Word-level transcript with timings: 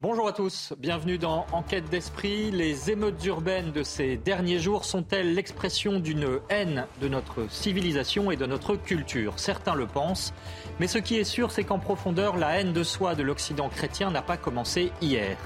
Bonjour 0.00 0.28
à 0.28 0.32
tous, 0.32 0.74
bienvenue 0.78 1.18
dans 1.18 1.44
Enquête 1.50 1.90
d'esprit. 1.90 2.52
Les 2.52 2.88
émeutes 2.88 3.24
urbaines 3.24 3.72
de 3.72 3.82
ces 3.82 4.16
derniers 4.16 4.60
jours 4.60 4.84
sont-elles 4.84 5.34
l'expression 5.34 5.98
d'une 5.98 6.38
haine 6.50 6.86
de 7.00 7.08
notre 7.08 7.50
civilisation 7.50 8.30
et 8.30 8.36
de 8.36 8.46
notre 8.46 8.76
culture? 8.76 9.40
Certains 9.40 9.74
le 9.74 9.88
pensent, 9.88 10.32
mais 10.78 10.86
ce 10.86 10.98
qui 10.98 11.16
est 11.16 11.24
sûr, 11.24 11.50
c'est 11.50 11.64
qu'en 11.64 11.80
profondeur, 11.80 12.36
la 12.36 12.60
haine 12.60 12.72
de 12.72 12.84
soi 12.84 13.16
de 13.16 13.24
l'Occident 13.24 13.68
chrétien 13.68 14.12
n'a 14.12 14.22
pas 14.22 14.36
commencé 14.36 14.92
hier. 15.02 15.36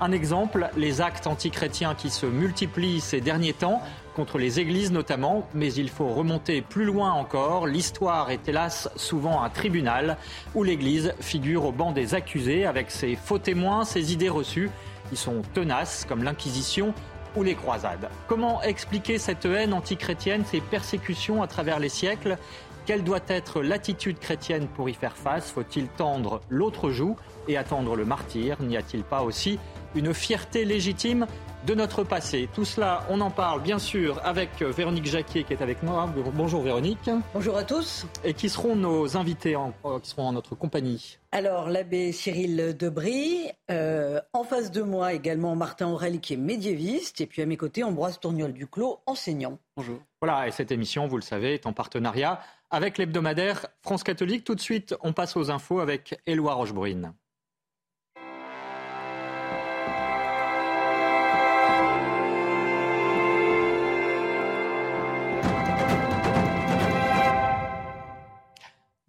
Un 0.00 0.10
exemple, 0.10 0.70
les 0.76 1.00
actes 1.00 1.28
antichrétiens 1.28 1.94
qui 1.94 2.10
se 2.10 2.26
multiplient 2.26 3.00
ces 3.00 3.20
derniers 3.20 3.52
temps, 3.52 3.80
contre 4.14 4.38
les 4.38 4.60
églises 4.60 4.92
notamment, 4.92 5.46
mais 5.54 5.72
il 5.72 5.90
faut 5.90 6.08
remonter 6.08 6.62
plus 6.62 6.84
loin 6.84 7.12
encore. 7.12 7.66
L'histoire 7.66 8.30
est 8.30 8.48
hélas 8.48 8.88
souvent 8.96 9.42
un 9.42 9.50
tribunal 9.50 10.16
où 10.54 10.62
l'église 10.62 11.14
figure 11.20 11.64
au 11.64 11.72
banc 11.72 11.92
des 11.92 12.14
accusés 12.14 12.64
avec 12.64 12.90
ses 12.90 13.16
faux 13.16 13.38
témoins, 13.38 13.84
ses 13.84 14.12
idées 14.12 14.28
reçues 14.28 14.70
qui 15.10 15.16
sont 15.16 15.42
tenaces 15.52 16.06
comme 16.08 16.22
l'Inquisition 16.22 16.94
ou 17.36 17.42
les 17.42 17.54
croisades. 17.54 18.08
Comment 18.28 18.62
expliquer 18.62 19.18
cette 19.18 19.44
haine 19.44 19.72
antichrétienne, 19.72 20.44
ces 20.44 20.60
persécutions 20.60 21.42
à 21.42 21.46
travers 21.46 21.80
les 21.80 21.88
siècles? 21.88 22.38
Quelle 22.86 23.02
doit 23.02 23.20
être 23.28 23.62
l'attitude 23.62 24.18
chrétienne 24.18 24.68
pour 24.68 24.88
y 24.88 24.94
faire 24.94 25.16
face? 25.16 25.50
Faut-il 25.50 25.88
tendre 25.88 26.42
l'autre 26.50 26.90
joue 26.90 27.16
et 27.48 27.56
attendre 27.56 27.96
le 27.96 28.04
martyr? 28.04 28.60
N'y 28.60 28.76
a-t-il 28.76 29.02
pas 29.02 29.22
aussi 29.22 29.58
une 29.94 30.14
fierté 30.14 30.64
légitime 30.64 31.26
de 31.66 31.74
notre 31.74 32.04
passé. 32.04 32.48
Tout 32.52 32.64
cela, 32.64 33.04
on 33.08 33.20
en 33.20 33.30
parle 33.30 33.62
bien 33.62 33.78
sûr 33.78 34.20
avec 34.24 34.60
Véronique 34.62 35.06
Jacquier 35.06 35.44
qui 35.44 35.52
est 35.52 35.62
avec 35.62 35.82
moi. 35.82 36.08
Bonjour 36.34 36.62
Véronique. 36.62 37.08
Bonjour 37.32 37.56
à 37.56 37.64
tous. 37.64 38.06
Et 38.22 38.34
qui 38.34 38.48
seront 38.48 38.76
nos 38.76 39.16
invités, 39.16 39.56
en, 39.56 39.72
qui 40.02 40.10
seront 40.10 40.28
en 40.28 40.32
notre 40.32 40.54
compagnie 40.54 41.18
Alors, 41.32 41.70
l'abbé 41.70 42.12
Cyril 42.12 42.76
Debris, 42.76 43.48
euh, 43.70 44.20
en 44.32 44.44
face 44.44 44.70
de 44.70 44.82
moi 44.82 45.14
également 45.14 45.56
Martin 45.56 45.88
Aurel 45.88 46.20
qui 46.20 46.34
est 46.34 46.38
médiéviste, 46.38 47.20
et 47.20 47.26
puis 47.26 47.40
à 47.40 47.46
mes 47.46 47.56
côtés 47.56 47.82
Ambroise 47.82 48.20
Tourniol 48.20 48.52
Duclos, 48.52 49.00
enseignant. 49.06 49.58
Bonjour. 49.76 50.00
Voilà, 50.20 50.46
et 50.46 50.50
cette 50.50 50.70
émission, 50.70 51.06
vous 51.06 51.16
le 51.16 51.22
savez, 51.22 51.54
est 51.54 51.66
en 51.66 51.72
partenariat 51.72 52.40
avec 52.70 52.98
l'hebdomadaire 52.98 53.66
France 53.82 54.02
Catholique. 54.02 54.44
Tout 54.44 54.54
de 54.54 54.60
suite, 54.60 54.94
on 55.02 55.12
passe 55.12 55.36
aux 55.36 55.50
infos 55.50 55.80
avec 55.80 56.20
Éloi 56.26 56.54
Rochebrune. 56.54 57.14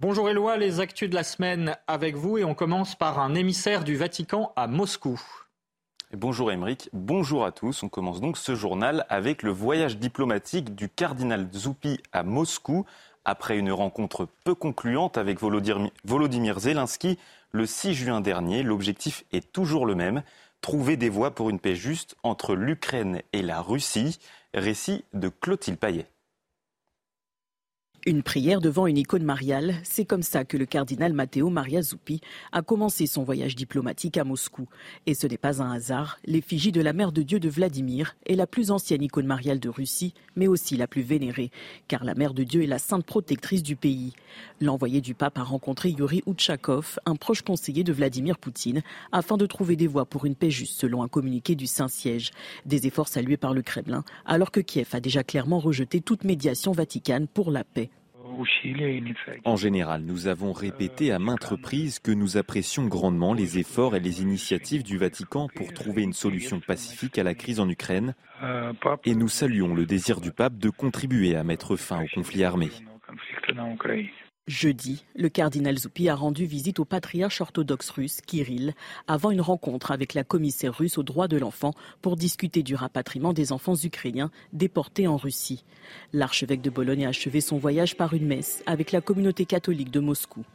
Bonjour 0.01 0.29
Éloi, 0.29 0.57
les 0.57 0.81
actus 0.81 1.09
de 1.09 1.15
la 1.15 1.23
semaine 1.23 1.77
avec 1.87 2.17
vous 2.17 2.37
et 2.37 2.43
on 2.43 2.53
commence 2.53 2.95
par 2.95 3.17
un 3.17 3.33
émissaire 3.33 3.85
du 3.85 3.95
Vatican 3.95 4.51
à 4.57 4.67
Moscou. 4.67 5.21
Bonjour 6.11 6.51
Émeric, 6.51 6.89
bonjour 6.91 7.45
à 7.45 7.53
tous. 7.53 7.81
On 7.81 7.87
commence 7.87 8.19
donc 8.19 8.35
ce 8.35 8.55
journal 8.55 9.05
avec 9.07 9.41
le 9.41 9.51
voyage 9.51 9.97
diplomatique 9.97 10.75
du 10.75 10.89
cardinal 10.89 11.47
Zoupi 11.53 12.01
à 12.11 12.23
Moscou. 12.23 12.85
Après 13.23 13.57
une 13.57 13.71
rencontre 13.71 14.27
peu 14.43 14.53
concluante 14.53 15.17
avec 15.17 15.39
Volodymyr 15.39 16.59
Zelensky 16.59 17.17
le 17.51 17.65
6 17.65 17.93
juin 17.93 18.19
dernier, 18.19 18.63
l'objectif 18.63 19.23
est 19.31 19.49
toujours 19.53 19.85
le 19.85 19.95
même, 19.95 20.23
trouver 20.59 20.97
des 20.97 21.09
voies 21.09 21.31
pour 21.31 21.49
une 21.49 21.59
paix 21.59 21.75
juste 21.75 22.17
entre 22.21 22.53
l'Ukraine 22.53 23.21
et 23.31 23.41
la 23.41 23.61
Russie. 23.61 24.19
Récit 24.53 25.05
de 25.13 25.29
Clotilde 25.29 25.79
Payet. 25.79 26.05
Une 28.07 28.21
prière 28.21 28.61
devant 28.61 28.85
une 28.85 28.99
icône 28.99 29.23
mariale, 29.23 29.77
c'est 29.81 30.05
comme 30.05 30.21
ça 30.21 30.45
que 30.45 30.57
le 30.57 30.67
cardinal 30.67 31.11
Matteo 31.11 31.49
Maria 31.49 31.81
Zuppi 31.81 32.21
a 32.51 32.61
commencé 32.61 33.07
son 33.07 33.23
voyage 33.23 33.55
diplomatique 33.55 34.17
à 34.17 34.23
Moscou. 34.23 34.67
Et 35.07 35.15
ce 35.15 35.25
n'est 35.25 35.39
pas 35.39 35.63
un 35.63 35.71
hasard, 35.71 36.19
l'effigie 36.23 36.71
de 36.71 36.81
la 36.81 36.93
Mère 36.93 37.11
de 37.11 37.23
Dieu 37.23 37.39
de 37.39 37.49
Vladimir 37.49 38.15
est 38.27 38.35
la 38.35 38.45
plus 38.45 38.69
ancienne 38.69 39.01
icône 39.01 39.25
mariale 39.25 39.59
de 39.59 39.69
Russie, 39.69 40.13
mais 40.35 40.45
aussi 40.45 40.77
la 40.77 40.85
plus 40.85 41.01
vénérée, 41.01 41.49
car 41.87 42.03
la 42.03 42.13
Mère 42.13 42.35
de 42.35 42.43
Dieu 42.43 42.61
est 42.61 42.67
la 42.67 42.77
sainte 42.77 43.07
protectrice 43.07 43.63
du 43.63 43.75
pays. 43.75 44.13
L'envoyé 44.61 45.01
du 45.01 45.15
pape 45.15 45.39
a 45.39 45.43
rencontré 45.43 45.89
Yuri 45.89 46.21
Utchakov, 46.27 46.99
un 47.07 47.15
proche 47.15 47.41
conseiller 47.41 47.83
de 47.83 47.91
Vladimir 47.91 48.37
Poutine, 48.37 48.83
afin 49.13 49.35
de 49.35 49.47
trouver 49.47 49.75
des 49.77 49.87
voies 49.87 50.05
pour 50.05 50.25
une 50.25 50.35
paix 50.35 50.51
juste 50.51 50.79
selon 50.79 51.01
un 51.01 51.07
communiqué 51.07 51.55
du 51.55 51.65
Saint-Siège. 51.65 52.29
Des 52.67 52.85
efforts 52.85 53.07
salués 53.07 53.37
par 53.37 53.55
le 53.55 53.63
Kremlin, 53.63 54.03
alors 54.27 54.51
que 54.51 54.59
Kiev 54.59 54.89
a 54.93 54.99
déjà 54.99 55.23
clairement 55.23 55.57
rejeté 55.57 56.01
toute 56.01 56.23
médiation 56.23 56.71
vaticane 56.71 57.25
pour 57.27 57.49
la 57.49 57.63
paix. 57.63 57.89
En 59.45 59.55
général, 59.55 60.01
nous 60.01 60.27
avons 60.27 60.53
répété 60.53 61.11
à 61.11 61.19
maintes 61.19 61.43
reprises 61.43 61.99
que 61.99 62.11
nous 62.11 62.37
apprécions 62.37 62.87
grandement 62.87 63.33
les 63.33 63.57
efforts 63.57 63.95
et 63.95 63.99
les 63.99 64.21
initiatives 64.21 64.83
du 64.83 64.97
Vatican 64.97 65.47
pour 65.55 65.73
trouver 65.73 66.03
une 66.03 66.13
solution 66.13 66.59
pacifique 66.59 67.17
à 67.17 67.23
la 67.23 67.33
crise 67.33 67.59
en 67.59 67.69
Ukraine. 67.69 68.15
Et 69.05 69.15
nous 69.15 69.27
saluons 69.27 69.73
le 69.73 69.85
désir 69.85 70.21
du 70.21 70.31
pape 70.31 70.57
de 70.57 70.69
contribuer 70.69 71.35
à 71.35 71.43
mettre 71.43 71.75
fin 71.75 72.03
au 72.03 72.07
conflit 72.13 72.43
armé. 72.43 72.69
Jeudi, 74.47 75.03
le 75.15 75.27
cardinal 75.27 75.75
Zoupi 75.75 76.07
a 76.07 76.13
rendu 76.13 76.45
visite 76.45 76.79
au 76.79 76.85
patriarche 76.85 77.41
orthodoxe 77.41 77.89
russe, 77.89 78.21
Kirill, 78.21 78.75
avant 79.07 79.31
une 79.31 79.41
rencontre 79.41 79.89
avec 79.89 80.13
la 80.13 80.23
commissaire 80.23 80.77
russe 80.77 80.99
aux 80.99 81.03
droits 81.03 81.27
de 81.27 81.37
l'enfant 81.37 81.73
pour 82.03 82.15
discuter 82.15 82.61
du 82.61 82.75
rapatriement 82.75 83.33
des 83.33 83.51
enfants 83.51 83.75
ukrainiens 83.75 84.29
déportés 84.53 85.07
en 85.07 85.17
Russie. 85.17 85.65
L'archevêque 86.13 86.61
de 86.61 86.69
Bologne 86.69 87.07
a 87.07 87.09
achevé 87.09 87.41
son 87.41 87.57
voyage 87.57 87.97
par 87.97 88.13
une 88.13 88.27
messe 88.27 88.61
avec 88.67 88.91
la 88.91 89.01
communauté 89.01 89.47
catholique 89.47 89.89
de 89.89 89.99
Moscou. 89.99 90.45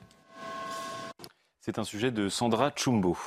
C'est 1.60 1.80
un 1.80 1.84
sujet 1.84 2.12
de 2.12 2.28
Sandra 2.28 2.72
Chumbo. 2.76 3.18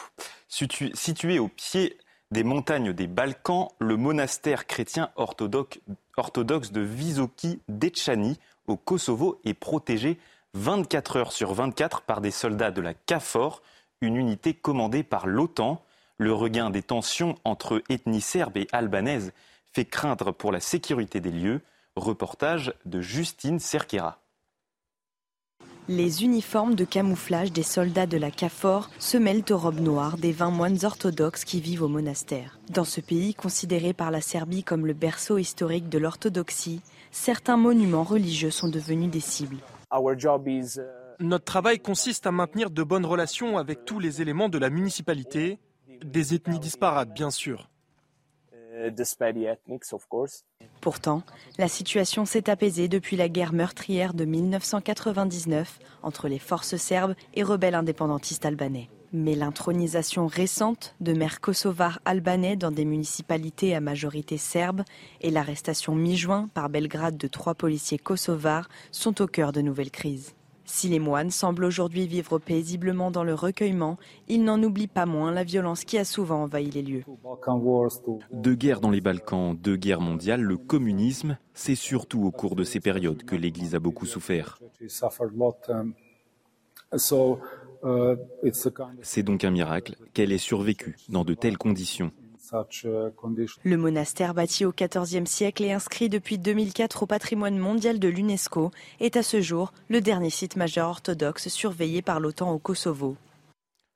Situé 0.48 1.40
au 1.40 1.50
pied 1.50 1.98
des 2.32 2.46
montagnes 2.46 2.94
des 2.94 3.08
Balkans, 3.08 3.68
le 3.80 3.98
monastère 3.98 4.66
chrétien 4.66 5.12
orthodoxe 5.18 5.82
de 6.72 6.82
Visoki 6.82 7.60
Dechani 7.68 8.40
au 8.66 8.78
Kosovo 8.78 9.42
est 9.44 9.54
protégé 9.54 10.18
24 10.56 11.18
heures 11.18 11.32
sur 11.32 11.54
24 11.54 12.02
par 12.02 12.22
des 12.22 12.30
soldats 12.30 12.72
de 12.72 12.82
la 12.82 12.94
CAFOR, 12.94 13.62
une 14.02 14.16
unité 14.16 14.54
commandée 14.54 15.04
par 15.04 15.26
l'OTAN. 15.26 15.84
Le 16.18 16.32
regain 16.32 16.70
des 16.70 16.84
tensions 16.84 17.36
entre 17.44 17.82
ethnies 17.90 18.22
serbes 18.22 18.58
et 18.58 18.68
albanaises 18.72 19.34
fait 19.72 19.86
craindre 19.86 20.32
pour 20.32 20.52
la 20.52 20.60
sécurité 20.60 21.20
des 21.20 21.32
lieux. 21.32 21.62
Reportage 21.96 22.74
de 22.86 23.02
Justine 23.02 23.60
Cerquera. 23.60 24.20
Les 25.90 26.24
uniformes 26.24 26.76
de 26.76 26.86
camouflage 26.86 27.52
des 27.52 27.64
soldats 27.64 28.06
de 28.06 28.18
la 28.18 28.32
CAFOR 28.32 28.90
se 29.00 29.18
mêlent 29.18 29.44
aux 29.50 29.58
robes 29.58 29.82
noires 29.82 30.18
des 30.18 30.32
20 30.32 30.52
moines 30.52 30.86
orthodoxes 30.86 31.44
qui 31.44 31.60
vivent 31.60 31.84
au 31.84 31.88
monastère. 31.90 32.58
Dans 32.70 32.86
ce 32.86 33.02
pays 33.02 33.34
considéré 33.34 33.92
par 33.92 34.10
la 34.10 34.22
Serbie 34.22 34.64
comme 34.64 34.86
le 34.86 34.94
berceau 34.94 35.38
historique 35.38 35.90
de 35.90 35.98
l'orthodoxie, 35.98 36.82
certains 37.12 37.58
monuments 37.58 38.04
religieux 38.04 38.52
sont 38.52 38.70
devenus 38.70 39.12
des 39.12 39.20
cibles. 39.20 39.58
Notre 41.20 41.46
travail 41.46 41.80
consiste 41.80 42.26
à 42.28 42.32
maintenir 42.32 42.70
de 42.72 42.84
bonnes 42.84 43.06
relations 43.06 43.58
avec 43.58 43.86
tous 43.86 44.00
les 44.00 44.22
éléments 44.22 44.50
de 44.50 44.58
la 44.58 44.70
municipalité, 44.70 45.60
des 46.04 46.34
ethnies 46.34 46.60
disparates 46.60 47.14
bien 47.14 47.32
sûr. 47.32 47.70
Pourtant, 50.82 51.22
la 51.58 51.68
situation 51.68 52.26
s'est 52.26 52.50
apaisée 52.50 52.88
depuis 52.88 53.16
la 53.16 53.30
guerre 53.30 53.54
meurtrière 53.54 54.14
de 54.14 54.26
1999 54.26 55.80
entre 56.02 56.28
les 56.28 56.40
forces 56.40 56.76
serbes 56.78 57.16
et 57.36 57.44
rebelles 57.44 57.76
indépendantistes 57.76 58.46
albanais. 58.46 58.90
Mais 59.16 59.36
l'intronisation 59.36 60.26
récente 60.26 60.96
de 61.00 61.14
maires 61.14 61.40
kosovars 61.40 62.00
albanais 62.04 62.56
dans 62.56 62.72
des 62.72 62.84
municipalités 62.84 63.76
à 63.76 63.80
majorité 63.80 64.38
serbe 64.38 64.82
et 65.22 65.30
l'arrestation 65.30 65.94
mi-juin 65.94 66.50
par 66.56 66.68
Belgrade 66.68 67.16
de 67.16 67.28
trois 67.28 67.54
policiers 67.54 68.00
kosovars 68.00 68.70
sont 68.92 69.22
au 69.22 69.28
cœur 69.28 69.52
de 69.52 69.62
nouvelles 69.62 69.92
crises. 69.92 70.34
Si 70.66 70.88
les 70.88 70.98
moines 70.98 71.30
semblent 71.30 71.66
aujourd'hui 71.66 72.08
vivre 72.08 72.40
paisiblement 72.40 73.12
dans 73.12 73.24
le 73.24 73.36
recueillement, 73.36 73.98
ils 74.28 74.44
n'en 74.44 74.64
oublient 74.64 74.88
pas 74.88 75.06
moins 75.06 75.32
la 75.32 75.44
violence 75.44 75.84
qui 75.84 76.00
a 76.00 76.06
souvent 76.06 76.42
envahi 76.42 76.72
les 76.72 76.82
lieux. 76.82 77.04
Deux 78.32 78.56
guerres 78.56 78.82
dans 78.82 78.90
les 78.90 79.02
Balkans, 79.02 79.56
deux 79.56 79.76
guerres 79.76 80.02
mondiales, 80.02 80.42
le 80.42 80.58
communisme, 80.58 81.38
c'est 81.54 81.76
surtout 81.76 82.24
au 82.24 82.32
cours 82.32 82.56
de 82.56 82.64
ces 82.64 82.80
périodes 82.80 83.24
que 83.24 83.36
l'Église 83.36 83.76
a 83.76 83.80
beaucoup 83.80 84.08
souffert. 84.08 84.58
C'est 89.02 89.24
donc 89.24 89.44
un 89.44 89.52
miracle 89.52 89.96
qu'elle 90.14 90.32
ait 90.32 90.38
survécu 90.38 90.96
dans 91.10 91.24
de 91.24 91.34
telles 91.34 91.58
conditions. 91.58 92.12
Le 93.64 93.78
monastère 93.78 94.34
bâti 94.34 94.66
au 94.66 94.74
XIVe 94.74 95.26
siècle 95.26 95.64
et 95.64 95.72
inscrit 95.72 96.10
depuis 96.10 96.38
2004 96.38 97.04
au 97.04 97.06
patrimoine 97.06 97.58
mondial 97.58 98.00
de 98.00 98.08
l'UNESCO 98.08 98.72
est 99.00 99.18
à 99.18 99.24
ce 99.24 99.42
jour 99.42 99.74
le 99.88 100.02
dernier 100.02 100.30
site 100.30 100.56
majeur 100.56 100.90
orthodoxe 100.90 101.48
surveillé 101.48 102.02
par 102.02 102.20
l'OTAN 102.20 102.52
au 102.52 102.60
Kosovo. 102.60 103.16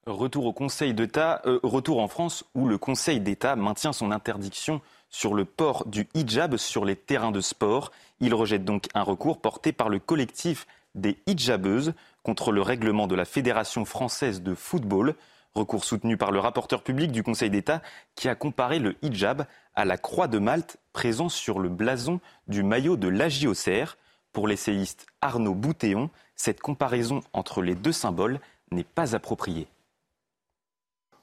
Retour 0.08 0.46
au 0.46 0.54
Conseil 0.54 0.94
d'État, 0.94 1.42
euh, 1.46 1.60
retour 1.64 2.00
en 2.00 2.08
France 2.08 2.46
où 2.56 2.68
le 2.68 2.78
Conseil 2.78 3.20
d'État 3.20 3.58
maintient 3.58 3.92
son 3.92 4.12
interdiction 4.12 4.82
sur 5.10 5.34
le 5.34 5.44
port 5.44 5.86
du 5.86 6.08
hijab 6.14 6.56
sur 6.56 6.86
les 6.86 6.96
terrains 6.96 7.32
de 7.32 7.42
sport. 7.42 7.92
Il 8.22 8.34
rejette 8.34 8.64
donc 8.64 8.88
un 8.94 9.04
recours 9.04 9.42
porté 9.42 9.74
par 9.74 9.90
le 9.90 10.00
collectif 10.00 10.66
des 10.96 11.18
hijabeuses 11.28 11.94
contre 12.28 12.52
le 12.52 12.62
règlement 12.62 13.08
de 13.08 13.16
la 13.16 13.24
Fédération 13.24 13.86
française 13.86 14.42
de 14.42 14.54
football. 14.54 15.16
Recours 15.56 15.86
soutenu 15.86 16.18
par 16.18 16.32
le 16.34 16.40
rapporteur 16.40 16.84
public 16.84 17.10
du 17.10 17.24
Conseil 17.24 17.50
d'État 17.50 17.82
qui 18.16 18.28
a 18.28 18.36
comparé 18.36 18.80
le 18.80 18.98
hijab 19.02 19.46
à 19.76 19.86
la 19.86 19.98
croix 19.98 20.28
de 20.28 20.38
Malte 20.38 20.76
présent 20.92 21.30
sur 21.30 21.58
le 21.58 21.70
blason 21.70 22.20
du 22.50 22.64
maillot 22.64 22.98
de 22.98 23.08
l'AJOCR. 23.08 23.96
Pour 24.34 24.50
l'essayiste 24.50 25.06
Arnaud 25.22 25.54
Boutéon, 25.54 26.10
cette 26.36 26.60
comparaison 26.60 27.22
entre 27.32 27.62
les 27.62 27.76
deux 27.76 27.94
symboles 27.94 28.42
n'est 28.72 28.84
pas 28.84 29.16
appropriée. 29.16 29.70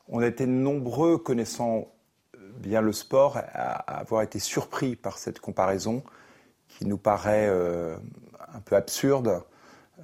On 0.08 0.20
a 0.20 0.26
été 0.26 0.46
nombreux, 0.46 1.18
connaissant 1.18 1.92
bien 2.56 2.80
le 2.80 2.94
sport, 2.94 3.36
à 3.36 3.98
avoir 3.98 4.22
été 4.22 4.38
surpris 4.38 4.96
par 4.96 5.18
cette 5.18 5.38
comparaison 5.38 6.02
qui 6.66 6.86
nous 6.86 6.96
paraît 6.96 7.46
euh, 7.46 7.94
un 8.54 8.60
peu 8.60 8.74
absurde. 8.74 9.44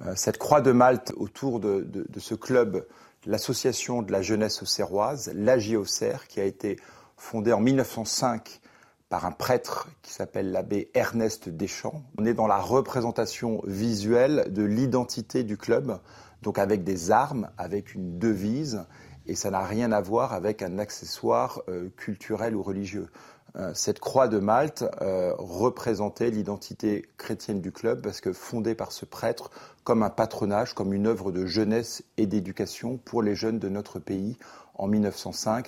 Euh, 0.05 0.13
cette 0.15 0.37
croix 0.37 0.61
de 0.61 0.71
Malte 0.71 1.13
autour 1.17 1.59
de, 1.59 1.85
ce 2.17 2.35
club, 2.35 2.85
l'association 3.25 4.01
de 4.01 4.11
la 4.11 4.21
jeunesse 4.21 4.61
auxerroise, 4.61 5.31
l'AJOCER, 5.35 6.27
qui 6.27 6.39
a 6.39 6.45
été 6.45 6.77
fondée 7.17 7.53
en 7.53 7.59
1905 7.59 8.61
par 9.09 9.25
un 9.25 9.31
prêtre 9.31 9.89
qui 10.01 10.13
s'appelle 10.13 10.51
l'abbé 10.51 10.89
Ernest 10.93 11.49
Deschamps. 11.49 12.01
On 12.17 12.25
est 12.25 12.33
dans 12.33 12.47
la 12.47 12.57
représentation 12.57 13.61
visuelle 13.65 14.47
de 14.49 14.63
l'identité 14.63 15.43
du 15.43 15.57
club, 15.57 15.99
donc 16.41 16.57
avec 16.57 16.83
des 16.83 17.11
armes, 17.11 17.49
avec 17.57 17.93
une 17.93 18.17
devise, 18.17 18.85
et 19.27 19.35
ça 19.35 19.51
n'a 19.51 19.65
rien 19.65 19.91
à 19.91 20.01
voir 20.01 20.33
avec 20.33 20.61
un 20.61 20.79
accessoire 20.79 21.61
euh, 21.67 21.89
culturel 21.97 22.55
ou 22.55 22.63
religieux. 22.63 23.07
Euh, 23.57 23.71
cette 23.73 23.99
croix 23.99 24.27
de 24.27 24.39
Malte 24.39 24.85
euh, 25.01 25.33
représentait 25.37 26.31
l'identité 26.31 27.05
chrétienne 27.17 27.61
du 27.61 27.71
club 27.71 28.01
parce 28.01 28.21
que 28.21 28.31
fondée 28.31 28.75
par 28.75 28.91
ce 28.91 29.05
prêtre 29.05 29.51
comme 29.83 30.03
un 30.03 30.09
patronage, 30.09 30.73
comme 30.73 30.93
une 30.93 31.07
œuvre 31.07 31.31
de 31.31 31.45
jeunesse 31.45 32.03
et 32.17 32.27
d'éducation 32.27 32.97
pour 32.97 33.21
les 33.21 33.35
jeunes 33.35 33.59
de 33.59 33.67
notre 33.67 33.99
pays 33.99 34.37
en 34.75 34.87
1905. 34.87 35.67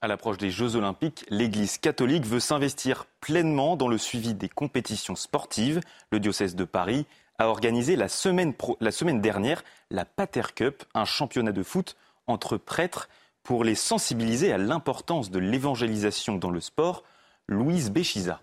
À 0.00 0.06
l'approche 0.06 0.38
des 0.38 0.50
Jeux 0.50 0.76
Olympiques, 0.76 1.24
l'Église 1.30 1.78
catholique 1.78 2.26
veut 2.26 2.40
s'investir 2.40 3.06
pleinement 3.20 3.76
dans 3.76 3.88
le 3.88 3.98
suivi 3.98 4.34
des 4.34 4.48
compétitions 4.48 5.16
sportives. 5.16 5.80
Le 6.10 6.20
diocèse 6.20 6.54
de 6.54 6.64
Paris 6.64 7.06
a 7.38 7.48
organisé 7.48 7.96
la 7.96 8.08
semaine, 8.08 8.54
la 8.80 8.90
semaine 8.90 9.20
dernière 9.20 9.62
la 9.90 10.04
Pater 10.04 10.54
Cup, 10.54 10.84
un 10.94 11.04
championnat 11.04 11.52
de 11.52 11.62
foot 11.62 11.96
entre 12.26 12.56
prêtres 12.56 13.08
pour 13.44 13.62
les 13.62 13.74
sensibiliser 13.76 14.52
à 14.52 14.58
l'importance 14.58 15.30
de 15.30 15.38
l'évangélisation 15.38 16.36
dans 16.36 16.50
le 16.50 16.60
sport. 16.60 17.04
Louise 17.46 17.90
Béchiza. 17.90 18.40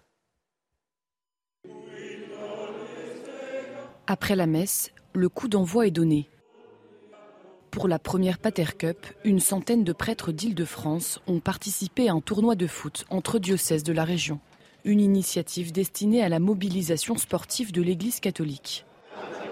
Après 4.05 4.35
la 4.35 4.45
messe, 4.45 4.91
le 5.13 5.27
coup 5.27 5.47
d'envoi 5.47 5.87
est 5.87 5.91
donné. 5.91 6.29
Pour 7.71 7.87
la 7.87 7.97
première 7.97 8.37
Pater 8.37 8.77
Cup, 8.77 9.07
une 9.23 9.39
centaine 9.39 9.83
de 9.83 9.93
prêtres 9.93 10.31
d'Île-de-France 10.31 11.19
ont 11.25 11.39
participé 11.39 12.09
à 12.09 12.13
un 12.13 12.21
tournoi 12.21 12.55
de 12.55 12.67
foot 12.67 13.05
entre 13.09 13.39
diocèses 13.39 13.83
de 13.83 13.93
la 13.93 14.03
région. 14.03 14.39
Une 14.83 14.99
initiative 14.99 15.71
destinée 15.71 16.21
à 16.21 16.29
la 16.29 16.39
mobilisation 16.39 17.17
sportive 17.17 17.71
de 17.71 17.81
l'Église 17.81 18.19
catholique. 18.19 18.85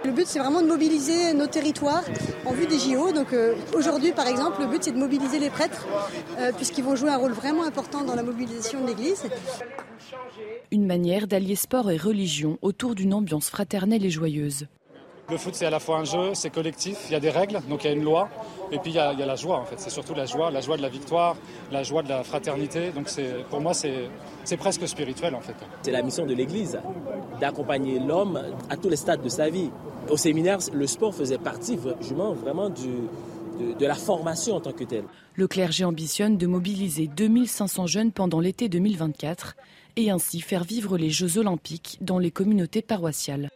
Le 0.05 0.11
but, 0.11 0.27
c'est 0.27 0.39
vraiment 0.39 0.61
de 0.61 0.67
mobiliser 0.67 1.33
nos 1.33 1.47
territoires 1.47 2.03
en 2.45 2.51
vue 2.51 2.67
des 2.67 2.79
JO. 2.79 3.11
Donc 3.11 3.33
euh, 3.33 3.55
aujourd'hui, 3.73 4.11
par 4.11 4.27
exemple, 4.27 4.61
le 4.61 4.67
but, 4.67 4.83
c'est 4.83 4.91
de 4.91 4.97
mobiliser 4.97 5.39
les 5.39 5.49
prêtres, 5.49 5.87
euh, 6.37 6.51
puisqu'ils 6.53 6.83
vont 6.83 6.95
jouer 6.95 7.09
un 7.09 7.17
rôle 7.17 7.33
vraiment 7.33 7.63
important 7.63 8.03
dans 8.03 8.15
la 8.15 8.23
mobilisation 8.23 8.81
de 8.81 8.87
l'Église. 8.87 9.23
Une 10.71 10.85
manière 10.85 11.27
d'allier 11.27 11.55
sport 11.55 11.91
et 11.91 11.97
religion 11.97 12.57
autour 12.61 12.95
d'une 12.95 13.13
ambiance 13.13 13.49
fraternelle 13.49 14.05
et 14.05 14.09
joyeuse. 14.09 14.67
Le 15.31 15.37
foot, 15.37 15.53
c'est 15.53 15.65
à 15.65 15.69
la 15.69 15.79
fois 15.79 15.99
un 15.99 16.05
jeu, 16.05 16.33
c'est 16.33 16.49
collectif, 16.49 16.97
il 17.07 17.11
y 17.11 17.15
a 17.15 17.19
des 17.19 17.29
règles, 17.29 17.59
donc 17.69 17.83
il 17.83 17.87
y 17.87 17.89
a 17.91 17.93
une 17.93 18.03
loi, 18.03 18.29
et 18.71 18.79
puis 18.79 18.91
il 18.91 18.95
y 18.95 18.99
a, 18.99 19.13
la 19.13 19.35
joie, 19.35 19.57
en 19.57 19.65
fait. 19.65 19.79
C'est 19.79 19.91
surtout 19.91 20.15
la 20.15 20.25
joie, 20.25 20.49
la 20.49 20.61
joie 20.61 20.75
de 20.75 20.81
la 20.81 20.89
victoire, 20.89 21.35
la 21.71 21.83
joie 21.83 22.01
de 22.01 22.09
la 22.09 22.23
fraternité. 22.23 22.91
Donc 22.91 23.09
pour 23.49 23.61
moi, 23.61 23.73
c'est 23.73 24.57
presque 24.57 24.87
spirituel, 24.87 25.35
en 25.35 25.41
fait. 25.41 25.55
C'est 25.83 25.91
la 25.91 26.01
mission 26.01 26.25
de 26.25 26.33
l'Église, 26.33 26.79
d'accompagner 27.39 27.99
l'homme 27.99 28.41
à 28.71 28.77
tous 28.77 28.89
les 28.89 28.95
stades 28.95 29.21
de 29.21 29.29
sa 29.29 29.49
vie. 29.49 29.69
Au 30.09 30.17
séminaire, 30.17 30.57
le 30.73 30.87
sport 30.87 31.13
faisait 31.13 31.37
partie 31.37 31.77
vraiment 31.77 32.69
de, 32.69 33.77
de 33.77 33.85
la 33.85 33.95
formation 33.95 34.55
en 34.55 34.61
tant 34.61 34.71
que 34.71 34.83
tel. 34.83 35.03
Le 35.35 35.47
clergé 35.47 35.85
ambitionne 35.85 36.37
de 36.37 36.47
mobiliser 36.47 37.07
2500 37.07 37.85
jeunes 37.85 38.11
pendant 38.11 38.39
l'été 38.39 38.67
2024 38.67 39.55
et 39.95 40.09
ainsi 40.09 40.41
faire 40.41 40.63
vivre 40.63 40.97
les 40.97 41.09
Jeux 41.09 41.37
olympiques 41.37 41.97
dans 42.01 42.17
les 42.17 42.31
communautés 42.31 42.81
paroissiales. 42.81 43.49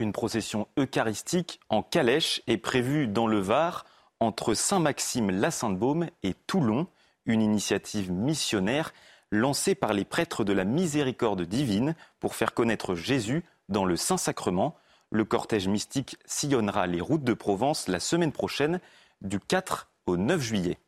Une 0.00 0.12
procession 0.12 0.68
eucharistique 0.78 1.58
en 1.70 1.82
calèche 1.82 2.40
est 2.46 2.58
prévue 2.58 3.08
dans 3.08 3.26
le 3.26 3.40
Var 3.40 3.84
entre 4.20 4.54
Saint-Maxime-la-Sainte-Baume 4.54 6.06
et 6.22 6.34
Toulon, 6.34 6.86
une 7.26 7.42
initiative 7.42 8.12
missionnaire 8.12 8.92
lancée 9.32 9.74
par 9.74 9.92
les 9.92 10.04
prêtres 10.04 10.44
de 10.44 10.52
la 10.52 10.64
miséricorde 10.64 11.42
divine 11.42 11.96
pour 12.20 12.36
faire 12.36 12.54
connaître 12.54 12.94
Jésus 12.94 13.44
dans 13.68 13.84
le 13.84 13.96
Saint-Sacrement. 13.96 14.76
Le 15.10 15.24
cortège 15.24 15.66
mystique 15.66 16.16
sillonnera 16.26 16.86
les 16.86 17.00
routes 17.00 17.24
de 17.24 17.34
Provence 17.34 17.88
la 17.88 17.98
semaine 17.98 18.32
prochaine 18.32 18.80
du 19.20 19.40
4 19.40 19.90
au 20.06 20.16
9 20.16 20.40
juillet. 20.40 20.78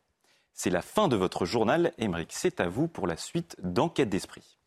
C'est 0.55 0.71
la 0.71 0.83
fin 0.83 1.09
de 1.09 1.17
votre 1.17 1.47
journal. 1.47 1.93
Émeric, 1.99 2.31
c'est 2.33 2.61
à 2.61 2.69
vous 2.69 2.87
pour 2.87 3.09
la 3.09 3.17
suite 3.17 3.56
d'Enquête 3.61 4.09
d'Esprit. 4.09 4.60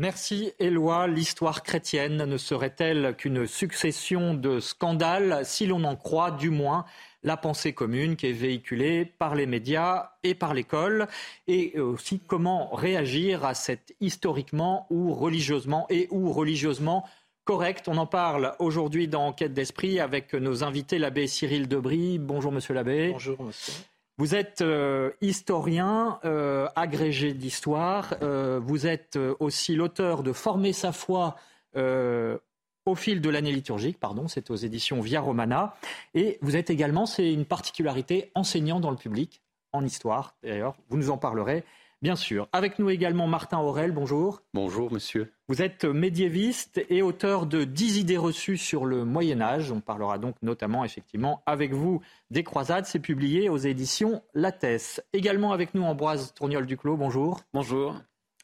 Merci 0.00 0.52
Éloi. 0.60 1.08
L'histoire 1.08 1.64
chrétienne 1.64 2.24
ne 2.24 2.36
serait-elle 2.36 3.16
qu'une 3.16 3.48
succession 3.48 4.32
de 4.32 4.60
scandales, 4.60 5.40
si 5.44 5.66
l'on 5.66 5.82
en 5.82 5.96
croit 5.96 6.30
du 6.30 6.50
moins 6.50 6.84
la 7.24 7.36
pensée 7.36 7.72
commune 7.72 8.14
qui 8.14 8.26
est 8.26 8.32
véhiculée 8.32 9.04
par 9.04 9.34
les 9.34 9.46
médias 9.46 10.12
et 10.22 10.36
par 10.36 10.54
l'école, 10.54 11.08
et 11.48 11.80
aussi 11.80 12.20
comment 12.20 12.72
réagir 12.76 13.44
à 13.44 13.54
cette 13.54 13.92
historiquement 14.00 14.86
ou 14.88 15.12
religieusement 15.14 15.84
et 15.90 16.06
ou 16.12 16.32
religieusement 16.32 17.04
correct. 17.42 17.88
On 17.88 17.96
en 17.96 18.06
parle 18.06 18.54
aujourd'hui 18.60 19.08
dans 19.08 19.26
Enquête 19.26 19.52
d'esprit 19.52 19.98
avec 19.98 20.32
nos 20.32 20.62
invités, 20.62 21.00
l'abbé 21.00 21.26
Cyril 21.26 21.66
Debris. 21.66 22.20
Bonjour 22.20 22.52
monsieur 22.52 22.72
l'abbé. 22.72 23.10
Bonjour 23.10 23.42
monsieur. 23.42 23.74
Vous 24.18 24.34
êtes 24.34 24.62
euh, 24.62 25.12
historien, 25.20 26.18
euh, 26.24 26.66
agrégé 26.74 27.34
d'histoire. 27.34 28.14
Euh, 28.20 28.60
vous 28.60 28.88
êtes 28.88 29.16
aussi 29.38 29.76
l'auteur 29.76 30.24
de 30.24 30.32
Former 30.32 30.72
sa 30.72 30.92
foi 30.92 31.36
au 31.76 32.94
fil 32.96 33.20
de 33.20 33.30
l'année 33.30 33.52
liturgique. 33.52 34.00
Pardon, 34.00 34.26
c'est 34.26 34.50
aux 34.50 34.56
éditions 34.56 35.00
Via 35.00 35.20
Romana. 35.20 35.76
Et 36.14 36.38
vous 36.42 36.56
êtes 36.56 36.70
également, 36.70 37.06
c'est 37.06 37.32
une 37.32 37.44
particularité, 37.44 38.32
enseignant 38.34 38.80
dans 38.80 38.90
le 38.90 38.96
public 38.96 39.42
en 39.72 39.84
histoire. 39.84 40.34
D'ailleurs, 40.42 40.74
vous 40.88 40.96
nous 40.96 41.10
en 41.10 41.18
parlerez. 41.18 41.62
Bien 42.00 42.14
sûr. 42.14 42.48
Avec 42.52 42.78
nous 42.78 42.90
également 42.90 43.26
Martin 43.26 43.58
Aurel, 43.58 43.90
bonjour. 43.90 44.42
Bonjour 44.54 44.92
monsieur. 44.92 45.32
Vous 45.48 45.62
êtes 45.62 45.84
médiéviste 45.84 46.80
et 46.90 47.02
auteur 47.02 47.46
de 47.46 47.64
10 47.64 47.98
idées 47.98 48.16
reçues 48.16 48.56
sur 48.56 48.84
le 48.84 49.04
Moyen 49.04 49.40
Âge. 49.40 49.72
On 49.72 49.80
parlera 49.80 50.16
donc 50.18 50.36
notamment 50.40 50.84
effectivement 50.84 51.42
avec 51.44 51.72
vous 51.72 52.00
des 52.30 52.44
croisades. 52.44 52.86
C'est 52.86 53.00
publié 53.00 53.48
aux 53.48 53.56
éditions 53.56 54.22
Lattès. 54.32 55.02
Également 55.12 55.50
avec 55.50 55.74
nous 55.74 55.82
Ambroise 55.82 56.34
Tourniol 56.34 56.66
Duclos, 56.66 56.96
bonjour. 56.96 57.40
Bonjour. 57.52 57.96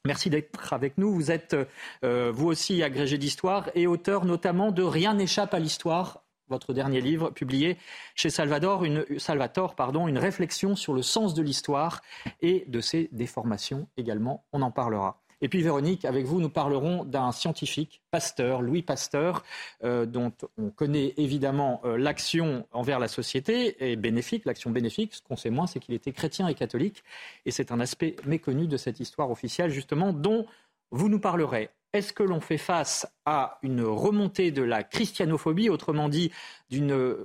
Merci 0.05 0.31
d'être 0.31 0.73
avec 0.73 0.99
nous. 0.99 1.15
Vous 1.15 1.31
êtes 1.31 1.57
euh, 2.05 2.33
vous 2.35 2.49
aussi 2.49 2.83
agrégé 2.83 3.19
d'histoire 3.19 3.71
et 3.77 3.87
auteur 3.87 4.25
notamment 4.25 4.73
de 4.73 4.83
Rien 4.83 5.15
n'échappe 5.15 5.55
à 5.55 5.61
l'histoire, 5.61 6.24
votre 6.49 6.73
dernier 6.73 7.01
livre 7.01 7.31
publié 7.31 7.77
chez 8.15 8.31
Salvador, 8.31 8.85
une, 8.85 9.05
Salvatore, 9.19 9.75
pardon, 9.75 10.09
une 10.09 10.19
réflexion 10.19 10.77
sur 10.77 10.93
le 10.95 11.03
sens 11.03 11.35
de 11.35 11.43
l'histoire 11.43 12.03
et 12.41 12.65
de 12.69 12.81
ses 12.81 13.09
déformations 13.13 13.89
également. 13.97 14.45
On 14.53 14.63
en 14.63 14.71
parlera. 14.71 15.21
Et 15.41 15.49
puis 15.49 15.61
Véronique, 15.61 16.07
avec 16.07 16.25
vous, 16.25 16.41
nous 16.41 16.49
parlerons 16.49 17.05
d'un 17.05 17.31
scientifique, 17.31 18.01
Pasteur, 18.11 18.63
Louis 18.63 18.81
Pasteur, 18.81 19.45
euh, 19.83 20.07
dont 20.07 20.33
on 20.57 20.71
connaît 20.71 21.13
évidemment 21.19 21.83
euh, 21.85 21.99
l'action 21.99 22.67
envers 22.73 22.99
la 22.99 23.09
société 23.09 23.91
et 23.91 23.97
bénéfique, 23.97 24.47
l'action 24.47 24.71
bénéfique. 24.71 25.13
Ce 25.13 25.21
qu'on 25.23 25.37
sait 25.37 25.51
moins, 25.51 25.67
c'est 25.67 25.81
qu'il 25.81 25.93
était 25.93 26.13
chrétien 26.13 26.49
et 26.49 26.55
catholique. 26.55 27.05
Et 27.45 27.51
c'est 27.51 27.73
un 27.73 27.81
aspect 27.81 28.17
méconnu 28.25 28.67
de 28.67 28.79
cette 28.79 29.01
histoire 29.01 29.31
officielle, 29.31 29.71
justement, 29.71 30.15
dont 30.15 30.47
vous 30.91 31.11
nous 31.11 31.21
parlerez. 31.21 31.69
Est-ce 31.95 32.13
que 32.13 32.25
l'on 32.25 32.41
fait 32.41 32.59
face 32.59 33.07
à 33.25 33.61
une 33.63 33.83
remontée 33.83 34.51
de 34.51 34.63
la 34.63 34.83
christianophobie, 34.83 35.71
autrement 35.71 36.09
dit 36.09 36.33
d'une 36.69 37.17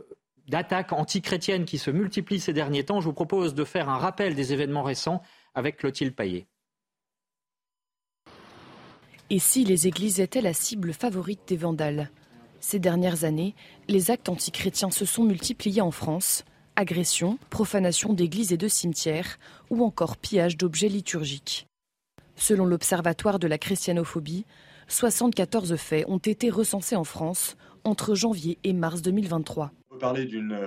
d'attaques 0.48 0.94
antichrétiennes 0.94 1.66
qui 1.66 1.80
se 1.80 1.90
multiplient 1.90 2.40
ces 2.40 2.54
derniers 2.54 2.86
temps, 2.86 3.02
je 3.02 3.06
vous 3.06 3.14
propose 3.14 3.56
de 3.56 3.64
faire 3.64 3.90
un 3.90 3.98
rappel 3.98 4.36
des 4.36 4.54
événements 4.54 4.84
récents 4.84 5.24
avec 5.56 5.78
Clotilde 5.78 6.16
Paillet. 6.16 6.48
Et 9.32 9.40
si 9.40 9.64
les 9.64 9.88
églises 9.88 10.20
étaient 10.20 10.42
la 10.42 10.54
cible 10.54 10.94
favorite 10.94 11.42
des 11.48 11.58
vandales? 11.58 12.12
Ces 12.60 12.80
dernières 12.80 13.24
années, 13.24 13.56
les 13.88 14.12
actes 14.12 14.30
antichrétiens 14.30 14.92
se 14.92 15.06
sont 15.06 15.24
multipliés 15.24 15.82
en 15.82 15.92
France. 15.92 16.46
Agressions, 16.76 17.40
profanation 17.50 18.14
d'églises 18.14 18.54
et 18.54 18.58
de 18.58 18.68
cimetières, 18.68 19.40
ou 19.72 19.84
encore 19.84 20.18
pillage 20.18 20.58
d'objets 20.58 20.90
liturgiques. 20.90 21.69
Selon 22.40 22.66
l'Observatoire 22.66 23.38
de 23.38 23.48
la 23.48 23.58
chrétianophobie, 23.58 24.46
74 24.88 25.76
faits 25.76 26.06
ont 26.08 26.20
été 26.20 26.50
recensés 26.50 26.96
en 26.96 27.04
France 27.04 27.58
entre 27.84 28.16
janvier 28.16 28.58
et 28.64 28.72
mars 28.72 29.02
2023. 29.02 29.72
On 29.90 29.94
peut 29.96 30.00
parler 30.00 30.24
d'une 30.24 30.58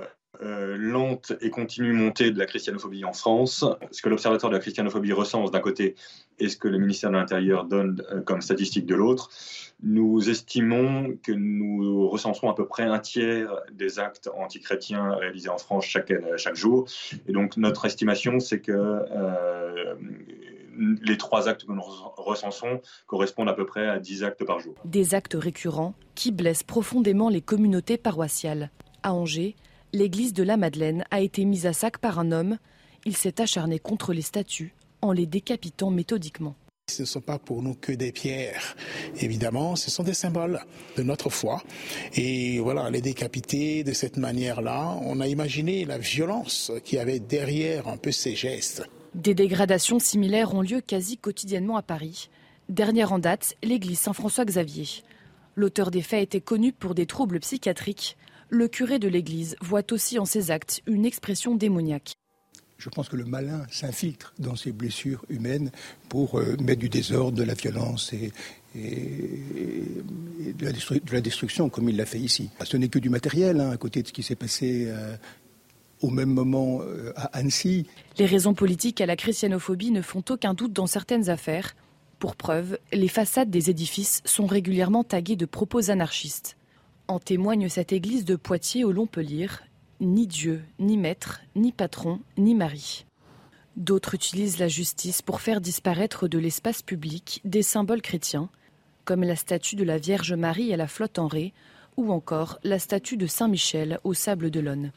euh, 0.43 0.77
lente 0.77 1.33
et 1.41 1.49
continue 1.49 1.91
montée 1.91 2.29
de 2.29 2.37
la 2.37 2.45
christianophobie 2.45 3.03
en 3.05 3.13
France. 3.13 3.65
Ce 3.89 4.03
que 4.03 4.09
l'Observatoire 4.09 4.51
de 4.51 4.55
la 4.55 4.61
christianophobie 4.61 5.13
recense 5.13 5.49
d'un 5.49 5.61
côté 5.61 5.95
et 6.37 6.47
ce 6.47 6.57
que 6.57 6.67
le 6.67 6.77
ministère 6.77 7.09
de 7.09 7.15
l'Intérieur 7.15 7.65
donne 7.65 8.03
euh, 8.11 8.21
comme 8.21 8.41
statistique 8.41 8.85
de 8.85 8.93
l'autre, 8.93 9.31
nous 9.81 10.29
estimons 10.29 11.17
que 11.23 11.31
nous 11.31 12.07
recenserons 12.07 12.51
à 12.51 12.55
peu 12.55 12.67
près 12.67 12.83
un 12.83 12.99
tiers 12.99 13.51
des 13.71 13.97
actes 13.97 14.29
antichrétiens 14.37 15.15
réalisés 15.15 15.49
en 15.49 15.57
France 15.57 15.85
chaque, 15.85 16.13
chaque 16.37 16.55
jour. 16.55 16.87
Et 17.27 17.31
donc 17.31 17.57
notre 17.57 17.85
estimation, 17.85 18.39
c'est 18.39 18.59
que 18.59 18.71
euh, 18.71 19.95
les 20.77 21.17
trois 21.17 21.47
actes 21.47 21.65
que 21.65 21.71
nous 21.71 21.81
recensons 22.17 22.81
correspondent 23.07 23.49
à 23.49 23.53
peu 23.53 23.65
près 23.65 23.87
à 23.87 23.99
10 23.99 24.23
actes 24.23 24.45
par 24.45 24.59
jour. 24.59 24.75
Des 24.85 25.15
actes 25.15 25.37
récurrents 25.39 25.93
qui 26.15 26.31
blessent 26.31 26.63
profondément 26.63 27.29
les 27.29 27.41
communautés 27.41 27.97
paroissiales. 27.97 28.71
À 29.03 29.13
Angers, 29.13 29.55
l'église 29.91 30.33
de 30.33 30.43
la 30.43 30.57
Madeleine 30.57 31.05
a 31.11 31.21
été 31.21 31.45
mise 31.45 31.65
à 31.65 31.73
sac 31.73 31.97
par 31.97 32.19
un 32.19 32.31
homme. 32.31 32.57
Il 33.05 33.15
s'est 33.15 33.41
acharné 33.41 33.79
contre 33.79 34.13
les 34.13 34.21
statues 34.21 34.75
en 35.01 35.11
les 35.11 35.25
décapitant 35.25 35.91
méthodiquement. 35.91 36.55
Ce 36.89 37.03
ne 37.03 37.07
sont 37.07 37.21
pas 37.21 37.39
pour 37.39 37.63
nous 37.63 37.75
que 37.75 37.93
des 37.93 38.11
pierres. 38.11 38.75
Évidemment, 39.21 39.77
ce 39.77 39.89
sont 39.89 40.03
des 40.03 40.13
symboles 40.13 40.59
de 40.97 41.03
notre 41.03 41.29
foi. 41.29 41.63
Et 42.13 42.59
voilà, 42.59 42.89
les 42.89 43.01
décapiter 43.01 43.85
de 43.85 43.93
cette 43.93 44.17
manière-là, 44.17 44.97
on 45.01 45.21
a 45.21 45.27
imaginé 45.27 45.85
la 45.85 45.97
violence 45.97 46.71
qui 46.83 46.97
avait 46.97 47.19
derrière 47.19 47.87
un 47.87 47.95
peu 47.95 48.11
ces 48.11 48.35
gestes. 48.35 48.83
Des 49.15 49.35
dégradations 49.35 49.99
similaires 49.99 50.55
ont 50.55 50.61
lieu 50.61 50.81
quasi 50.81 51.17
quotidiennement 51.17 51.77
à 51.77 51.83
Paris. 51.83 52.29
Dernière 52.67 53.13
en 53.13 53.19
date, 53.19 53.55
l'église 53.61 53.99
Saint-François-Xavier. 53.99 54.87
L'auteur 55.55 55.91
des 55.91 56.01
faits 56.01 56.23
était 56.23 56.41
connu 56.41 56.73
pour 56.73 56.95
des 56.95 57.05
troubles 57.05 57.39
psychiatriques. 57.39 58.17
Le 58.49 58.67
curé 58.67 58.97
de 58.97 59.07
l'église 59.07 59.55
voit 59.61 59.83
aussi 59.91 60.17
en 60.17 60.25
ses 60.25 60.49
actes 60.49 60.81
une 60.87 61.05
expression 61.05 61.53
démoniaque. 61.53 62.13
Je 62.79 62.89
pense 62.89 63.07
que 63.07 63.15
le 63.15 63.25
malin 63.25 63.67
s'infiltre 63.69 64.33
dans 64.39 64.55
ces 64.55 64.71
blessures 64.71 65.23
humaines 65.29 65.71
pour 66.09 66.39
euh, 66.39 66.57
mettre 66.59 66.81
du 66.81 66.89
désordre, 66.89 67.37
de 67.37 67.43
la 67.43 67.53
violence 67.53 68.11
et, 68.13 68.31
de, 68.75 71.13
la 71.13 71.21
destruction, 71.21 71.69
comme 71.69 71.87
il 71.87 71.95
l'a 71.95 72.07
fait 72.07 72.19
ici. 72.19 72.49
Ce 72.63 72.75
n'est 72.75 72.89
que 72.89 72.99
du 72.99 73.09
matériel, 73.09 73.61
hein, 73.61 73.69
à 73.69 73.77
côté 73.77 74.01
de 74.01 74.07
ce 74.07 74.13
qui 74.13 74.23
s'est 74.23 74.35
passé 74.35 74.85
euh, 74.87 75.15
au 76.03 76.09
même 76.09 76.29
moment 76.29 76.81
euh, 76.81 77.13
à 77.15 77.37
Annecy. 77.37 77.87
Les 78.19 78.25
raisons 78.25 78.53
politiques 78.53 79.01
à 79.01 79.05
la 79.05 79.15
christianophobie 79.15 79.89
ne 79.89 80.01
font 80.01 80.23
aucun 80.29 80.53
doute 80.53 80.73
dans 80.73 80.85
certaines 80.85 81.29
affaires. 81.29 81.75
Pour 82.19 82.35
preuve, 82.35 82.77
les 82.91 83.07
façades 83.07 83.49
des 83.49 83.69
édifices 83.69 84.21
sont 84.25 84.45
régulièrement 84.45 85.03
taguées 85.03 85.35
de 85.35 85.45
propos 85.45 85.89
anarchistes. 85.89 86.57
En 87.07 87.19
témoigne 87.19 87.69
cette 87.69 87.93
église 87.93 88.25
de 88.25 88.35
Poitiers 88.35 88.83
au 88.83 88.91
Long-Pellier. 88.91 89.47
Ni 90.01 90.27
Dieu, 90.27 90.61
ni 90.79 90.97
maître, 90.97 91.41
ni 91.55 91.71
patron, 91.71 92.19
ni 92.37 92.55
mari. 92.55 93.05
D'autres 93.77 94.15
utilisent 94.15 94.59
la 94.59 94.67
justice 94.67 95.21
pour 95.21 95.41
faire 95.41 95.61
disparaître 95.61 96.27
de 96.27 96.37
l'espace 96.37 96.81
public 96.81 97.41
des 97.45 97.63
symboles 97.63 98.01
chrétiens, 98.01 98.49
comme 99.05 99.23
la 99.23 99.35
statue 99.35 99.75
de 99.75 99.83
la 99.83 99.97
Vierge 99.97 100.33
Marie 100.33 100.73
à 100.73 100.77
la 100.77 100.87
flotte 100.87 101.19
en 101.19 101.27
ré, 101.27 101.53
ou 101.95 102.11
encore 102.11 102.59
la 102.63 102.79
statue 102.79 103.17
de 103.17 103.27
Saint-Michel 103.27 103.99
au 104.03 104.13
Sable 104.13 104.51
de 104.51 104.59
l'One. 104.59 104.91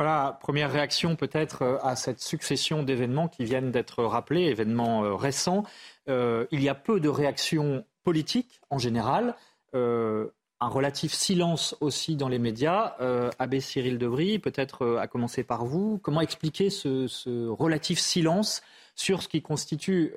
Voilà, 0.00 0.38
première 0.40 0.72
réaction 0.72 1.14
peut-être 1.14 1.60
euh, 1.60 1.76
à 1.82 1.94
cette 1.94 2.20
succession 2.20 2.82
d'événements 2.82 3.28
qui 3.28 3.44
viennent 3.44 3.70
d'être 3.70 4.02
rappelés, 4.02 4.44
événements 4.44 5.04
euh, 5.04 5.14
récents. 5.14 5.62
Euh, 6.08 6.46
il 6.50 6.62
y 6.62 6.70
a 6.70 6.74
peu 6.74 7.00
de 7.00 7.10
réactions 7.10 7.84
politiques 8.02 8.62
en 8.70 8.78
général, 8.78 9.34
un 9.74 10.68
relatif 10.68 11.12
silence 11.12 11.76
aussi 11.82 12.16
dans 12.16 12.28
les 12.28 12.38
médias. 12.38 12.96
Abbé 13.38 13.60
Cyril 13.60 13.98
Debris, 13.98 14.38
peut-être 14.38 14.96
à 14.98 15.06
commencer 15.06 15.44
par 15.44 15.66
vous, 15.66 15.98
comment 15.98 16.22
expliquer 16.22 16.70
ce, 16.70 17.48
relatif 17.48 17.98
silence 17.98 18.62
sur 18.96 19.22
ce 19.22 19.28
qui 19.28 19.42
constitue 19.42 20.14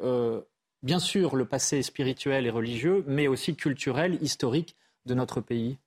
bien 0.81 0.99
sûr 0.99 1.35
le 1.35 1.43
passé 1.43 1.81
spirituel 1.83 2.45
et 2.45 2.49
religieux, 2.49 3.03
mais 3.05 3.27
aussi 3.27 3.53
culturel, 3.57 4.17
historique 4.21 4.77
de 5.05 5.13
notre 5.13 5.41
pays? 5.41 5.77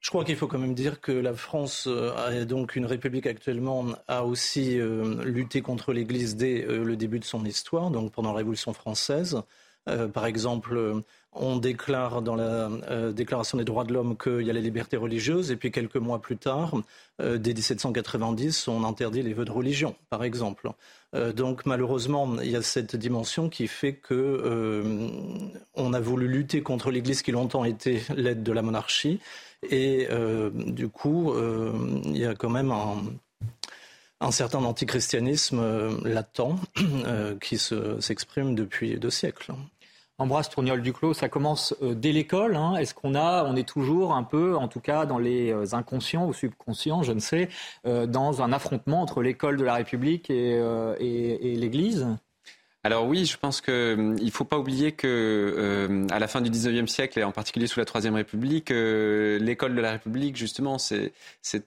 Je 0.00 0.10
crois 0.10 0.24
qu'il 0.24 0.36
faut 0.36 0.46
quand 0.46 0.58
même 0.58 0.74
dire 0.74 1.00
que 1.00 1.12
la 1.12 1.34
France, 1.34 1.86
euh, 1.88 2.44
donc 2.44 2.76
une 2.76 2.86
république 2.86 3.26
actuellement, 3.26 3.86
a 4.06 4.24
aussi 4.24 4.78
euh, 4.78 5.24
lutté 5.24 5.60
contre 5.60 5.92
l'Église 5.92 6.36
dès 6.36 6.64
euh, 6.64 6.84
le 6.84 6.96
début 6.96 7.18
de 7.18 7.24
son 7.24 7.44
histoire, 7.44 7.90
donc 7.90 8.12
pendant 8.12 8.30
la 8.30 8.38
Révolution 8.38 8.72
française. 8.72 9.42
Par 10.12 10.26
exemple, 10.26 11.02
on 11.32 11.56
déclare 11.56 12.22
dans 12.22 12.34
la 12.34 12.68
Déclaration 13.12 13.58
des 13.58 13.64
droits 13.64 13.84
de 13.84 13.92
l'homme 13.92 14.16
qu'il 14.16 14.42
y 14.42 14.50
a 14.50 14.52
les 14.52 14.60
libertés 14.60 14.96
religieuses, 14.96 15.50
et 15.50 15.56
puis 15.56 15.70
quelques 15.70 15.96
mois 15.96 16.20
plus 16.20 16.36
tard, 16.36 16.74
dès 17.18 17.54
1790, 17.54 18.68
on 18.68 18.84
interdit 18.84 19.22
les 19.22 19.32
vœux 19.32 19.44
de 19.44 19.50
religion, 19.50 19.94
par 20.10 20.24
exemple. 20.24 20.70
donc 21.36 21.64
malheureusement, 21.66 22.36
il 22.42 22.50
y 22.50 22.56
a 22.56 22.62
cette 22.62 22.96
dimension 22.96 23.48
qui 23.48 23.68
fait 23.68 23.94
que 23.94 25.10
on 25.74 25.92
a 25.92 26.00
voulu 26.00 26.28
lutter 26.28 26.62
contre 26.62 26.90
l'Église 26.90 27.22
qui 27.22 27.32
longtemps 27.32 27.64
était 27.64 28.02
l'aide 28.16 28.42
de 28.42 28.52
la 28.52 28.62
monarchie. 28.62 29.20
Et 29.62 30.06
euh, 30.10 30.50
du 30.54 30.88
coup, 30.88 31.32
euh, 31.32 31.72
il 32.04 32.16
y 32.16 32.24
a 32.24 32.34
quand 32.34 32.50
même 32.50 32.72
un, 34.20 34.30
certain 34.30 34.58
antichristianisme 34.64 35.58
euh, 35.60 35.90
latent 36.04 36.56
qui 37.40 37.58
s'exprime 37.58 38.54
depuis 38.54 38.96
deux 38.98 39.10
siècles. 39.10 39.52
Ambroise 40.18 40.48
Tourniol 40.48 40.82
Duclos, 40.82 41.14
ça 41.14 41.28
commence 41.28 41.74
dès 41.80 42.10
l'école. 42.12 42.56
Hein. 42.56 42.74
Est-ce 42.76 42.92
qu'on 42.92 43.14
a, 43.14 43.44
on 43.44 43.54
est 43.54 43.68
toujours 43.68 44.14
un 44.14 44.24
peu, 44.24 44.56
en 44.56 44.66
tout 44.66 44.80
cas 44.80 45.06
dans 45.06 45.18
les 45.18 45.74
inconscients 45.74 46.26
ou 46.26 46.32
subconscients, 46.32 47.04
je 47.04 47.12
ne 47.12 47.20
sais, 47.20 47.48
dans 47.84 48.42
un 48.42 48.52
affrontement 48.52 49.00
entre 49.00 49.22
l'école 49.22 49.56
de 49.56 49.64
la 49.64 49.74
République 49.74 50.28
et 50.30 51.56
l'Église? 51.56 52.08
Alors 52.84 53.06
oui, 53.06 53.26
je 53.26 53.36
pense 53.36 53.60
qu'il 53.60 53.74
hum, 53.74 54.14
ne 54.14 54.30
faut 54.30 54.44
pas 54.44 54.58
oublier 54.58 54.92
que 54.92 55.06
euh, 55.06 56.06
à 56.10 56.18
la 56.20 56.28
fin 56.28 56.40
du 56.40 56.48
19e 56.48 56.86
siècle 56.86 57.18
et 57.18 57.24
en 57.24 57.32
particulier 57.32 57.66
sous 57.66 57.80
la 57.80 57.84
Troisième 57.84 58.14
République, 58.14 58.70
euh, 58.70 59.38
l'école 59.40 59.74
de 59.74 59.80
la 59.80 59.90
République 59.90 60.36
justement 60.36 60.78
s'est 60.78 61.12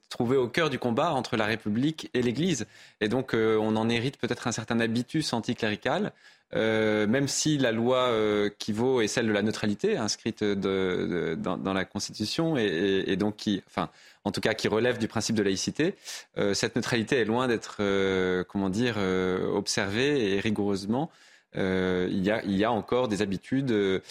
trouvée 0.10 0.38
au 0.38 0.48
cœur 0.48 0.70
du 0.70 0.80
combat 0.80 1.12
entre 1.14 1.36
la 1.36 1.46
République 1.46 2.10
et 2.14 2.22
l'Église. 2.22 2.66
Et 3.02 3.10
donc 3.10 3.36
euh, 3.36 3.58
on 3.58 3.76
en 3.76 3.90
hérite 3.90 4.18
peut-être 4.18 4.48
un 4.48 4.54
certain 4.54 4.80
habitus 4.80 5.34
anticlérical. 5.34 6.14
Même 6.54 7.28
si 7.28 7.58
la 7.58 7.72
loi 7.72 8.12
qui 8.60 8.74
vaut 8.74 9.02
est 9.02 9.08
celle 9.08 9.28
de 9.28 9.32
la 9.32 9.42
neutralité 9.42 9.98
inscrite 9.98 10.44
dans, 10.44 11.74
la 11.74 11.86
Constitution 11.86 12.58
et, 12.58 13.04
et 13.08 13.16
donc 13.16 13.38
qui, 13.38 13.64
enfin, 13.68 13.90
en 14.24 14.32
tout 14.32 14.42
cas 14.42 14.54
qui 14.54 14.68
relève 14.68 14.98
du 14.98 15.08
principe 15.08 15.36
de 15.36 15.44
laïcité, 15.44 15.96
euh, 16.38 16.54
cette 16.54 16.76
neutralité 16.76 17.18
est 17.18 17.26
loin 17.26 17.48
d'être, 17.48 17.78
euh, 17.80 18.44
comment 18.48 18.70
dire, 18.70 18.96
euh, 18.98 19.52
observée 19.52 20.34
et 20.36 20.40
rigoureusement 20.40 21.10
euh, 21.58 22.08
il, 22.10 22.24
y 22.24 22.32
a, 22.32 22.44
il, 22.44 22.56
y 22.58 22.64
a, 22.64 22.72
encore 22.72 23.08
des 23.08 23.22
habitudes 23.22 23.68
de 23.68 24.02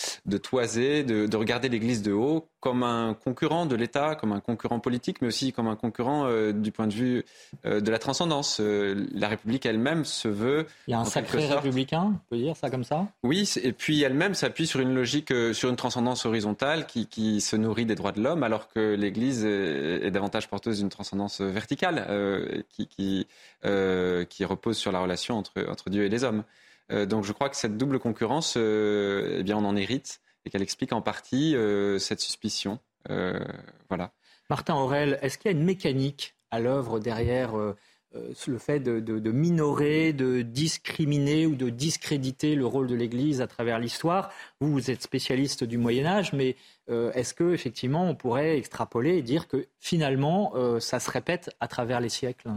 toiser, 0.42 1.04
de, 1.04 1.26
de 1.26 1.36
regarder 1.36 1.68
l'Église 1.68 2.02
de 2.02 2.12
haut 2.12 2.46
comme 2.60 2.82
un 2.82 3.14
concurrent 3.14 3.66
de 3.66 3.74
l'État, 3.74 4.14
comme 4.14 4.32
un 4.32 4.40
concurrent 4.40 4.80
politique, 4.80 5.22
mais 5.22 5.28
aussi 5.28 5.52
comme 5.52 5.66
un 5.66 5.76
concurrent 5.76 6.26
euh, 6.26 6.52
du 6.52 6.70
point 6.70 6.86
de 6.86 6.92
vue 6.92 7.24
euh, 7.64 7.80
de 7.80 7.90
la 7.90 7.98
transcendance. 7.98 8.58
Euh, 8.60 9.06
la 9.12 9.28
République 9.28 9.64
elle-même 9.64 10.04
se 10.04 10.28
veut. 10.28 10.66
Il 10.86 10.90
y 10.92 10.94
a 10.94 11.00
un 11.00 11.06
sacré 11.06 11.46
républicain, 11.46 12.12
on 12.14 12.28
peut 12.28 12.36
dire 12.36 12.56
ça 12.56 12.70
comme 12.70 12.84
ça? 12.84 13.06
Oui, 13.22 13.50
et 13.62 13.72
puis 13.72 14.02
elle-même 14.02 14.34
s'appuie 14.34 14.66
sur 14.66 14.80
une 14.80 14.94
logique, 14.94 15.32
sur 15.52 15.70
une 15.70 15.76
transcendance 15.76 16.26
horizontale 16.26 16.86
qui, 16.86 17.06
qui, 17.06 17.40
se 17.40 17.56
nourrit 17.56 17.86
des 17.86 17.94
droits 17.94 18.12
de 18.12 18.20
l'homme, 18.20 18.42
alors 18.42 18.68
que 18.68 18.94
l'Église 18.94 19.44
est, 19.46 20.06
est, 20.06 20.10
davantage 20.10 20.48
porteuse 20.48 20.78
d'une 20.78 20.90
transcendance 20.90 21.40
verticale 21.40 22.64
qui, 22.68 22.86
qui, 22.86 23.26
qui 23.62 24.44
repose 24.44 24.76
sur 24.76 24.92
la 24.92 25.00
relation 25.00 25.38
entre, 25.38 25.66
entre 25.68 25.88
Dieu 25.88 26.04
et 26.04 26.08
les 26.10 26.24
hommes. 26.24 26.44
Euh, 26.90 27.06
donc 27.06 27.24
je 27.24 27.32
crois 27.32 27.48
que 27.48 27.56
cette 27.56 27.76
double 27.76 27.98
concurrence, 27.98 28.54
euh, 28.56 29.38
eh 29.38 29.42
bien, 29.42 29.56
on 29.56 29.64
en 29.64 29.76
hérite 29.76 30.20
et 30.44 30.50
qu'elle 30.50 30.62
explique 30.62 30.92
en 30.92 31.02
partie 31.02 31.54
euh, 31.54 31.98
cette 31.98 32.20
suspicion. 32.20 32.78
voilà. 33.08 34.12
Martin 34.48 34.74
Aurel, 34.74 35.18
est-ce 35.22 35.38
qu'il 35.38 35.50
y 35.50 35.54
a 35.54 35.56
une 35.56 35.64
mécanique 35.64 36.34
à 36.50 36.58
l'œuvre 36.58 36.98
derrière 36.98 37.52
le 37.54 38.58
fait 38.58 38.80
de, 38.80 39.30
minorer, 39.30 40.12
de 40.12 40.42
discriminer 40.42 41.46
ou 41.46 41.54
de 41.54 41.70
discréditer 41.70 42.56
le 42.56 42.66
rôle 42.66 42.88
de 42.88 42.96
l'Église 42.96 43.40
à 43.40 43.46
travers 43.46 43.78
l'histoire? 43.78 44.32
Vous, 44.60 44.72
vous 44.72 44.90
êtes 44.90 45.02
spécialiste 45.02 45.62
du 45.62 45.78
Moyen 45.78 46.04
Âge, 46.04 46.32
mais 46.32 46.56
est-ce 46.88 47.32
que 47.32 47.52
effectivement 47.52 48.08
on 48.08 48.16
pourrait 48.16 48.58
extrapoler 48.58 49.18
et 49.18 49.22
dire 49.22 49.46
que 49.46 49.68
finalement 49.78 50.52
ça 50.80 50.98
se 50.98 51.10
répète 51.10 51.50
à 51.60 51.68
travers 51.68 52.00
les 52.00 52.08
siècles? 52.08 52.50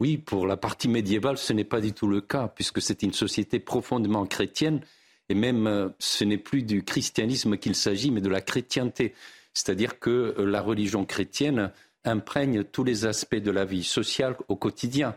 Oui, 0.00 0.16
pour 0.16 0.46
la 0.46 0.56
partie 0.56 0.88
médiévale, 0.88 1.36
ce 1.36 1.52
n'est 1.52 1.64
pas 1.64 1.82
du 1.82 1.92
tout 1.92 2.08
le 2.08 2.22
cas, 2.22 2.48
puisque 2.48 2.80
c'est 2.80 3.02
une 3.02 3.12
société 3.12 3.58
profondément 3.58 4.24
chrétienne, 4.24 4.80
et 5.28 5.34
même 5.34 5.92
ce 5.98 6.24
n'est 6.24 6.38
plus 6.38 6.62
du 6.62 6.82
christianisme 6.82 7.58
qu'il 7.58 7.74
s'agit, 7.74 8.10
mais 8.10 8.22
de 8.22 8.30
la 8.30 8.40
chrétienté. 8.40 9.14
C'est-à-dire 9.52 9.98
que 9.98 10.34
la 10.38 10.62
religion 10.62 11.04
chrétienne 11.04 11.70
imprègne 12.04 12.64
tous 12.64 12.82
les 12.82 13.04
aspects 13.04 13.36
de 13.36 13.50
la 13.50 13.66
vie 13.66 13.84
sociale 13.84 14.36
au 14.48 14.56
quotidien. 14.56 15.16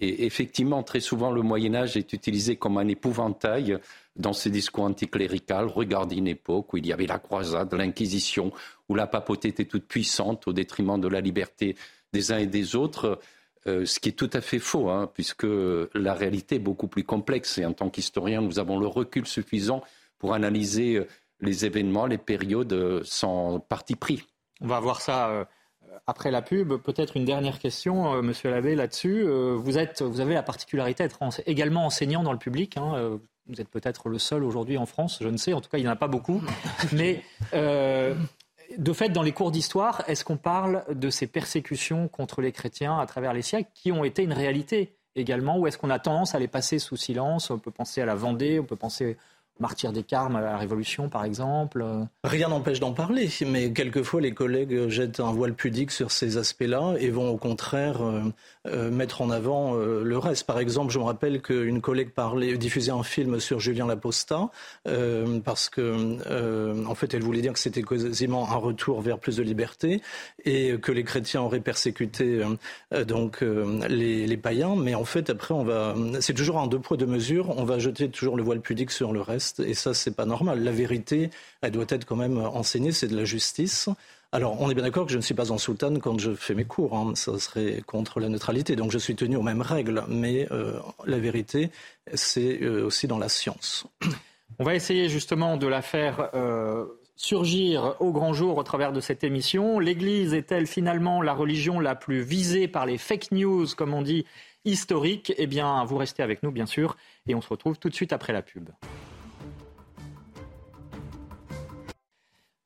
Et 0.00 0.24
effectivement, 0.24 0.82
très 0.82 1.00
souvent, 1.00 1.30
le 1.30 1.42
Moyen 1.42 1.74
Âge 1.74 1.98
est 1.98 2.14
utilisé 2.14 2.56
comme 2.56 2.78
un 2.78 2.88
épouvantail 2.88 3.78
dans 4.16 4.32
ces 4.32 4.48
discours 4.48 4.84
anticléricaux. 4.84 5.68
Regardez 5.68 6.16
une 6.16 6.26
époque 6.26 6.72
où 6.72 6.78
il 6.78 6.86
y 6.86 6.92
avait 6.92 7.06
la 7.06 7.18
croisade, 7.18 7.72
l'Inquisition, 7.74 8.50
où 8.88 8.94
la 8.94 9.06
papauté 9.06 9.48
était 9.48 9.66
toute 9.66 9.84
puissante 9.84 10.48
au 10.48 10.54
détriment 10.54 10.98
de 10.98 11.08
la 11.08 11.20
liberté 11.20 11.76
des 12.14 12.32
uns 12.32 12.38
et 12.38 12.46
des 12.46 12.76
autres, 12.76 13.20
euh, 13.66 13.84
ce 13.86 14.00
qui 14.00 14.08
est 14.08 14.12
tout 14.12 14.30
à 14.32 14.40
fait 14.40 14.58
faux, 14.58 14.90
hein, 14.90 15.10
puisque 15.12 15.46
la 15.46 16.14
réalité 16.14 16.56
est 16.56 16.60
beaucoup 16.60 16.88
plus 16.88 17.04
complexe. 17.04 17.58
Et 17.58 17.64
en 17.64 17.72
tant 17.72 17.90
qu'historien, 17.90 18.40
nous 18.40 18.58
avons 18.58 18.78
le 18.78 18.86
recul 18.86 19.26
suffisant 19.26 19.82
pour 20.18 20.34
analyser 20.34 20.96
euh, 20.96 21.06
les 21.40 21.64
événements, 21.64 22.06
les 22.06 22.18
périodes 22.18 22.72
euh, 22.72 23.00
sans 23.04 23.60
parti 23.60 23.96
pris. 23.96 24.24
On 24.60 24.66
va 24.66 24.80
voir 24.80 25.00
ça 25.00 25.46
après 26.06 26.30
la 26.30 26.42
pub, 26.42 26.74
peut-être 26.76 27.16
une 27.16 27.24
dernière 27.24 27.58
question, 27.58 28.14
euh, 28.14 28.22
Monsieur 28.22 28.50
Labbé, 28.50 28.74
là-dessus. 28.74 29.24
Euh, 29.24 29.56
vous, 29.56 29.78
êtes, 29.78 30.02
vous 30.02 30.20
avez 30.20 30.34
la 30.34 30.42
particularité 30.42 31.04
d'être 31.04 31.20
également 31.46 31.86
enseignant 31.86 32.22
dans 32.22 32.32
le 32.32 32.38
public. 32.38 32.76
Hein, 32.76 32.92
euh, 32.96 33.18
vous 33.46 33.60
êtes 33.60 33.68
peut-être 33.68 34.08
le 34.08 34.18
seul 34.18 34.44
aujourd'hui 34.44 34.78
en 34.78 34.86
France, 34.86 35.18
je 35.20 35.28
ne 35.28 35.36
sais. 35.36 35.52
En 35.52 35.60
tout 35.60 35.68
cas, 35.68 35.78
il 35.78 35.82
n'y 35.82 35.88
en 35.88 35.92
a 35.92 35.96
pas 35.96 36.08
beaucoup. 36.08 36.42
Mais 36.92 37.22
de 38.78 38.92
fait, 38.92 39.08
dans 39.08 39.22
les 39.22 39.32
cours 39.32 39.50
d'histoire, 39.50 40.02
est-ce 40.06 40.24
qu'on 40.24 40.36
parle 40.36 40.84
de 40.92 41.10
ces 41.10 41.26
persécutions 41.26 42.08
contre 42.08 42.40
les 42.40 42.52
chrétiens 42.52 42.98
à 42.98 43.06
travers 43.06 43.32
les 43.32 43.42
siècles 43.42 43.70
qui 43.74 43.92
ont 43.92 44.04
été 44.04 44.22
une 44.22 44.32
réalité 44.32 44.94
également, 45.14 45.58
ou 45.58 45.66
est-ce 45.66 45.78
qu'on 45.78 45.90
a 45.90 45.98
tendance 45.98 46.34
à 46.34 46.38
les 46.38 46.48
passer 46.48 46.78
sous 46.78 46.96
silence? 46.96 47.50
On 47.50 47.58
peut 47.58 47.70
penser 47.70 48.00
à 48.00 48.06
la 48.06 48.14
Vendée, 48.14 48.58
on 48.58 48.64
peut 48.64 48.76
penser 48.76 49.16
Martyr 49.60 49.92
des 49.92 50.02
Carmes 50.02 50.36
à 50.36 50.40
la 50.40 50.56
Révolution, 50.56 51.08
par 51.08 51.24
exemple. 51.24 51.84
Rien 52.24 52.48
n'empêche 52.48 52.80
d'en 52.80 52.92
parler, 52.92 53.28
mais 53.46 53.72
quelquefois 53.72 54.20
les 54.20 54.32
collègues 54.32 54.88
jettent 54.88 55.20
un 55.20 55.32
voile 55.32 55.54
pudique 55.54 55.90
sur 55.90 56.10
ces 56.10 56.36
aspects-là 56.36 56.94
et 56.98 57.10
vont 57.10 57.28
au 57.28 57.36
contraire 57.36 57.98
euh, 58.66 58.82
euh, 58.82 58.90
mettre 58.90 59.20
en 59.22 59.30
avant 59.30 59.76
euh, 59.76 60.02
le 60.02 60.18
reste. 60.18 60.46
Par 60.46 60.58
exemple, 60.58 60.92
je 60.92 60.98
me 60.98 61.04
rappelle 61.04 61.40
qu'une 61.40 61.80
collègue 61.80 62.10
parlait, 62.10 62.56
diffusait 62.56 62.92
un 62.92 63.02
film 63.02 63.40
sur 63.40 63.60
Julien 63.60 63.86
Laposta 63.86 64.50
parce 65.44 65.68
que, 65.68 66.86
en 66.86 66.94
fait, 66.94 67.14
elle 67.14 67.22
voulait 67.22 67.40
dire 67.40 67.52
que 67.52 67.58
c'était 67.58 67.82
quasiment 67.82 68.50
un 68.50 68.56
retour 68.56 69.00
vers 69.00 69.18
plus 69.18 69.36
de 69.36 69.42
liberté 69.42 70.02
et 70.44 70.78
que 70.80 70.92
les 70.92 71.04
chrétiens 71.04 71.42
auraient 71.42 71.60
persécuté 71.60 72.42
donc 73.06 73.42
les, 73.42 74.26
les 74.26 74.36
païens. 74.36 74.74
Mais 74.76 74.94
en 74.94 75.04
fait, 75.04 75.30
après, 75.30 75.54
on 75.54 75.64
va, 75.64 75.94
c'est 76.20 76.34
toujours 76.34 76.58
un 76.58 76.66
deux 76.66 76.78
poids 76.78 76.96
deux 76.96 77.06
mesures. 77.06 77.50
On 77.56 77.64
va 77.64 77.78
jeter 77.78 78.08
toujours 78.10 78.36
le 78.36 78.42
voile 78.42 78.60
pudique 78.60 78.90
sur 78.90 79.12
le 79.12 79.20
reste. 79.20 79.60
Et 79.60 79.74
ça, 79.74 79.94
c'est 79.94 80.14
pas 80.14 80.26
normal. 80.26 80.62
La 80.62 80.72
vérité, 80.72 81.30
elle 81.60 81.72
doit 81.72 81.86
être 81.88 82.04
quand 82.04 82.16
même 82.16 82.38
enseignée, 82.38 82.92
c'est 82.92 83.08
de 83.08 83.16
la 83.16 83.24
justice. 83.24 83.88
Alors, 84.34 84.58
on 84.62 84.70
est 84.70 84.74
bien 84.74 84.84
d'accord 84.84 85.04
que 85.04 85.12
je 85.12 85.18
ne 85.18 85.22
suis 85.22 85.34
pas 85.34 85.52
en 85.52 85.58
soutane 85.58 86.00
quand 86.00 86.18
je 86.18 86.34
fais 86.34 86.54
mes 86.54 86.64
cours. 86.64 86.96
Hein. 86.96 87.12
Ça 87.14 87.38
serait 87.38 87.82
contre 87.86 88.18
la 88.18 88.30
neutralité. 88.30 88.76
Donc, 88.76 88.90
je 88.90 88.96
suis 88.96 89.14
tenu 89.14 89.36
aux 89.36 89.42
mêmes 89.42 89.60
règles. 89.60 90.04
Mais 90.08 90.48
euh, 90.50 90.78
la 91.04 91.18
vérité, 91.18 91.70
c'est 92.14 92.62
euh, 92.62 92.86
aussi 92.86 93.06
dans 93.06 93.18
la 93.18 93.28
science. 93.28 93.86
On 94.58 94.64
va 94.64 94.74
essayer 94.74 95.10
justement 95.10 95.58
de 95.58 95.66
la 95.66 95.82
faire 95.82 96.30
euh, 96.34 96.86
surgir 97.14 97.96
au 98.00 98.10
grand 98.10 98.32
jour 98.32 98.56
au 98.56 98.62
travers 98.62 98.92
de 98.92 99.00
cette 99.00 99.22
émission. 99.22 99.78
L'Église 99.78 100.32
est-elle 100.32 100.66
finalement 100.66 101.20
la 101.20 101.34
religion 101.34 101.78
la 101.78 101.94
plus 101.94 102.22
visée 102.22 102.68
par 102.68 102.86
les 102.86 102.96
fake 102.96 103.32
news, 103.32 103.66
comme 103.76 103.92
on 103.92 104.00
dit, 104.00 104.24
historiques? 104.64 105.34
Eh 105.36 105.46
bien, 105.46 105.84
vous 105.84 105.98
restez 105.98 106.22
avec 106.22 106.42
nous, 106.42 106.52
bien 106.52 106.66
sûr. 106.66 106.96
Et 107.26 107.34
on 107.34 107.42
se 107.42 107.48
retrouve 107.48 107.78
tout 107.78 107.90
de 107.90 107.94
suite 107.94 108.14
après 108.14 108.32
la 108.32 108.40
pub. 108.40 108.70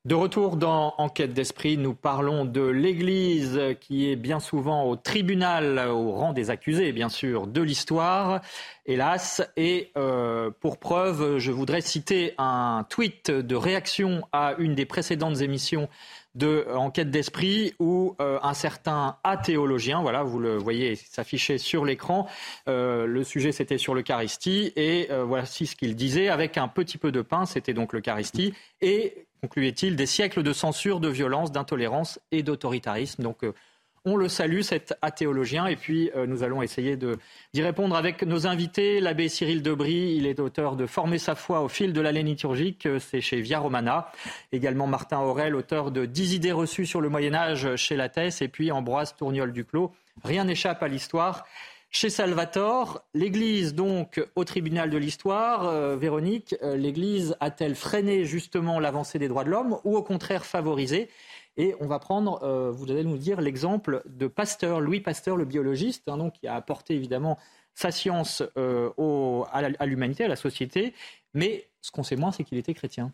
De 0.06 0.14
retour 0.14 0.56
dans 0.56 0.94
Enquête 0.98 1.34
d'esprit, 1.34 1.76
nous 1.76 1.92
parlons 1.92 2.44
de 2.44 2.60
l'Église 2.60 3.60
qui 3.80 4.08
est 4.08 4.14
bien 4.14 4.38
souvent 4.38 4.84
au 4.84 4.94
tribunal, 4.94 5.80
au 5.88 6.12
rang 6.12 6.32
des 6.32 6.48
accusés, 6.50 6.92
bien 6.92 7.08
sûr, 7.08 7.48
de 7.48 7.60
l'histoire, 7.60 8.40
hélas. 8.86 9.42
Et 9.56 9.90
euh, 9.96 10.52
pour 10.60 10.78
preuve, 10.78 11.38
je 11.38 11.50
voudrais 11.50 11.80
citer 11.80 12.34
un 12.38 12.86
tweet 12.88 13.32
de 13.32 13.56
réaction 13.56 14.22
à 14.30 14.54
une 14.58 14.76
des 14.76 14.86
précédentes 14.86 15.40
émissions 15.40 15.88
de 16.36 16.66
Enquête 16.72 17.10
d'esprit 17.10 17.74
où 17.80 18.14
euh, 18.20 18.38
un 18.44 18.54
certain 18.54 19.16
athéologien, 19.24 20.02
voilà, 20.02 20.22
vous 20.22 20.38
le 20.38 20.56
voyez 20.56 20.94
s'afficher 20.94 21.58
sur 21.58 21.84
l'écran, 21.84 22.28
euh, 22.68 23.06
le 23.06 23.24
sujet 23.24 23.50
c'était 23.50 23.78
sur 23.78 23.92
l'Eucharistie 23.92 24.72
et 24.76 25.08
voici 25.24 25.66
ce 25.66 25.74
qu'il 25.74 25.96
disait 25.96 26.28
avec 26.28 26.58
un 26.58 26.68
petit 26.68 26.98
peu 26.98 27.10
de 27.10 27.22
pain, 27.22 27.44
c'était 27.44 27.74
donc 27.74 27.92
l'Eucharistie 27.92 28.54
et 28.82 29.25
concluait-il, 29.46 29.94
des 29.94 30.06
siècles 30.06 30.42
de 30.42 30.52
censure, 30.52 30.98
de 30.98 31.08
violence, 31.08 31.52
d'intolérance 31.52 32.18
et 32.32 32.42
d'autoritarisme. 32.42 33.22
Donc, 33.22 33.44
euh, 33.44 33.52
on 34.04 34.16
le 34.16 34.28
salue, 34.28 34.62
cet 34.62 34.94
athéologien, 35.02 35.66
et 35.66 35.76
puis 35.76 36.10
euh, 36.16 36.26
nous 36.26 36.42
allons 36.42 36.62
essayer 36.62 36.96
d'y 36.96 37.62
répondre 37.62 37.94
avec 37.94 38.24
nos 38.24 38.48
invités. 38.48 38.98
L'abbé 38.98 39.28
Cyril 39.28 39.62
Debris, 39.62 40.14
il 40.16 40.26
est 40.26 40.40
auteur 40.40 40.74
de 40.74 40.86
Former 40.86 41.18
sa 41.18 41.36
foi 41.36 41.60
au 41.60 41.68
fil 41.68 41.92
de 41.92 42.00
l'année 42.00 42.24
liturgique, 42.24 42.86
euh, 42.86 42.98
c'est 42.98 43.20
chez 43.20 43.40
Via 43.40 43.60
Romana. 43.60 44.10
Également 44.50 44.88
Martin 44.88 45.20
Aurel, 45.20 45.54
auteur 45.54 45.92
de 45.92 46.06
Dix 46.06 46.34
idées 46.34 46.50
reçues 46.50 46.86
sur 46.86 47.00
le 47.00 47.08
Moyen 47.08 47.34
Âge 47.34 47.76
chez 47.76 47.94
Lattès, 47.94 48.42
et 48.42 48.48
puis 48.48 48.72
Ambroise 48.72 49.14
Tourniol 49.14 49.52
Duclos. 49.52 49.92
Rien 50.24 50.42
n'échappe 50.42 50.82
à 50.82 50.88
l'histoire. 50.88 51.46
Chez 51.90 52.10
Salvatore, 52.10 53.02
l'Église, 53.14 53.74
donc, 53.74 54.22
au 54.34 54.44
tribunal 54.44 54.90
de 54.90 54.98
l'histoire, 54.98 55.66
euh, 55.66 55.96
Véronique, 55.96 56.54
euh, 56.62 56.76
l'Église 56.76 57.36
a-t-elle 57.40 57.74
freiné 57.74 58.24
justement 58.24 58.80
l'avancée 58.80 59.18
des 59.18 59.28
droits 59.28 59.44
de 59.44 59.50
l'homme 59.50 59.78
ou 59.84 59.96
au 59.96 60.02
contraire 60.02 60.44
favorisé? 60.44 61.08
Et 61.56 61.74
on 61.80 61.86
va 61.86 61.98
prendre, 61.98 62.42
euh, 62.42 62.70
vous 62.70 62.90
allez 62.90 63.04
nous 63.04 63.16
dire, 63.16 63.40
l'exemple 63.40 64.02
de 64.06 64.26
Pasteur, 64.26 64.80
Louis 64.80 65.00
Pasteur, 65.00 65.36
le 65.36 65.46
biologiste, 65.46 66.08
hein, 66.08 66.18
donc, 66.18 66.34
qui 66.34 66.46
a 66.46 66.54
apporté 66.54 66.94
évidemment 66.94 67.38
sa 67.72 67.90
science 67.90 68.42
à 68.56 69.86
l'humanité, 69.86 70.24
à 70.24 70.28
la 70.28 70.36
société. 70.36 70.94
Mais 71.34 71.68
ce 71.82 71.90
qu'on 71.90 72.02
sait 72.02 72.16
moins, 72.16 72.32
c'est 72.32 72.42
qu'il 72.42 72.58
était 72.58 72.74
chrétien. 72.74 73.12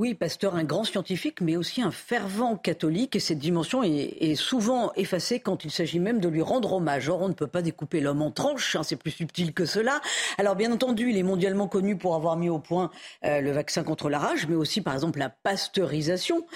Oui, 0.00 0.14
Pasteur, 0.14 0.54
un 0.54 0.64
grand 0.64 0.84
scientifique, 0.84 1.42
mais 1.42 1.58
aussi 1.58 1.82
un 1.82 1.90
fervent 1.90 2.56
catholique, 2.56 3.16
et 3.16 3.20
cette 3.20 3.38
dimension 3.38 3.82
est, 3.82 4.34
souvent 4.34 4.92
effacée 4.96 5.40
quand 5.40 5.66
il 5.66 5.70
s'agit 5.70 5.98
même 5.98 6.20
de 6.20 6.28
lui 6.28 6.40
rendre 6.40 6.72
hommage. 6.72 7.10
Or, 7.10 7.20
on 7.20 7.28
ne 7.28 7.34
peut 7.34 7.46
pas 7.46 7.60
découper 7.60 8.00
l'homme 8.00 8.22
en 8.22 8.30
tranches, 8.30 8.76
hein, 8.76 8.82
c'est 8.82 8.96
plus 8.96 9.10
subtil 9.10 9.52
que 9.52 9.66
cela. 9.66 10.00
Alors, 10.38 10.56
bien 10.56 10.72
entendu, 10.72 11.10
il 11.10 11.18
est 11.18 11.22
mondialement 11.22 11.68
connu 11.68 11.98
pour 11.98 12.14
avoir 12.14 12.38
mis 12.38 12.48
au 12.48 12.58
point 12.58 12.90
euh, 13.26 13.42
le 13.42 13.50
vaccin 13.50 13.84
contre 13.84 14.08
la 14.08 14.18
rage, 14.18 14.46
mais 14.48 14.56
aussi, 14.56 14.80
par 14.80 14.94
exemple, 14.94 15.18
la 15.18 15.28
pasteurisation. 15.28 16.46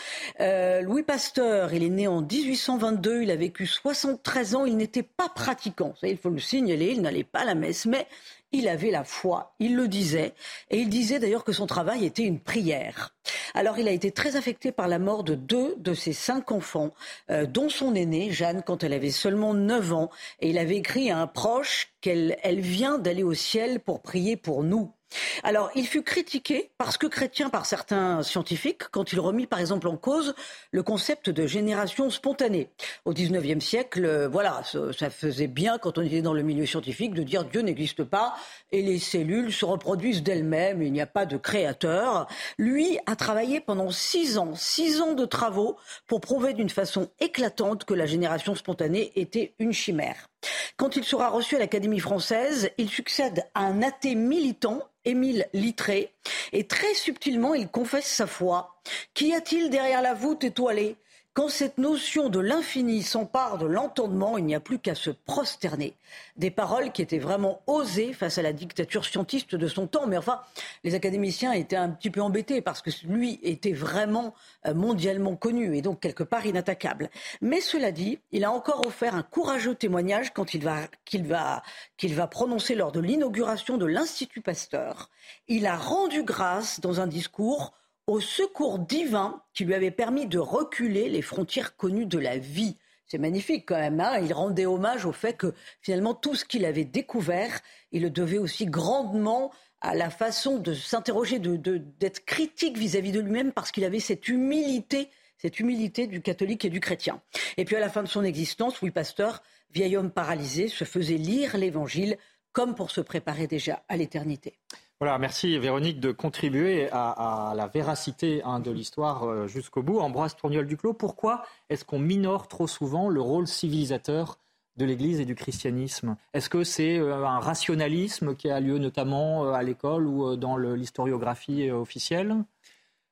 Euh, 0.40 0.80
Louis 0.80 1.02
Pasteur, 1.02 1.74
il 1.74 1.82
est 1.82 1.90
né 1.90 2.08
en 2.08 2.22
1822, 2.22 3.24
il 3.24 3.30
a 3.30 3.36
vécu 3.36 3.66
73 3.66 4.54
ans, 4.54 4.64
il 4.64 4.78
n'était 4.78 5.02
pas 5.02 5.28
pratiquant, 5.28 5.92
il 6.02 6.16
faut 6.16 6.30
le 6.30 6.38
signaler, 6.38 6.92
il 6.92 7.02
n'allait 7.02 7.24
pas 7.24 7.40
à 7.40 7.44
la 7.44 7.54
messe, 7.54 7.84
mais 7.84 8.06
il 8.54 8.68
avait 8.68 8.90
la 8.90 9.04
foi, 9.04 9.54
il 9.58 9.76
le 9.76 9.88
disait, 9.88 10.32
et 10.70 10.78
il 10.78 10.88
disait 10.88 11.18
d'ailleurs 11.18 11.44
que 11.44 11.52
son 11.52 11.66
travail 11.66 12.04
était 12.04 12.22
une 12.22 12.40
prière. 12.40 13.14
Alors 13.54 13.78
il 13.78 13.88
a 13.88 13.90
été 13.90 14.10
très 14.10 14.36
affecté 14.36 14.72
par 14.72 14.88
la 14.88 14.98
mort 14.98 15.24
de 15.24 15.34
deux 15.34 15.74
de 15.76 15.94
ses 15.94 16.12
cinq 16.12 16.52
enfants, 16.52 16.92
euh, 17.30 17.46
dont 17.46 17.68
son 17.68 17.94
aînée, 17.94 18.30
Jeanne, 18.30 18.62
quand 18.64 18.84
elle 18.84 18.92
avait 18.92 19.10
seulement 19.10 19.54
9 19.54 19.92
ans, 19.92 20.10
et 20.40 20.50
il 20.50 20.58
avait 20.58 20.76
écrit 20.76 21.10
à 21.10 21.18
un 21.18 21.26
proche 21.26 21.88
qu'elle 22.00 22.36
elle 22.42 22.60
vient 22.60 22.98
d'aller 22.98 23.22
au 23.22 23.34
ciel 23.34 23.80
pour 23.80 24.00
prier 24.00 24.36
pour 24.36 24.62
nous. 24.62 24.92
Alors, 25.42 25.70
il 25.74 25.86
fut 25.86 26.02
critiqué 26.02 26.70
parce 26.78 26.96
que 26.96 27.06
chrétien 27.06 27.50
par 27.50 27.66
certains 27.66 28.22
scientifiques 28.22 28.84
quand 28.90 29.12
il 29.12 29.20
remit 29.20 29.46
par 29.46 29.60
exemple 29.60 29.88
en 29.88 29.96
cause 29.96 30.34
le 30.70 30.82
concept 30.82 31.30
de 31.30 31.46
génération 31.46 32.10
spontanée. 32.10 32.70
Au 33.04 33.12
XIXe 33.12 33.64
siècle, 33.64 34.04
euh, 34.04 34.28
voilà, 34.28 34.62
ça, 34.64 35.10
faisait 35.10 35.46
bien 35.46 35.78
quand 35.78 35.98
on 35.98 36.02
était 36.02 36.22
dans 36.22 36.32
le 36.32 36.42
milieu 36.42 36.66
scientifique 36.66 37.14
de 37.14 37.22
dire 37.22 37.44
Dieu 37.44 37.60
n'existe 37.60 38.04
pas 38.04 38.34
et 38.72 38.82
les 38.82 38.98
cellules 38.98 39.52
se 39.52 39.64
reproduisent 39.64 40.22
d'elles-mêmes, 40.22 40.82
il 40.82 40.92
n'y 40.92 41.00
a 41.00 41.06
pas 41.06 41.26
de 41.26 41.36
créateur. 41.36 42.26
Lui 42.58 42.98
a 43.06 43.16
travaillé 43.16 43.60
pendant 43.60 43.90
six 43.90 44.38
ans, 44.38 44.54
six 44.54 45.00
ans 45.00 45.14
de 45.14 45.24
travaux 45.24 45.76
pour 46.06 46.20
prouver 46.20 46.54
d'une 46.54 46.70
façon 46.70 47.08
éclatante 47.20 47.84
que 47.84 47.94
la 47.94 48.06
génération 48.06 48.54
spontanée 48.54 49.12
était 49.16 49.54
une 49.58 49.72
chimère. 49.72 50.28
Quand 50.76 50.96
il 50.96 51.04
sera 51.04 51.28
reçu 51.28 51.56
à 51.56 51.58
l'Académie 51.58 52.00
française, 52.00 52.70
il 52.78 52.88
succède 52.88 53.48
à 53.54 53.60
un 53.60 53.82
athée 53.82 54.14
militant, 54.14 54.80
Émile 55.04 55.46
Littré, 55.52 56.14
et 56.52 56.66
très 56.66 56.94
subtilement, 56.94 57.54
il 57.54 57.68
confesse 57.68 58.06
sa 58.06 58.26
foi. 58.26 58.80
Qu'y 59.14 59.34
a-t-il 59.34 59.70
derrière 59.70 60.02
la 60.02 60.14
voûte 60.14 60.44
étoilée? 60.44 60.96
Quand 61.34 61.48
cette 61.48 61.78
notion 61.78 62.28
de 62.28 62.38
l'infini 62.38 63.02
s'empare 63.02 63.58
de 63.58 63.66
l'entendement, 63.66 64.38
il 64.38 64.44
n'y 64.44 64.54
a 64.54 64.60
plus 64.60 64.78
qu'à 64.78 64.94
se 64.94 65.10
prosterner. 65.10 65.96
Des 66.36 66.52
paroles 66.52 66.92
qui 66.92 67.02
étaient 67.02 67.18
vraiment 67.18 67.60
osées 67.66 68.12
face 68.12 68.38
à 68.38 68.42
la 68.42 68.52
dictature 68.52 69.04
scientiste 69.04 69.56
de 69.56 69.66
son 69.66 69.88
temps. 69.88 70.06
Mais 70.06 70.16
enfin, 70.16 70.42
les 70.84 70.94
académiciens 70.94 71.50
étaient 71.50 71.74
un 71.74 71.90
petit 71.90 72.10
peu 72.10 72.20
embêtés 72.20 72.60
parce 72.60 72.82
que 72.82 72.90
lui 73.08 73.40
était 73.42 73.72
vraiment 73.72 74.32
euh, 74.64 74.74
mondialement 74.74 75.34
connu 75.34 75.76
et 75.76 75.82
donc 75.82 75.98
quelque 75.98 76.22
part 76.22 76.46
inattaquable. 76.46 77.10
Mais 77.40 77.60
cela 77.60 77.90
dit, 77.90 78.20
il 78.30 78.44
a 78.44 78.52
encore 78.52 78.86
offert 78.86 79.16
un 79.16 79.24
courageux 79.24 79.74
témoignage 79.74 80.32
quand 80.32 80.54
il 80.54 80.62
va, 80.62 80.82
qu'il 81.04 81.26
va, 81.26 81.64
qu'il 81.96 82.14
va 82.14 82.28
prononcer 82.28 82.76
lors 82.76 82.92
de 82.92 83.00
l'inauguration 83.00 83.76
de 83.76 83.86
l'Institut 83.86 84.40
Pasteur. 84.40 85.10
Il 85.48 85.66
a 85.66 85.76
rendu 85.76 86.22
grâce 86.22 86.78
dans 86.78 87.00
un 87.00 87.08
discours 87.08 87.72
au 88.06 88.20
secours 88.20 88.78
divin 88.78 89.42
qui 89.54 89.64
lui 89.64 89.74
avait 89.74 89.90
permis 89.90 90.26
de 90.26 90.38
reculer 90.38 91.08
les 91.08 91.22
frontières 91.22 91.76
connues 91.76 92.06
de 92.06 92.18
la 92.18 92.38
vie. 92.38 92.76
C'est 93.06 93.18
magnifique 93.18 93.66
quand 93.66 93.78
même. 93.78 94.00
Hein 94.00 94.18
il 94.20 94.32
rendait 94.32 94.66
hommage 94.66 95.06
au 95.06 95.12
fait 95.12 95.34
que 95.34 95.54
finalement 95.80 96.14
tout 96.14 96.34
ce 96.34 96.44
qu'il 96.44 96.64
avait 96.64 96.84
découvert, 96.84 97.60
il 97.92 98.02
le 98.02 98.10
devait 98.10 98.38
aussi 98.38 98.66
grandement 98.66 99.52
à 99.80 99.94
la 99.94 100.10
façon 100.10 100.58
de 100.58 100.72
s'interroger, 100.72 101.38
d'être 101.38 102.24
critique 102.24 102.78
vis-à-vis 102.78 103.12
de 103.12 103.20
lui-même 103.20 103.52
parce 103.52 103.70
qu'il 103.70 103.84
avait 103.84 104.00
cette 104.00 104.28
humilité, 104.28 105.10
cette 105.36 105.60
humilité 105.60 106.06
du 106.06 106.22
catholique 106.22 106.64
et 106.64 106.70
du 106.70 106.80
chrétien. 106.80 107.20
Et 107.58 107.64
puis 107.64 107.76
à 107.76 107.80
la 107.80 107.90
fin 107.90 108.02
de 108.02 108.08
son 108.08 108.24
existence, 108.24 108.80
Louis 108.80 108.90
Pasteur, 108.90 109.42
vieil 109.70 109.96
homme 109.96 110.10
paralysé, 110.10 110.68
se 110.68 110.84
faisait 110.84 111.18
lire 111.18 111.56
l'Évangile 111.58 112.16
comme 112.52 112.74
pour 112.74 112.90
se 112.90 113.02
préparer 113.02 113.46
déjà 113.46 113.82
à 113.88 113.96
l'éternité. 113.96 114.58
Voilà, 115.04 115.18
merci 115.18 115.58
Véronique 115.58 116.00
de 116.00 116.12
contribuer 116.12 116.88
à, 116.90 117.52
la 117.54 117.66
véracité 117.66 118.40
hein, 118.42 118.58
de 118.58 118.70
l'histoire 118.70 119.24
euh, 119.24 119.46
jusqu'au 119.46 119.82
bout. 119.82 119.98
Ambroise 119.98 120.34
Tourniol 120.34 120.66
Duclos, 120.66 120.94
pourquoi 120.94 121.44
est-ce 121.68 121.84
qu'on 121.84 121.98
minore 121.98 122.48
trop 122.48 122.66
souvent 122.66 123.10
le 123.10 123.20
rôle 123.20 123.46
civilisateur 123.46 124.38
de 124.78 124.86
l'Église 124.86 125.20
et 125.20 125.26
du 125.26 125.34
christianisme? 125.34 126.16
Est-ce 126.32 126.48
que 126.48 126.64
c'est 126.64 126.96
euh, 126.96 127.22
un 127.26 127.38
rationalisme 127.38 128.34
qui 128.34 128.48
a 128.48 128.60
lieu 128.60 128.78
notamment 128.78 129.44
euh, 129.44 129.52
à 129.52 129.62
l'école 129.62 130.06
ou 130.06 130.36
dans 130.36 130.56
l'historiographie 130.56 131.70
officielle? 131.70 132.36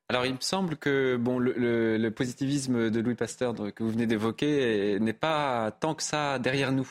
Alors, 0.09 0.25
il 0.25 0.33
me 0.33 0.41
semble 0.41 0.79
que 0.79 1.21
le 1.23 2.09
positivisme 2.09 2.89
de 2.89 3.01
Louis 3.01 3.17
Pasteur 3.17 3.53
que 3.53 3.85
vous 3.85 3.91
venez 3.91 4.07
d'évoquer 4.07 4.99
n'est 4.99 5.13
pas 5.13 5.71
tant 5.73 5.95
que 5.95 6.03
ça 6.03 6.39
derrière 6.39 6.73
nous 6.73 6.91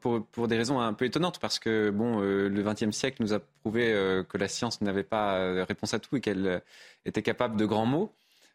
pour, 0.00 0.48
des 0.48 0.56
raisons 0.56 0.80
un 0.80 0.92
peu 0.92 1.04
étonnantes, 1.04 1.38
parce 1.38 1.58
que 1.58 1.90
bon, 1.90 2.20
euh, 2.20 2.48
le 2.48 2.62
XXe 2.62 2.90
siècle 2.90 3.22
nous 3.22 3.32
a 3.32 3.40
prouvé 3.40 3.92
euh, 3.92 4.22
que 4.22 4.38
la 4.38 4.48
science 4.48 4.80
n'avait 4.80 5.02
pas 5.02 5.34
euh, 5.36 5.64
réponse 5.64 5.94
à 5.94 5.98
tout 5.98 6.16
et 6.16 6.20
qu'elle 6.20 6.62
était 7.04 7.22
capable 7.22 7.56
de 7.56 7.66
grands 7.66 7.86
mots. 7.86 8.12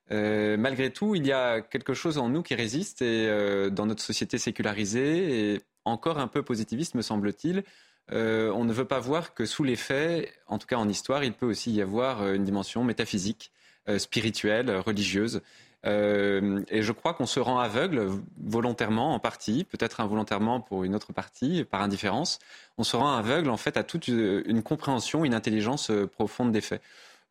malgré 0.10 0.92
tout, 0.92 1.16
il 1.16 1.26
y 1.26 1.32
a 1.32 1.62
quelque 1.62 1.94
chose 1.94 2.18
en 2.18 2.30
nous 2.30 2.44
qui 2.44 2.56
résiste 2.56 3.02
et 3.02 3.28
dans 3.72 3.86
notre 3.86 4.04
société 4.04 4.38
sécularisée 4.38 5.54
et 5.54 5.62
encore 5.84 6.20
un 6.20 6.28
peu 6.28 6.44
positiviste, 6.44 6.96
me 6.96 7.02
semble-t-il, 7.02 7.64
on 8.12 8.64
ne 8.64 8.74
veut 8.74 8.86
pas 8.86 9.00
voir 9.00 9.34
que 9.34 9.46
sous 9.46 9.64
les 9.64 9.76
faits, 9.76 10.32
en 10.48 10.60
tout 10.60 10.68
cas 10.68 10.78
en 10.78 10.88
histoire, 10.88 11.24
il 11.24 11.34
peut 11.34 11.48
aussi 11.48 11.72
y 11.72 11.82
avoir 11.82 12.32
une 12.34 12.44
dimension 12.44 12.84
métaphysique, 12.84 13.52
spirituelle, 13.98 14.70
religieuse. 14.78 15.42
Euh, 15.86 16.62
et 16.70 16.82
je 16.82 16.92
crois 16.92 17.14
qu'on 17.14 17.26
se 17.26 17.40
rend 17.40 17.60
aveugle 17.60 18.10
volontairement 18.44 19.14
en 19.14 19.20
partie, 19.20 19.64
peut-être 19.64 20.00
involontairement 20.00 20.60
pour 20.60 20.84
une 20.84 20.96
autre 20.96 21.14
partie, 21.14 21.64
par 21.64 21.82
indifférence. 21.82 22.40
On 22.78 22.84
se 22.84 22.96
rend 22.96 23.14
aveugle 23.14 23.50
en 23.50 23.58
fait 23.58 23.78
à 23.78 23.84
toute 23.84 24.08
une 24.08 24.64
compréhension, 24.64 25.26
une 25.26 25.34
intelligence 25.34 25.92
euh, 25.92 26.08
profonde 26.08 26.52
des 26.52 26.62
faits. 26.62 26.82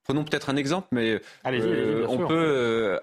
Prenons 0.04 0.22
peut-être 0.22 0.50
un 0.50 0.56
exemple, 0.56 0.88
mais 0.92 1.18
euh, 1.46 2.06
on 2.06 2.26
peut 2.26 2.98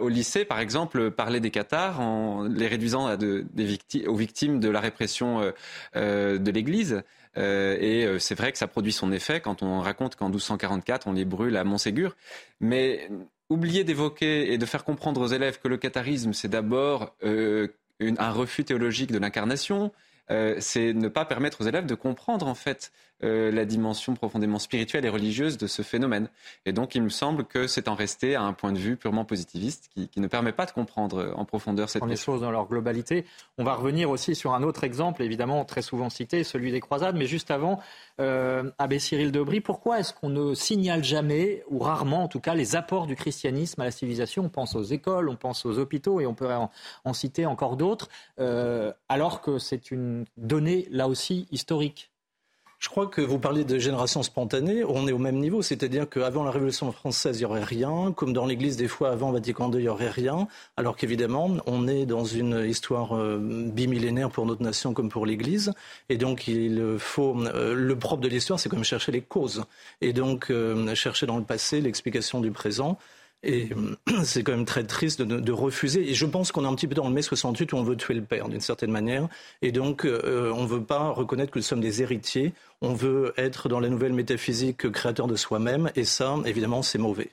au 0.00 0.08
lycée, 0.08 0.44
par 0.44 0.58
exemple, 0.58 1.12
parler 1.12 1.38
des 1.38 1.52
Qatars 1.52 2.00
en 2.00 2.42
les 2.42 2.66
réduisant 2.66 3.16
des 3.16 3.78
aux 4.08 4.16
victimes 4.16 4.58
de 4.58 4.68
la 4.68 4.80
répression 4.80 5.52
de 5.94 6.50
l'Église. 6.50 7.04
et 7.36 8.08
c'est 8.18 8.34
vrai 8.34 8.50
que 8.50 8.58
ça 8.58 8.66
produit 8.66 8.90
son 8.90 9.12
effet 9.12 9.40
quand 9.40 9.62
on 9.62 9.78
raconte 9.78 10.16
qu'en 10.16 10.30
1244, 10.30 11.06
on 11.06 11.12
les 11.12 11.24
brûle 11.24 11.56
à 11.56 11.62
Montségur. 11.62 12.16
Mais 12.58 13.08
oublier 13.52 13.84
d'évoquer 13.84 14.52
et 14.52 14.58
de 14.58 14.66
faire 14.66 14.84
comprendre 14.84 15.20
aux 15.20 15.26
élèves 15.26 15.60
que 15.60 15.68
le 15.68 15.76
catharisme, 15.76 16.32
c'est 16.32 16.48
d'abord 16.48 17.14
euh, 17.24 17.68
un 18.00 18.30
refus 18.30 18.64
théologique 18.64 19.12
de 19.12 19.18
l'incarnation, 19.18 19.92
euh, 20.30 20.56
c'est 20.58 20.92
ne 20.92 21.08
pas 21.08 21.24
permettre 21.24 21.60
aux 21.60 21.64
élèves 21.64 21.86
de 21.86 21.94
comprendre 21.94 22.46
en 22.46 22.54
fait 22.54 22.92
euh, 23.24 23.50
la 23.52 23.64
dimension 23.64 24.14
profondément 24.14 24.58
spirituelle 24.58 25.04
et 25.04 25.08
religieuse 25.08 25.56
de 25.56 25.66
ce 25.66 25.82
phénomène. 25.82 26.28
Et 26.66 26.72
donc, 26.72 26.94
il 26.94 27.02
me 27.02 27.08
semble 27.08 27.44
que 27.44 27.66
c'est 27.66 27.88
en 27.88 27.94
rester 27.94 28.34
à 28.34 28.42
un 28.42 28.52
point 28.52 28.72
de 28.72 28.78
vue 28.78 28.96
purement 28.96 29.24
positiviste 29.24 29.90
qui, 29.94 30.20
ne 30.20 30.26
permet 30.26 30.52
pas 30.52 30.66
de 30.66 30.70
comprendre 30.70 31.18
euh, 31.18 31.32
en 31.34 31.44
profondeur 31.44 31.88
cette 31.88 32.04
les 32.04 32.16
choses 32.16 32.42
dans 32.42 32.50
leur 32.50 32.68
globalité. 32.68 33.24
On 33.58 33.64
va 33.64 33.74
revenir 33.74 34.10
aussi 34.10 34.34
sur 34.34 34.54
un 34.54 34.62
autre 34.62 34.84
exemple, 34.84 35.22
évidemment 35.22 35.64
très 35.64 35.82
souvent 35.82 36.10
cité, 36.10 36.44
celui 36.44 36.72
des 36.72 36.80
croisades. 36.80 37.16
Mais 37.16 37.26
juste 37.26 37.50
avant, 37.50 37.80
euh, 38.20 38.70
Abbé 38.78 38.98
Cyril 38.98 39.32
Debris, 39.32 39.60
pourquoi 39.60 40.00
est-ce 40.00 40.12
qu'on 40.12 40.28
ne 40.28 40.54
signale 40.54 41.02
jamais, 41.02 41.64
ou 41.68 41.78
rarement 41.78 42.24
en 42.24 42.28
tout 42.28 42.40
cas, 42.40 42.54
les 42.54 42.76
apports 42.76 43.06
du 43.06 43.16
christianisme 43.16 43.80
à 43.80 43.84
la 43.84 43.90
civilisation? 43.90 44.44
On 44.44 44.48
pense 44.48 44.74
aux 44.74 44.82
écoles, 44.82 45.28
on 45.28 45.36
pense 45.36 45.64
aux 45.64 45.78
hôpitaux, 45.78 46.20
et 46.20 46.26
on 46.26 46.34
pourrait 46.34 46.58
en, 47.04 47.12
citer 47.12 47.46
encore 47.46 47.76
d'autres, 47.76 48.08
alors 49.08 49.40
que 49.40 49.58
c'est 49.58 49.90
une 49.90 50.24
donnée 50.36 50.88
là 50.90 51.08
aussi 51.08 51.46
historique. 51.50 52.11
Je 52.82 52.88
crois 52.88 53.06
que 53.06 53.20
vous 53.20 53.38
parlez 53.38 53.62
de 53.62 53.78
génération 53.78 54.24
spontanée. 54.24 54.82
On 54.82 55.06
est 55.06 55.12
au 55.12 55.18
même 55.18 55.38
niveau, 55.38 55.62
c'est-à-dire 55.62 56.10
qu'avant 56.10 56.42
la 56.42 56.50
Révolution 56.50 56.90
française, 56.90 57.36
il 57.36 57.42
n'y 57.42 57.44
aurait 57.44 57.62
rien. 57.62 58.10
Comme 58.10 58.32
dans 58.32 58.44
l'Église, 58.44 58.76
des 58.76 58.88
fois, 58.88 59.10
avant 59.10 59.30
Vatican 59.30 59.70
II, 59.70 59.78
il 59.78 59.82
n'y 59.82 59.88
aurait 59.88 60.10
rien. 60.10 60.48
Alors 60.76 60.96
qu'évidemment, 60.96 61.48
on 61.66 61.86
est 61.86 62.06
dans 62.06 62.24
une 62.24 62.64
histoire 62.68 63.16
euh, 63.16 63.38
bimillénaire 63.40 64.30
pour 64.30 64.46
notre 64.46 64.64
nation 64.64 64.94
comme 64.94 65.10
pour 65.10 65.26
l'Église. 65.26 65.72
Et 66.08 66.16
donc, 66.16 66.48
il 66.48 66.96
faut. 66.98 67.36
Euh, 67.54 67.72
le 67.72 67.96
propre 67.96 68.20
de 68.20 68.28
l'histoire, 68.28 68.58
c'est 68.58 68.68
comme 68.68 68.82
chercher 68.82 69.12
les 69.12 69.22
causes. 69.22 69.62
Et 70.00 70.12
donc, 70.12 70.50
euh, 70.50 70.92
chercher 70.96 71.26
dans 71.26 71.36
le 71.36 71.44
passé 71.44 71.80
l'explication 71.80 72.40
du 72.40 72.50
présent. 72.50 72.98
Et 73.42 73.70
c'est 74.24 74.42
quand 74.42 74.52
même 74.52 74.64
très 74.64 74.84
triste 74.84 75.22
de, 75.22 75.52
refuser. 75.52 76.10
Et 76.10 76.14
je 76.14 76.26
pense 76.26 76.52
qu'on 76.52 76.64
est 76.64 76.68
un 76.68 76.74
petit 76.74 76.86
peu 76.86 76.94
dans 76.94 77.08
le 77.08 77.14
mai 77.14 77.22
68 77.22 77.72
où 77.72 77.76
on 77.76 77.82
veut 77.82 77.96
tuer 77.96 78.14
le 78.14 78.22
père 78.22 78.48
d'une 78.48 78.60
certaine 78.60 78.90
manière. 78.90 79.28
Et 79.62 79.72
donc, 79.72 80.04
euh, 80.04 80.52
on 80.54 80.62
ne 80.62 80.68
veut 80.68 80.84
pas 80.84 81.10
reconnaître 81.10 81.50
que 81.50 81.58
nous 81.58 81.64
sommes 81.64 81.80
des 81.80 82.02
héritiers. 82.02 82.52
On 82.80 82.94
veut 82.94 83.34
être 83.36 83.68
dans 83.68 83.80
la 83.80 83.88
nouvelle 83.88 84.12
métaphysique 84.12 84.90
créateur 84.90 85.26
de 85.26 85.36
soi-même. 85.36 85.90
Et 85.96 86.04
ça, 86.04 86.36
évidemment, 86.44 86.82
c'est 86.82 86.98
mauvais. 86.98 87.30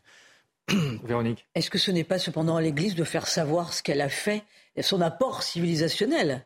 Véronique. 1.04 1.48
Est-ce 1.56 1.70
que 1.70 1.78
ce 1.78 1.92
n'est 1.92 2.04
pas 2.04 2.20
cependant 2.20 2.56
à 2.56 2.62
l'Église 2.62 2.96
de 2.96 3.04
faire 3.04 3.28
savoir 3.28 3.74
ce 3.74 3.84
qu'elle 3.84 4.02
a 4.02 4.10
fait 4.10 4.44
et 4.76 4.82
son 4.82 5.02
apport 5.02 5.44
civilisationnel? 5.44 6.46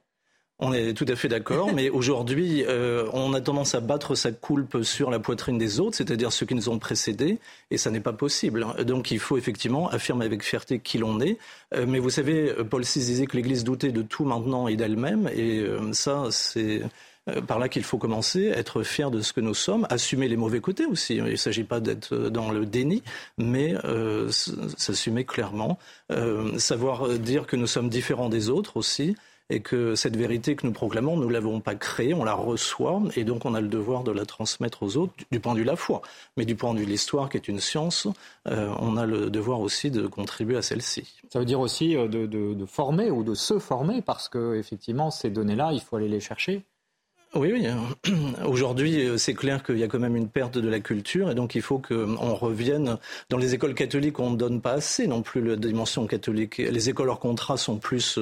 On 0.59 0.71
est 0.71 0.93
tout 0.93 1.05
à 1.07 1.15
fait 1.15 1.27
d'accord, 1.27 1.73
mais 1.73 1.89
aujourd'hui, 1.89 2.63
euh, 2.67 3.07
on 3.13 3.33
a 3.33 3.41
tendance 3.41 3.75
à 3.75 3.79
battre 3.79 4.15
sa 4.15 4.31
coulpe 4.31 4.83
sur 4.83 5.09
la 5.09 5.19
poitrine 5.19 5.57
des 5.57 5.79
autres, 5.79 5.97
c'est-à-dire 5.97 6.31
ceux 6.31 6.45
qui 6.45 6.55
nous 6.55 6.69
ont 6.69 6.79
précédés, 6.79 7.39
et 7.71 7.77
ça 7.77 7.91
n'est 7.91 7.99
pas 7.99 8.13
possible. 8.13 8.65
Donc 8.85 9.11
il 9.11 9.19
faut 9.19 9.37
effectivement 9.37 9.89
affirmer 9.89 10.25
avec 10.25 10.43
fierté 10.43 10.79
qui 10.79 10.97
l'on 10.97 11.19
est. 11.19 11.37
Euh, 11.73 11.85
mais 11.87 11.99
vous 11.99 12.09
savez, 12.09 12.53
Paul 12.69 12.83
VI 12.83 12.99
disait 12.99 13.25
que 13.25 13.35
l'Église 13.35 13.63
doutait 13.63 13.91
de 13.91 14.01
tout 14.01 14.25
maintenant 14.25 14.67
et 14.67 14.75
d'elle-même, 14.75 15.29
et 15.33 15.59
euh, 15.59 15.91
ça, 15.93 16.27
c'est 16.29 16.81
par 17.47 17.57
là 17.57 17.69
qu'il 17.69 17.85
faut 17.85 17.97
commencer, 17.97 18.51
être 18.53 18.83
fier 18.83 19.09
de 19.09 19.21
ce 19.21 19.31
que 19.31 19.39
nous 19.39 19.53
sommes, 19.53 19.87
assumer 19.89 20.27
les 20.27 20.35
mauvais 20.35 20.59
côtés 20.59 20.85
aussi. 20.85 21.15
Il 21.15 21.23
ne 21.23 21.35
s'agit 21.37 21.63
pas 21.63 21.79
d'être 21.79 22.13
dans 22.13 22.51
le 22.51 22.65
déni, 22.65 23.01
mais 23.37 23.75
s'assumer 24.75 25.23
clairement, 25.23 25.79
savoir 26.57 27.07
dire 27.07 27.47
que 27.47 27.55
nous 27.55 27.65
sommes 27.65 27.87
différents 27.87 28.27
des 28.27 28.49
autres 28.49 28.75
aussi 28.75 29.15
et 29.49 29.59
que 29.59 29.95
cette 29.95 30.15
vérité 30.15 30.55
que 30.55 30.65
nous 30.65 30.73
proclamons, 30.73 31.17
nous 31.17 31.27
ne 31.27 31.33
l'avons 31.33 31.59
pas 31.59 31.75
créée, 31.75 32.13
on 32.13 32.23
la 32.23 32.33
reçoit, 32.33 33.01
et 33.15 33.23
donc 33.23 33.45
on 33.45 33.53
a 33.53 33.61
le 33.61 33.67
devoir 33.67 34.03
de 34.03 34.11
la 34.11 34.25
transmettre 34.25 34.83
aux 34.83 34.97
autres, 34.97 35.13
du 35.31 35.39
point 35.39 35.53
de 35.53 35.59
vue 35.59 35.65
de 35.65 35.69
la 35.69 35.75
foi. 35.75 36.01
Mais 36.37 36.45
du 36.45 36.55
point 36.55 36.73
de 36.73 36.79
vue 36.79 36.85
de 36.85 36.91
l'histoire, 36.91 37.29
qui 37.29 37.37
est 37.37 37.47
une 37.47 37.59
science, 37.59 38.07
euh, 38.47 38.73
on 38.79 38.97
a 38.97 39.05
le 39.05 39.29
devoir 39.29 39.59
aussi 39.59 39.91
de 39.91 40.07
contribuer 40.07 40.57
à 40.57 40.61
celle-ci. 40.61 41.21
Ça 41.31 41.39
veut 41.39 41.45
dire 41.45 41.59
aussi 41.59 41.95
euh, 41.95 42.07
de, 42.07 42.25
de, 42.25 42.65
former 42.65 43.11
ou 43.11 43.23
de 43.23 43.33
se 43.33 43.59
former, 43.59 44.01
parce 44.01 44.29
que 44.29 44.55
effectivement, 44.55 45.11
ces 45.11 45.29
données-là, 45.29 45.71
il 45.73 45.81
faut 45.81 45.97
aller 45.97 46.07
les 46.07 46.19
chercher. 46.19 46.63
Oui, 47.35 47.51
oui. 47.51 47.67
Aujourd'hui, 48.45 49.07
euh, 49.07 49.17
c'est 49.17 49.33
clair 49.33 49.63
qu'il 49.63 49.79
y 49.79 49.83
a 49.83 49.87
quand 49.87 49.97
même 49.97 50.15
une 50.15 50.29
perte 50.29 50.59
de 50.59 50.69
la 50.69 50.79
culture 50.79 51.31
et 51.31 51.35
donc 51.35 51.55
il 51.55 51.63
faut 51.63 51.79
qu'on 51.79 52.35
revienne. 52.35 52.97
Dans 53.29 53.37
les 53.37 53.55
écoles 53.55 53.73
catholiques, 53.73 54.19
on 54.19 54.29
ne 54.29 54.37
donne 54.37 54.61
pas 54.61 54.73
assez 54.73 55.07
non 55.07 55.23
plus 55.23 55.41
la 55.43 55.55
dimension 55.55 56.05
catholique. 56.05 56.57
Les 56.59 56.89
écoles 56.89 57.09
hors 57.09 57.19
contrat 57.19 57.57
sont 57.57 57.77
plus 57.77 58.19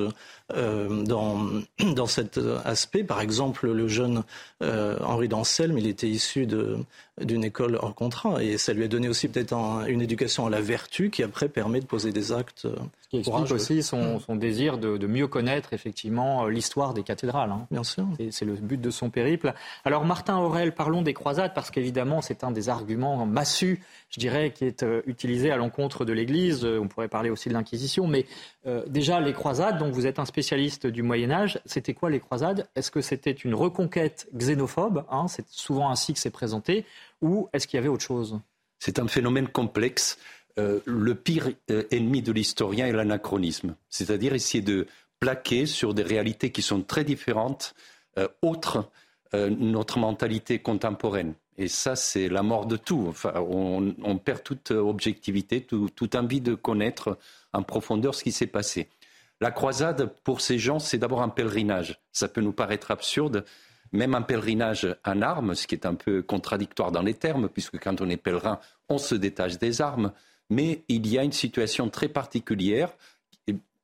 euh, 0.53 1.03
dans, 1.03 1.45
dans 1.93 2.05
cet 2.05 2.39
aspect. 2.63 3.03
Par 3.03 3.19
exemple, 3.19 3.69
le 3.69 3.89
jeune 3.89 4.23
euh, 4.63 4.97
Henri 5.01 5.27
d'Anselme, 5.27 5.77
il 5.77 5.87
était 5.87 6.07
issu 6.07 6.47
d'une 6.47 7.43
école 7.43 7.79
hors 7.81 7.95
contrat 7.95 8.41
et 8.41 8.57
ça 8.57 8.71
lui 8.71 8.85
a 8.85 8.87
donné 8.87 9.09
aussi 9.09 9.27
peut-être 9.27 9.53
une 9.89 10.01
éducation 10.01 10.45
à 10.45 10.49
la 10.49 10.61
vertu 10.61 11.09
qui 11.09 11.21
après 11.21 11.49
permet 11.49 11.81
de 11.81 11.85
poser 11.85 12.13
des 12.13 12.31
actes 12.31 12.65
qui 13.11 13.17
explique 13.17 13.51
aussi 13.51 13.83
son, 13.83 14.21
mm. 14.29 14.39
désir 14.39 14.77
de, 14.77 15.05
mieux 15.05 15.27
connaître 15.27 15.73
effectivement 15.73 16.47
l'histoire 16.47 16.93
des 16.93 17.03
cathédrales. 17.03 17.51
Hein. 17.51 17.67
Bien 17.69 17.83
sûr. 17.83 18.07
C'est 18.29 18.45
le 18.45 18.53
but 18.53 18.79
de 18.79 18.89
son 18.89 19.09
périple. 19.09 19.53
Alors 19.83 20.05
Martin 20.05 20.37
Aurel, 20.37 20.73
parlons 20.73 21.01
des 21.01 21.13
croisades 21.13 21.53
parce 21.53 21.71
qu'évidemment 21.71 22.21
c'est 22.21 22.45
un 22.45 22.51
des 22.51 22.69
arguments 22.69 23.25
massus, 23.25 23.83
je 24.09 24.19
dirais, 24.19 24.51
qui 24.51 24.63
est 24.63 24.83
euh, 24.83 25.01
utilisé 25.07 25.51
à 25.51 25.57
l'encontre 25.57 26.05
de 26.05 26.13
l'Église. 26.13 26.63
On 26.63 26.87
pourrait 26.87 27.09
parler 27.09 27.29
aussi 27.29 27.49
de 27.49 27.53
l'Inquisition, 27.53 28.07
mais 28.07 28.25
euh, 28.65 28.83
déjà 28.87 29.19
les 29.19 29.33
croisades. 29.33 29.77
Donc 29.77 29.93
vous 29.93 30.07
êtes 30.07 30.17
un 30.17 30.25
spécialiste 30.25 30.87
du 30.87 31.03
Moyen 31.03 31.31
Âge. 31.31 31.59
C'était 31.65 31.93
quoi 31.93 32.09
les 32.09 32.21
croisades? 32.21 32.69
Est-ce 32.75 32.91
que 32.91 33.01
c'était 33.01 33.31
une 33.31 33.55
reconquête 33.55 34.29
xénophobe 34.33 35.03
hein, 35.11 35.27
C'est 35.27 35.49
souvent 35.49 35.89
ainsi 35.89 36.13
que 36.13 36.19
c'est 36.19 36.29
présenté, 36.29 36.85
ou 37.21 37.49
est-ce 37.51 37.67
qu'il 37.67 37.77
y 37.77 37.79
avait 37.79 37.89
autre 37.89 38.05
chose? 38.05 38.39
C'est 38.79 38.99
un 38.99 39.07
phénomène 39.07 39.47
complexe. 39.47 40.17
Euh, 40.59 40.79
le 40.85 41.15
pire 41.15 41.49
euh, 41.69 41.83
ennemi 41.91 42.21
de 42.21 42.31
l'historien 42.31 42.87
est 42.87 42.91
l'anachronisme, 42.91 43.75
c'est-à-dire 43.89 44.33
essayer 44.33 44.61
de 44.61 44.87
plaquer 45.19 45.65
sur 45.65 45.93
des 45.93 46.03
réalités 46.03 46.51
qui 46.51 46.61
sont 46.61 46.81
très 46.81 47.03
différentes, 47.03 47.73
euh, 48.17 48.27
autres 48.41 48.89
notre 49.33 49.97
mentalité 49.97 50.59
contemporaine. 50.59 51.35
Et 51.57 51.69
ça, 51.69 51.95
c'est 51.95 52.27
la 52.27 52.43
mort 52.43 52.65
de 52.65 52.75
tout. 52.75 53.05
Enfin, 53.07 53.31
on, 53.39 54.17
perd 54.17 54.43
toute 54.43 54.71
objectivité, 54.71 55.65
toute 55.65 56.15
envie 56.15 56.41
de 56.41 56.53
connaître 56.53 57.17
en 57.53 57.63
profondeur 57.63 58.13
ce 58.13 58.25
qui 58.25 58.33
s'est 58.33 58.45
passé. 58.45 58.89
La 59.39 59.51
croisade, 59.51 60.13
pour 60.25 60.41
ces 60.41 60.59
gens, 60.59 60.79
c'est 60.79 60.97
d'abord 60.97 61.21
un 61.21 61.29
pèlerinage. 61.29 62.01
Ça 62.11 62.27
peut 62.27 62.41
nous 62.41 62.51
paraître 62.51 62.91
absurde, 62.91 63.45
même 63.93 64.15
un 64.15 64.21
pèlerinage 64.21 64.95
en 65.05 65.21
armes, 65.21 65.55
ce 65.55 65.65
qui 65.65 65.75
est 65.75 65.85
un 65.85 65.95
peu 65.95 66.21
contradictoire 66.21 66.91
dans 66.91 67.01
les 67.01 67.13
termes, 67.13 67.47
puisque 67.47 67.79
quand 67.79 68.01
on 68.01 68.09
est 68.09 68.17
pèlerin, 68.17 68.59
on 68.89 68.97
se 68.97 69.15
détache 69.15 69.57
des 69.57 69.81
armes 69.81 70.11
mais 70.51 70.83
il 70.89 71.07
y 71.07 71.17
a 71.17 71.23
une 71.23 71.31
situation 71.31 71.89
très 71.89 72.09
particulière. 72.09 72.93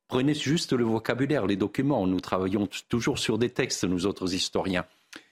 Prenez 0.06 0.34
juste 0.34 0.72
le 0.72 0.84
vocabulaire, 0.84 1.46
les 1.46 1.56
documents. 1.56 2.06
Nous 2.06 2.20
travaillons 2.20 2.68
toujours 2.88 3.18
sur 3.18 3.38
des 3.38 3.50
textes, 3.50 3.84
nous 3.84 4.06
autres 4.06 4.34
historiens. 4.34 4.84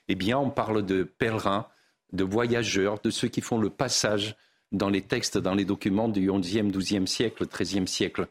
Eh 0.08 0.14
bien, 0.14 0.38
on 0.38 0.50
parle 0.50 0.84
de 0.84 1.04
pèlerins, 1.04 1.66
de 2.12 2.24
voyageurs, 2.24 2.98
de 3.02 3.10
ceux 3.10 3.28
qui 3.28 3.42
font 3.42 3.58
le 3.58 3.70
passage 3.70 4.34
dans 4.72 4.88
les 4.88 5.02
textes, 5.02 5.38
dans 5.38 5.54
les 5.54 5.64
documents 5.64 6.08
du 6.08 6.30
XIe, 6.30 6.62
XIIe 6.62 7.06
siècle, 7.06 7.46
XIIIe 7.46 7.86
siècle. 7.86 8.28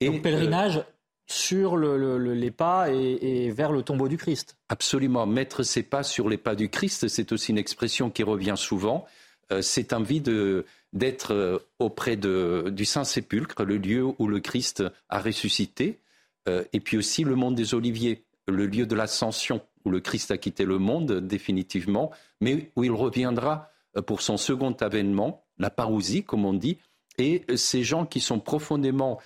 Et, 0.00 0.06
Donc, 0.06 0.22
pèlerinage 0.22 0.84
sur 1.26 1.76
les 1.76 2.50
pas 2.50 2.90
et, 2.90 3.46
et, 3.46 3.50
vers 3.50 3.72
le 3.72 3.82
tombeau 3.82 4.08
du 4.08 4.16
Christ. 4.16 4.56
Absolument. 4.70 5.26
Mettre 5.26 5.62
ses 5.62 5.82
pas 5.82 6.02
sur 6.02 6.28
les 6.28 6.38
pas 6.38 6.54
du 6.54 6.70
Christ, 6.70 7.08
c'est 7.08 7.32
aussi 7.32 7.52
une 7.52 7.58
expression 7.58 8.08
qui 8.10 8.22
revient 8.22 8.56
souvent. 8.56 9.06
Euh, 9.52 9.62
c'est 9.62 9.92
envie 9.92 10.20
d'être 10.92 11.34
euh, 11.34 11.58
auprès 11.78 12.16
du 12.16 12.84
Saint-Sépulcre, 12.84 13.64
le 13.64 13.76
lieu 13.76 14.04
où 14.18 14.26
le 14.26 14.40
Christ 14.40 14.84
a 15.08 15.20
ressuscité, 15.20 15.98
euh, 16.48 16.64
et 16.72 16.80
puis 16.80 16.96
aussi 16.96 17.24
le 17.24 17.34
monde 17.34 17.54
des 17.54 17.74
Oliviers, 17.74 18.24
le 18.46 18.66
lieu 18.66 18.86
de 18.86 18.94
l'ascension, 18.94 19.60
où 19.84 19.90
le 19.90 20.00
Christ 20.00 20.30
a 20.30 20.38
quitté 20.38 20.64
le 20.64 20.78
monde 20.78 21.20
définitivement, 21.26 22.10
mais 22.40 22.70
où 22.76 22.84
il 22.84 22.92
reviendra 22.92 23.70
pour 24.06 24.22
son 24.22 24.36
second 24.36 24.72
avènement, 24.72 25.44
la 25.58 25.70
parousie, 25.70 26.22
comme 26.22 26.44
on 26.44 26.54
dit, 26.54 26.78
et 27.18 27.44
ces 27.56 27.82
gens 27.82 28.06
qui 28.06 28.20
sont 28.20 28.38
profondément 28.38 29.18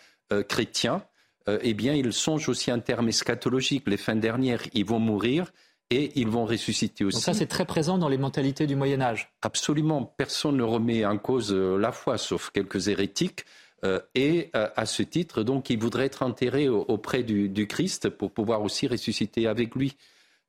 chrétiens, 0.48 1.04
eh 1.46 1.74
bien, 1.74 1.94
ils 1.94 2.12
songent 2.12 2.48
aussi 2.48 2.70
un 2.70 2.78
terme 2.78 3.08
eschatologique. 3.08 3.86
Les 3.86 3.96
fins 3.96 4.16
dernières, 4.16 4.62
ils 4.72 4.84
vont 4.84 4.98
mourir 4.98 5.52
et 5.92 6.10
ils 6.14 6.28
vont 6.28 6.46
ressusciter 6.46 7.04
aussi. 7.04 7.16
Donc 7.16 7.24
ça, 7.24 7.34
c'est 7.34 7.46
très 7.46 7.66
présent 7.66 7.98
dans 7.98 8.08
les 8.08 8.16
mentalités 8.16 8.66
du 8.66 8.76
Moyen 8.76 9.02
Âge. 9.02 9.30
Absolument. 9.42 10.02
Personne 10.16 10.56
ne 10.56 10.62
remet 10.62 11.04
en 11.04 11.18
cause 11.18 11.52
euh, 11.52 11.76
la 11.76 11.92
foi, 11.92 12.16
sauf 12.16 12.50
quelques 12.50 12.88
hérétiques. 12.88 13.44
Euh, 13.84 14.00
et 14.14 14.50
euh, 14.56 14.68
à 14.74 14.86
ce 14.86 15.02
titre, 15.02 15.42
donc, 15.42 15.68
ils 15.68 15.78
voudraient 15.78 16.06
être 16.06 16.22
enterrés 16.22 16.68
auprès 16.68 17.22
du, 17.22 17.66
Christ 17.66 18.08
pour 18.08 18.30
pouvoir 18.30 18.62
aussi 18.62 18.86
ressusciter 18.86 19.46
avec 19.46 19.74
lui. 19.74 19.96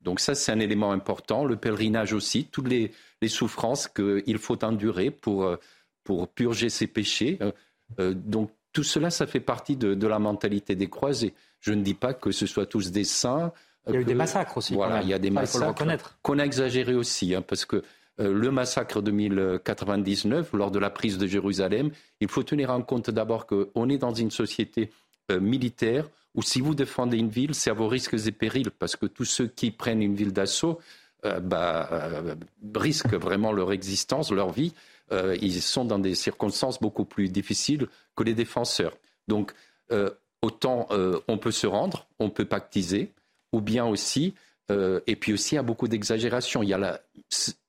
Donc 0.02 0.22
ça, 0.22 0.34
c'est 0.34 0.52
un 0.52 0.60
élément 0.60 0.92
important. 0.92 1.44
Le 1.44 1.58
pèlerinage 1.58 2.14
aussi, 2.14 2.46
toutes 2.46 2.70
les, 2.70 2.92
souffrances 3.28 3.88
qu'il 3.88 4.38
faut 4.38 4.64
endurer 4.64 5.10
pour, 5.10 5.50
pour 6.04 6.28
purger 6.28 6.70
ses 6.70 6.88
péchés. 6.88 7.40
donc 7.98 8.52
tout 8.74 8.84
cela, 8.84 9.10
ça 9.10 9.28
fait 9.28 9.40
partie 9.40 9.78
de, 9.78 9.94
de 9.94 10.08
la 10.08 10.20
mentalité 10.20 10.76
des 10.76 10.90
croisés. 10.90 11.34
Je 11.62 11.72
ne 11.72 11.82
dis 11.82 11.94
pas 11.94 12.14
que 12.14 12.32
ce 12.32 12.46
soit 12.46 12.66
tous 12.66 12.92
des 12.92 13.06
saints. 13.06 13.54
Il 13.88 13.94
y 13.94 13.98
a 13.98 14.02
eu 14.02 14.06
des 14.06 14.16
massacres 14.16 14.58
aussi. 14.58 14.74
Voilà, 14.74 15.02
il 15.02 15.10
y 15.10 15.14
a 15.14 15.20
des 15.20 15.30
massacres 15.30 16.16
qu'on 16.22 16.40
a 16.40 16.44
exagéré 16.44 16.94
aussi, 16.96 17.36
hein, 17.36 17.42
parce 17.42 17.66
que 17.66 17.84
euh, 18.20 18.32
le 18.32 18.52
massacre 18.52 19.02
de 19.02 19.12
1099, 19.12 20.54
lors 20.54 20.72
de 20.72 20.80
la 20.80 20.90
prise 20.90 21.18
de 21.18 21.26
Jérusalem, 21.26 21.90
il 22.20 22.28
faut 22.28 22.44
tenir 22.44 22.70
en 22.70 22.82
compte 22.82 23.10
d'abord 23.10 23.48
qu'on 23.48 23.90
est 23.90 23.98
dans 23.98 24.14
une 24.14 24.32
société 24.32 24.92
euh, 25.32 25.40
militaire 25.40 26.10
où 26.36 26.42
si 26.42 26.62
vous 26.62 26.76
défendez 26.76 27.18
une 27.18 27.30
ville, 27.30 27.56
c'est 27.56 27.70
à 27.70 27.74
vos 27.74 27.88
risques 27.88 28.16
et 28.28 28.32
périls, 28.32 28.72
parce 28.72 28.96
que 28.96 29.06
tous 29.06 29.26
ceux 29.26 29.48
qui 29.48 29.72
prennent 29.72 30.02
une 30.02 30.16
ville 30.16 30.34
d'assaut 30.34 30.80
euh, 31.26 31.40
bah, 31.40 31.90
risquent 32.76 33.16
vraiment 33.16 33.52
leur 33.52 33.72
existence, 33.72 34.32
leur 34.32 34.52
vie. 34.52 34.74
ils 35.12 35.62
sont 35.62 35.86
dans 35.86 36.00
des 36.00 36.16
circonstances 36.16 36.80
beaucoup 36.80 37.06
plus 37.06 37.30
difficiles 37.30 37.88
que 38.16 38.24
les 38.24 38.34
défenseurs. 38.34 38.98
Donc, 39.28 39.54
autant 40.42 40.88
on 41.28 41.38
peut 41.38 41.52
se 41.52 41.68
rendre, 41.68 42.08
on 42.18 42.32
peut 42.32 42.46
pactiser, 42.46 43.12
ou 43.54 43.62
bien 43.62 43.86
aussi, 43.86 44.34
euh, 44.72 45.00
et 45.08 45.16
puis 45.16 45.32
aussi, 45.32 45.58
a 45.58 45.64
beaucoup 45.64 45.88
d'exagération. 45.88 46.64
Il 46.64 46.70
y 46.70 46.74
a 46.74 47.00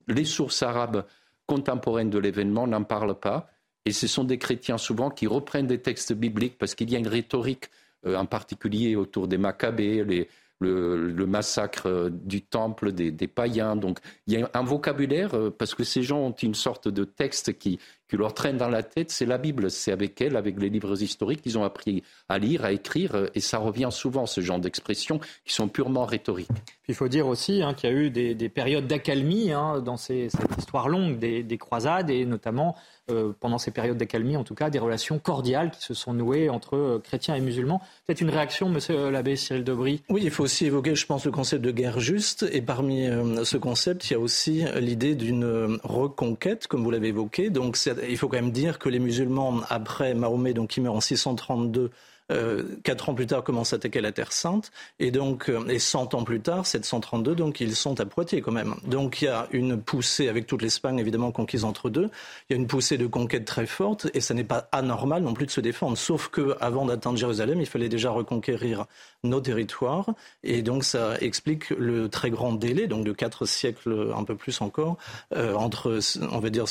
les 0.09 0.25
sources 0.25 0.62
arabes 0.62 1.05
contemporaines 1.47 2.11
de 2.11 2.18
l'événement 2.18 2.66
n'en 2.66 2.83
parlent 2.83 3.18
pas, 3.18 3.49
et 3.85 3.92
ce 3.92 4.07
sont 4.07 4.25
des 4.25 4.38
chrétiens 4.38 4.79
souvent 4.79 5.11
qui 5.11 5.27
reprennent 5.27 5.66
des 5.66 5.81
textes 5.81 6.14
bibliques 6.14 6.57
parce 6.59 6.75
qu'il 6.75 6.90
y 6.90 6.97
a 6.97 6.99
une 6.99 7.09
rhétorique, 7.09 7.66
euh, 8.07 8.16
en 8.16 8.27
particulier 8.27 8.97
autour 8.97 9.29
des 9.29 9.38
Maccabées, 9.38 10.27
le, 10.61 11.27
massacre 11.27 11.87
euh, 11.87 12.11
du 12.11 12.40
temple 12.40 12.92
des, 12.92 13.29
païens. 13.29 13.77
Donc 13.77 13.99
il 14.27 14.38
y 14.38 14.42
a 14.42 14.51
un 14.55 14.62
vocabulaire, 14.62 15.33
parce 15.59 15.75
que 15.75 15.85
ces 15.85 16.03
gens 16.03 16.20
ont 16.20 16.33
une 16.33 16.55
sorte 16.55 16.88
de 16.88 17.05
texte 17.05 17.59
qui, 17.59 17.79
qui 18.14 18.20
leur 18.20 18.33
traîne 18.33 18.57
dans 18.57 18.68
la 18.68 18.85
tête, 18.85 19.11
c'est 19.11 19.27
la 19.27 19.38
Bible. 19.38 19.72
C'est 19.72 19.90
avec 19.90 20.20
elle, 20.20 20.37
avec 20.37 20.61
les 20.61 20.68
livres 20.68 21.03
historiques, 21.03 21.42
qu'ils 21.42 21.59
ont 21.59 21.64
appris 21.64 22.05
à 22.29 22.38
lire, 22.38 22.64
à 22.64 22.70
écrire, 22.70 23.16
euh, 23.16 23.27
et 23.35 23.40
ça 23.40 23.59
revient 23.59 23.88
souvent, 23.90 24.27
ce 24.27 24.40
genre 24.40 24.61
d'expressions 24.61 25.18
qui 25.44 25.53
sont 25.53 25.66
purement 25.66 26.05
rhétoriques. 26.05 26.48
Il 26.87 26.94
faut 26.94 27.09
dire 27.09 27.27
aussi 27.27 27.62
hein, 27.62 27.74
qu'il 27.74 27.90
y 27.90 27.92
a 27.92 27.96
eu 27.96 28.11
des, 28.11 28.48
périodes 28.48 28.87
d'accalmie 28.87 29.50
hein, 29.50 29.81
dans 29.81 29.96
cette 29.96 30.33
histoire 30.59 30.88
longue 30.88 31.18
des 31.18 31.59
croisades, 31.59 32.11
et 32.11 32.24
notamment 32.24 32.77
euh, 33.10 33.32
pendant 33.38 33.58
ces 33.58 33.70
périodes 33.70 33.98
d'accalmie, 33.98 34.34
en 34.36 34.44
tout 34.44 34.54
cas, 34.54 34.70
des 34.70 34.78
relations 34.78 35.18
cordiales 35.18 35.70
qui 35.70 35.82
se 35.82 35.92
sont 35.92 36.14
nouées 36.14 36.48
entre 36.48 36.74
euh, 36.74 36.98
chrétiens 36.98 37.34
et 37.34 37.40
musulmans. 37.40 37.82
Peut-être 38.06 38.22
une 38.22 38.30
réaction, 38.30 38.70
monsieur 38.70 39.10
l'abbé 39.10 39.36
Cyril 39.36 39.62
Debris 39.62 40.02
Oui, 40.08 40.22
il 40.24 40.30
faut 40.30 40.44
aussi 40.44 40.64
évoquer, 40.64 40.94
je 40.94 41.04
pense, 41.04 41.26
le 41.26 41.30
concept 41.30 41.62
de 41.62 41.70
guerre 41.70 42.00
juste. 42.00 42.46
Et 42.50 42.62
parmi 42.62 43.06
euh, 43.06 43.44
ce 43.44 43.58
concept, 43.58 44.08
il 44.08 44.14
y 44.14 44.16
a 44.16 44.18
aussi 44.18 44.64
l'idée 44.80 45.14
d'une 45.16 45.78
reconquête, 45.82 46.66
comme 46.66 46.82
vous 46.82 46.90
l'avez 46.90 47.08
évoqué. 47.08 47.50
Donc, 47.50 47.78
il 48.08 48.16
faut 48.16 48.28
quand 48.28 48.38
même 48.38 48.52
dire 48.52 48.78
que 48.78 48.88
les 48.88 49.00
musulmans, 49.00 49.60
après 49.68 50.14
Mahomet, 50.14 50.54
donc 50.54 50.70
qui 50.70 50.80
meurt 50.80 50.96
en 50.96 51.02
632, 51.02 51.90
euh, 52.32 52.62
quatre 52.82 53.08
ans 53.08 53.14
plus 53.14 53.26
tard, 53.26 53.44
commencent 53.44 53.74
à 53.74 53.76
attaquer 53.76 54.00
la 54.00 54.12
Terre 54.12 54.32
Sainte. 54.32 54.72
Et 54.98 55.10
donc, 55.10 55.48
euh, 55.48 55.66
et 55.68 55.78
100 55.78 56.14
ans 56.14 56.24
plus 56.24 56.40
tard, 56.40 56.66
732, 56.66 57.34
donc 57.34 57.60
ils 57.60 57.76
sont 57.76 58.00
à 58.00 58.06
Poitiers 58.06 58.40
quand 58.40 58.52
même. 58.52 58.74
Donc 58.87 59.20
il 59.20 59.26
y 59.26 59.28
a 59.28 59.46
une 59.52 59.80
poussée, 59.80 60.28
avec 60.28 60.46
toute 60.46 60.62
l'Espagne 60.62 60.98
évidemment 60.98 61.32
conquise 61.32 61.64
entre 61.64 61.90
deux, 61.90 62.10
il 62.48 62.54
y 62.54 62.56
a 62.56 62.56
une 62.56 62.66
poussée 62.66 62.96
de 62.96 63.06
conquête 63.06 63.44
très 63.44 63.66
forte 63.66 64.08
et 64.14 64.20
ça 64.20 64.32
n'est 64.34 64.44
pas 64.44 64.68
anormal 64.72 65.22
non 65.22 65.34
plus 65.34 65.46
de 65.46 65.50
se 65.50 65.60
défendre. 65.60 65.98
Sauf 65.98 66.28
que 66.28 66.56
avant 66.60 66.87
d'atteindre 66.87 67.18
Jérusalem, 67.18 67.60
il 67.60 67.66
fallait 67.66 67.88
déjà 67.88 68.10
reconquérir 68.10 68.87
nos 69.22 69.40
territoires. 69.40 70.06
Et 70.42 70.62
donc 70.62 70.84
ça 70.84 71.16
explique 71.20 71.70
le 71.70 72.08
très 72.08 72.30
grand 72.30 72.52
délai, 72.52 72.87
donc 72.87 73.04
de 73.04 73.12
quatre 73.12 73.46
siècles, 73.46 74.12
un 74.16 74.24
peu 74.24 74.34
plus 74.34 74.60
encore, 74.60 74.96
euh, 75.34 75.54
entre, 75.54 75.98
on 76.30 76.38
va 76.38 76.50
dire, 76.50 76.64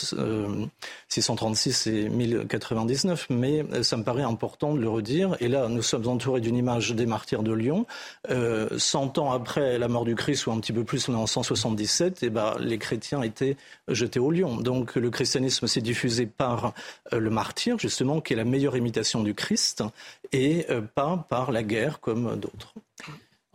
636 1.09 1.87
et 1.87 2.09
1099. 2.09 3.27
Mais 3.29 3.63
ça 3.83 3.97
me 3.97 4.03
paraît 4.03 4.23
important 4.23 4.73
de 4.73 4.79
le 4.79 4.89
redire 4.89 5.35
et 5.43 5.49
là 5.49 5.67
nous 5.67 5.81
sommes 5.81 6.07
entourés 6.07 6.41
d'une 6.41 6.55
image 6.55 6.91
des 6.91 7.05
martyrs 7.05 7.43
de 7.43 7.51
Lyon. 7.51 7.85
Euh, 8.29 8.69
100 8.77 9.17
ans 9.17 9.31
après 9.31 9.77
la 9.77 9.87
mort 9.87 10.05
du 10.05 10.15
Christ, 10.15 10.47
ou 10.47 10.51
un 10.51 10.59
petit 10.59 10.73
peu 10.73 10.83
plus, 10.83 11.09
on 11.09 11.13
est 11.13 11.17
en 11.17 11.27
177, 11.27 12.23
et 12.23 12.29
ben, 12.29 12.55
les 12.59 12.77
chrétiens 12.77 13.21
étaient 13.21 13.57
jetés 13.87 14.19
au 14.19 14.31
lion. 14.31 14.57
Donc 14.57 14.95
le 14.95 15.09
christianisme 15.09 15.67
s'est 15.67 15.81
diffusé 15.81 16.25
par 16.25 16.73
euh, 17.11 17.19
le 17.19 17.29
martyr, 17.29 17.77
justement, 17.77 18.21
qui 18.21 18.33
est 18.33 18.37
la 18.37 18.45
meilleure 18.45 18.77
imitation 18.77 19.21
du 19.21 19.33
Christ, 19.33 19.83
et 20.31 20.65
euh, 20.69 20.81
pas 20.81 21.25
par 21.29 21.51
la 21.51 21.63
guerre 21.63 21.99
comme 21.99 22.37
d'autres. 22.37 22.73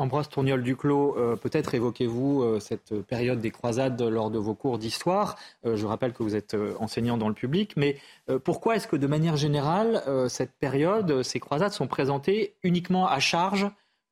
Ambroise 0.01 0.29
Tourniol 0.29 0.63
Duclos, 0.63 1.17
euh, 1.19 1.35
peut-être 1.35 1.75
évoquez-vous 1.75 2.43
euh, 2.43 2.61
cette 2.61 3.03
période 3.03 3.41
des 3.41 3.51
croisades 3.51 4.01
lors 4.01 4.31
de 4.31 4.39
vos 4.39 4.55
cours 4.55 4.79
d'histoire. 4.79 5.37
Euh, 5.67 5.75
je 5.75 5.87
rappelle 5.87 6.13
que 6.13 6.23
vous 6.23 6.37
êtes 6.37 6.57
enseignant 6.79 7.17
dans 7.17 7.29
le 7.29 7.35
public, 7.35 7.73
mais 7.77 7.97
pourquoi 8.45 8.77
est-ce 8.77 8.87
que 8.87 8.95
de 8.95 9.07
manière 9.07 9.37
générale, 9.37 10.03
cette 10.29 10.53
période, 10.53 11.23
ces 11.23 11.41
croisades 11.41 11.73
sont 11.73 11.87
présentées 11.87 12.55
uniquement 12.63 13.09
à 13.09 13.19
charge 13.19 13.67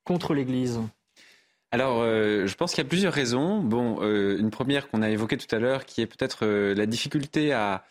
contre 0.05 0.35
l'Église? 0.35 0.81
Alors, 1.70 2.03
je 2.03 2.55
pense 2.55 2.72
qu'il 2.72 2.83
y 2.83 2.87
a 2.87 2.88
plusieurs 2.88 3.12
raisons. 3.12 3.61
Bon, 3.61 4.01
une 4.01 4.51
première 4.51 4.88
qu'on 4.88 5.03
a 5.03 5.11
évoquée 5.11 5.37
tout 5.37 5.55
à 5.55 5.59
l'heure, 5.59 5.85
qui 5.85 6.01
est 6.01 6.07
peut-être 6.07 6.46
la 6.46 6.87
difficulté 6.87 7.53
à, 7.53 7.85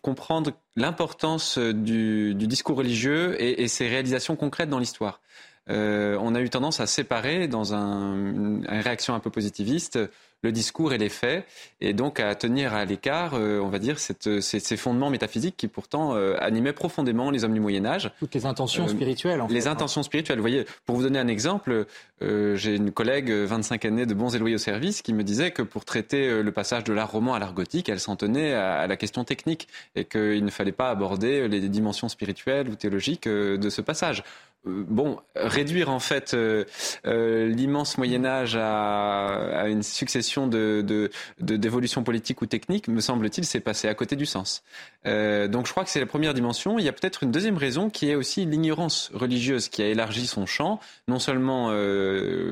comprendre 0.00 0.52
l'importance 0.76 1.58
du, 1.58 2.34
discours 2.34 2.78
religieux 2.78 3.40
et, 3.40 3.68
ses 3.68 3.88
réalisations 3.88 4.36
concrètes 4.36 4.70
dans 4.70 4.78
l'histoire. 4.78 5.20
On 5.68 6.34
a 6.34 6.40
eu 6.40 6.50
tendance 6.50 6.80
à 6.80 6.86
séparer, 6.86 7.48
dans 7.48 7.74
une 7.74 8.64
réaction 8.68 9.14
un 9.14 9.20
peu 9.20 9.30
positiviste, 9.30 9.98
le 10.42 10.50
discours 10.50 10.92
et 10.92 10.98
les 10.98 11.08
faits, 11.08 11.46
et 11.80 11.92
donc 11.92 12.18
à 12.18 12.34
tenir 12.34 12.74
à 12.74 12.84
l'écart, 12.84 13.34
euh, 13.34 13.60
on 13.60 13.68
va 13.68 13.78
dire, 13.78 13.98
cette, 13.98 14.40
ces, 14.40 14.76
fondements 14.76 15.10
métaphysiques 15.10 15.56
qui 15.56 15.68
pourtant 15.68 16.16
euh, 16.16 16.34
animaient 16.40 16.72
profondément 16.72 17.30
les 17.30 17.44
hommes 17.44 17.54
du 17.54 17.60
Moyen 17.60 17.84
Âge. 17.84 18.10
Toutes 18.18 18.34
les 18.34 18.44
intentions 18.44 18.84
euh, 18.84 18.88
spirituelles. 18.88 19.40
En 19.40 19.46
les 19.46 19.68
hein. 19.68 19.72
intentions 19.72 20.02
spirituelles. 20.02 20.38
Vous 20.38 20.42
voyez, 20.42 20.66
pour 20.84 20.96
vous 20.96 21.02
donner 21.02 21.20
un 21.20 21.28
exemple, 21.28 21.86
j'ai 22.20 22.76
une 22.76 22.92
collègue, 22.92 23.30
25 23.30 23.84
années 23.84 24.06
de 24.06 24.14
bons 24.14 24.34
et 24.34 24.38
loyaux 24.38 24.58
service, 24.58 25.02
qui 25.02 25.12
me 25.12 25.22
disait 25.22 25.50
que 25.50 25.62
pour 25.62 25.84
traiter 25.84 26.42
le 26.42 26.52
passage 26.52 26.84
de 26.84 26.92
l'art 26.92 27.10
roman 27.10 27.34
à 27.34 27.38
l'art 27.38 27.52
gothique, 27.52 27.88
elle 27.88 28.00
s'en 28.00 28.16
tenait 28.16 28.54
à, 28.54 28.86
la 28.86 28.96
question 28.96 29.24
technique 29.24 29.66
et 29.96 30.04
qu'il 30.04 30.44
ne 30.44 30.50
fallait 30.50 30.72
pas 30.72 30.90
aborder 30.90 31.48
les 31.48 31.68
dimensions 31.68 32.08
spirituelles 32.08 32.68
ou 32.68 32.76
théologiques 32.76 33.28
de 33.28 33.70
ce 33.70 33.80
passage. 33.80 34.22
Euh, 34.66 34.84
bon, 34.86 35.18
réduire 35.34 35.90
en 35.90 35.98
fait 35.98 36.34
euh, 36.34 36.64
euh, 37.06 37.48
l'immense 37.48 37.98
Moyen 37.98 38.24
Âge 38.24 38.56
à, 38.56 39.64
une 39.66 39.82
succession 39.82 40.46
de, 40.46 41.10
d'évolutions 41.40 42.04
politiques 42.04 42.42
ou 42.42 42.46
techniques, 42.46 42.88
me 42.88 43.00
semble-t-il, 43.00 43.44
c'est 43.44 43.60
passer 43.60 43.88
à 43.88 43.94
côté 43.94 44.16
du 44.16 44.26
sens. 44.26 44.62
donc 45.04 45.66
je 45.66 45.70
crois 45.70 45.84
que 45.84 45.90
c'est 45.90 46.00
la 46.00 46.06
première 46.06 46.34
dimension. 46.34 46.78
Il 46.78 46.84
y 46.84 46.88
a 46.88 46.92
peut-être 46.92 47.22
une 47.22 47.30
deuxième 47.30 47.56
raison 47.56 47.90
qui 47.90 48.10
est 48.10 48.14
aussi 48.14 48.44
l'ignorance 48.44 49.10
religieuse 49.14 49.68
qui 49.68 49.82
a 49.82 49.86
élargi 49.86 50.26
son 50.26 50.46
champ, 50.46 50.80
non 51.08 51.18
seulement 51.18 51.68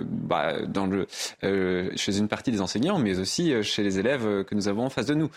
bah, 0.05 0.63
dans 0.67 0.87
le, 0.87 1.07
chez 1.97 2.19
une 2.19 2.29
partie 2.29 2.51
des 2.51 2.61
enseignants, 2.61 2.99
mais 2.99 3.19
aussi 3.19 3.53
chez 3.63 3.83
les 3.83 3.99
élèves 3.99 4.45
que 4.45 4.55
nous 4.55 4.69
avons 4.69 4.85
en 4.85 4.91
face 4.91 5.07
de 5.07 5.15
nous, 5.15 5.31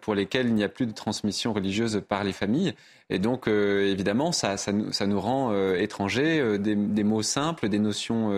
pour 0.00 0.14
lesquels 0.14 0.46
il 0.46 0.54
n'y 0.54 0.64
a 0.64 0.68
plus 0.68 0.86
de 0.86 0.92
transmission 0.92 1.52
religieuse 1.52 2.02
par 2.06 2.24
les 2.24 2.32
familles. 2.32 2.74
Et 3.12 3.18
donc, 3.18 3.46
euh, 3.46 3.90
évidemment, 3.90 4.32
ça, 4.32 4.56
nous 4.72 5.20
rend 5.20 5.52
euh, 5.52 5.76
étrangers 5.76 6.40
euh, 6.40 6.56
des, 6.56 7.04
mots 7.04 7.22
simples, 7.22 7.68
des 7.68 7.78
notions 7.78 8.30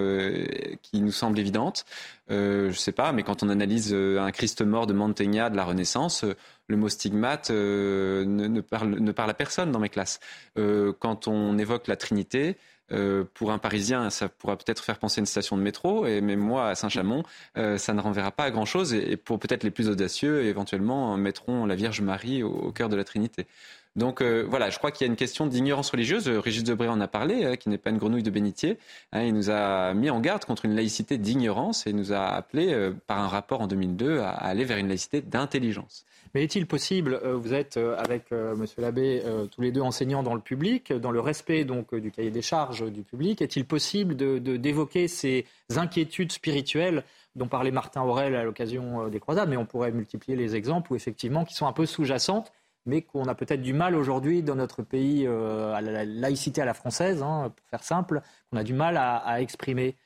qui 0.82 1.00
nous 1.00 1.12
semblent 1.12 1.38
évidentes. 1.38 1.86
je 2.28 2.66
ne 2.66 2.72
sais 2.72 2.90
pas, 2.90 3.12
mais 3.12 3.22
quand 3.22 3.44
on 3.44 3.50
analyse 3.50 3.94
un 3.94 4.30
Christ 4.32 4.62
mort 4.62 4.88
de 4.88 4.92
Mantegna 4.92 5.48
de 5.48 5.56
la 5.56 5.64
Renaissance, 5.64 6.24
le 6.66 6.76
mot 6.76 6.88
stigmate 6.88 7.50
ne, 7.50 8.60
parle, 8.60 9.30
à 9.30 9.34
personne 9.34 9.70
dans 9.70 9.78
mes 9.78 9.88
classes. 9.88 10.18
quand 10.98 11.28
on 11.28 11.56
évoque 11.56 11.86
la 11.86 11.96
Trinité, 11.96 12.56
pour 13.34 13.52
un 13.52 13.58
Parisien, 13.58 14.10
ça 14.10 14.28
pourra 14.28 14.56
peut-être 14.56 14.82
faire 14.82 14.98
penser 14.98 15.20
à 15.20 15.22
une 15.22 15.26
station 15.26 15.56
de 15.56 15.62
métro, 15.62 16.06
et 16.06 16.20
mais 16.20 16.36
moi, 16.36 16.68
à 16.68 16.74
Saint-Chamond, 16.74 17.22
ça 17.54 17.92
ne 17.92 18.00
renverra 18.00 18.32
pas 18.32 18.44
à 18.44 18.50
grand-chose. 18.50 18.92
Et, 18.92 19.16
pour 19.16 19.38
peut-être 19.38 19.62
les 19.62 19.70
plus 19.70 19.88
audacieux, 19.88 20.44
éventuellement, 20.44 21.16
mettront 21.16 21.64
la 21.64 21.76
Vierge 21.76 22.00
Marie 22.00 22.42
au 22.42 22.72
cœur 22.72 22.88
de 22.88 22.96
la 22.96 23.04
Trinité. 23.04 23.46
Donc 23.96 24.22
euh, 24.22 24.44
voilà, 24.48 24.70
je 24.70 24.78
crois 24.78 24.90
qu'il 24.90 25.06
y 25.06 25.08
a 25.08 25.10
une 25.10 25.16
question 25.16 25.46
d'ignorance 25.46 25.90
religieuse. 25.90 26.28
Régis 26.28 26.64
Debray 26.64 26.88
en 26.88 27.00
a 27.00 27.06
parlé, 27.06 27.44
hein, 27.44 27.56
qui 27.56 27.68
n'est 27.68 27.78
pas 27.78 27.90
une 27.90 27.98
grenouille 27.98 28.24
de 28.24 28.30
bénitier. 28.30 28.76
Hein, 29.12 29.22
il 29.22 29.34
nous 29.34 29.50
a 29.50 29.94
mis 29.94 30.10
en 30.10 30.18
garde 30.18 30.44
contre 30.44 30.64
une 30.64 30.74
laïcité 30.74 31.16
d'ignorance 31.16 31.86
et 31.86 31.92
nous 31.92 32.12
a 32.12 32.24
appelé, 32.26 32.72
euh, 32.72 32.92
par 33.06 33.20
un 33.20 33.28
rapport 33.28 33.60
en 33.60 33.68
2002, 33.68 34.18
à, 34.18 34.30
aller 34.30 34.64
vers 34.64 34.78
une 34.78 34.88
laïcité 34.88 35.20
d'intelligence. 35.20 36.04
Mais 36.34 36.42
est-il 36.42 36.66
possible, 36.66 37.20
euh, 37.22 37.36
vous 37.36 37.54
êtes 37.54 37.76
avec 37.76 38.32
Monsieur 38.32 38.82
l'abbé 38.82 39.22
tous 39.52 39.60
les 39.60 39.70
deux 39.70 39.82
enseignants 39.82 40.24
dans 40.24 40.34
le 40.34 40.40
public, 40.40 40.92
dans 40.92 41.12
le 41.12 41.20
respect 41.20 41.64
donc 41.64 41.94
du 41.94 42.10
cahier 42.10 42.32
des 42.32 42.42
charges 42.42 42.90
du 42.90 43.02
public, 43.02 43.40
est-il 43.42 43.64
possible 43.64 44.16
d'évoquer 44.16 45.02
de, 45.02 45.08
ces 45.08 45.46
inquiétudes 45.76 46.32
spirituelles 46.32 47.04
dont 47.36 47.46
parlait 47.46 47.70
Martin 47.70 48.02
Aurel 48.02 48.34
à 48.34 48.42
l'occasion 48.42 49.08
des 49.08 49.20
croisades, 49.20 49.48
mais 49.48 49.56
on 49.56 49.66
pourrait 49.66 49.92
multiplier 49.92 50.36
les 50.36 50.56
exemples 50.56 50.92
où 50.92 50.96
effectivement 50.96 51.44
qui 51.44 51.54
sont 51.54 51.66
un 51.66 51.72
peu 51.72 51.86
sous-jacentes 51.86 52.52
mais 52.86 53.02
qu'on 53.02 53.24
a 53.24 53.34
peut-être 53.34 53.62
du 53.62 53.72
mal 53.72 53.94
aujourd'hui 53.94 54.42
dans 54.42 54.54
notre 54.56 54.82
pays 54.82 55.26
euh, 55.26 55.72
à 55.74 55.80
la 55.80 56.04
laïcité 56.04 56.62
à 56.62 56.64
la 56.64 56.74
française, 56.74 57.22
hein, 57.22 57.52
pour 57.56 57.66
faire 57.68 57.82
simple, 57.82 58.22
qu'on 58.50 58.58
a 58.58 58.64
du 58.64 58.74
mal 58.74 58.96
à 58.96 59.40
exprimer. 59.40 59.96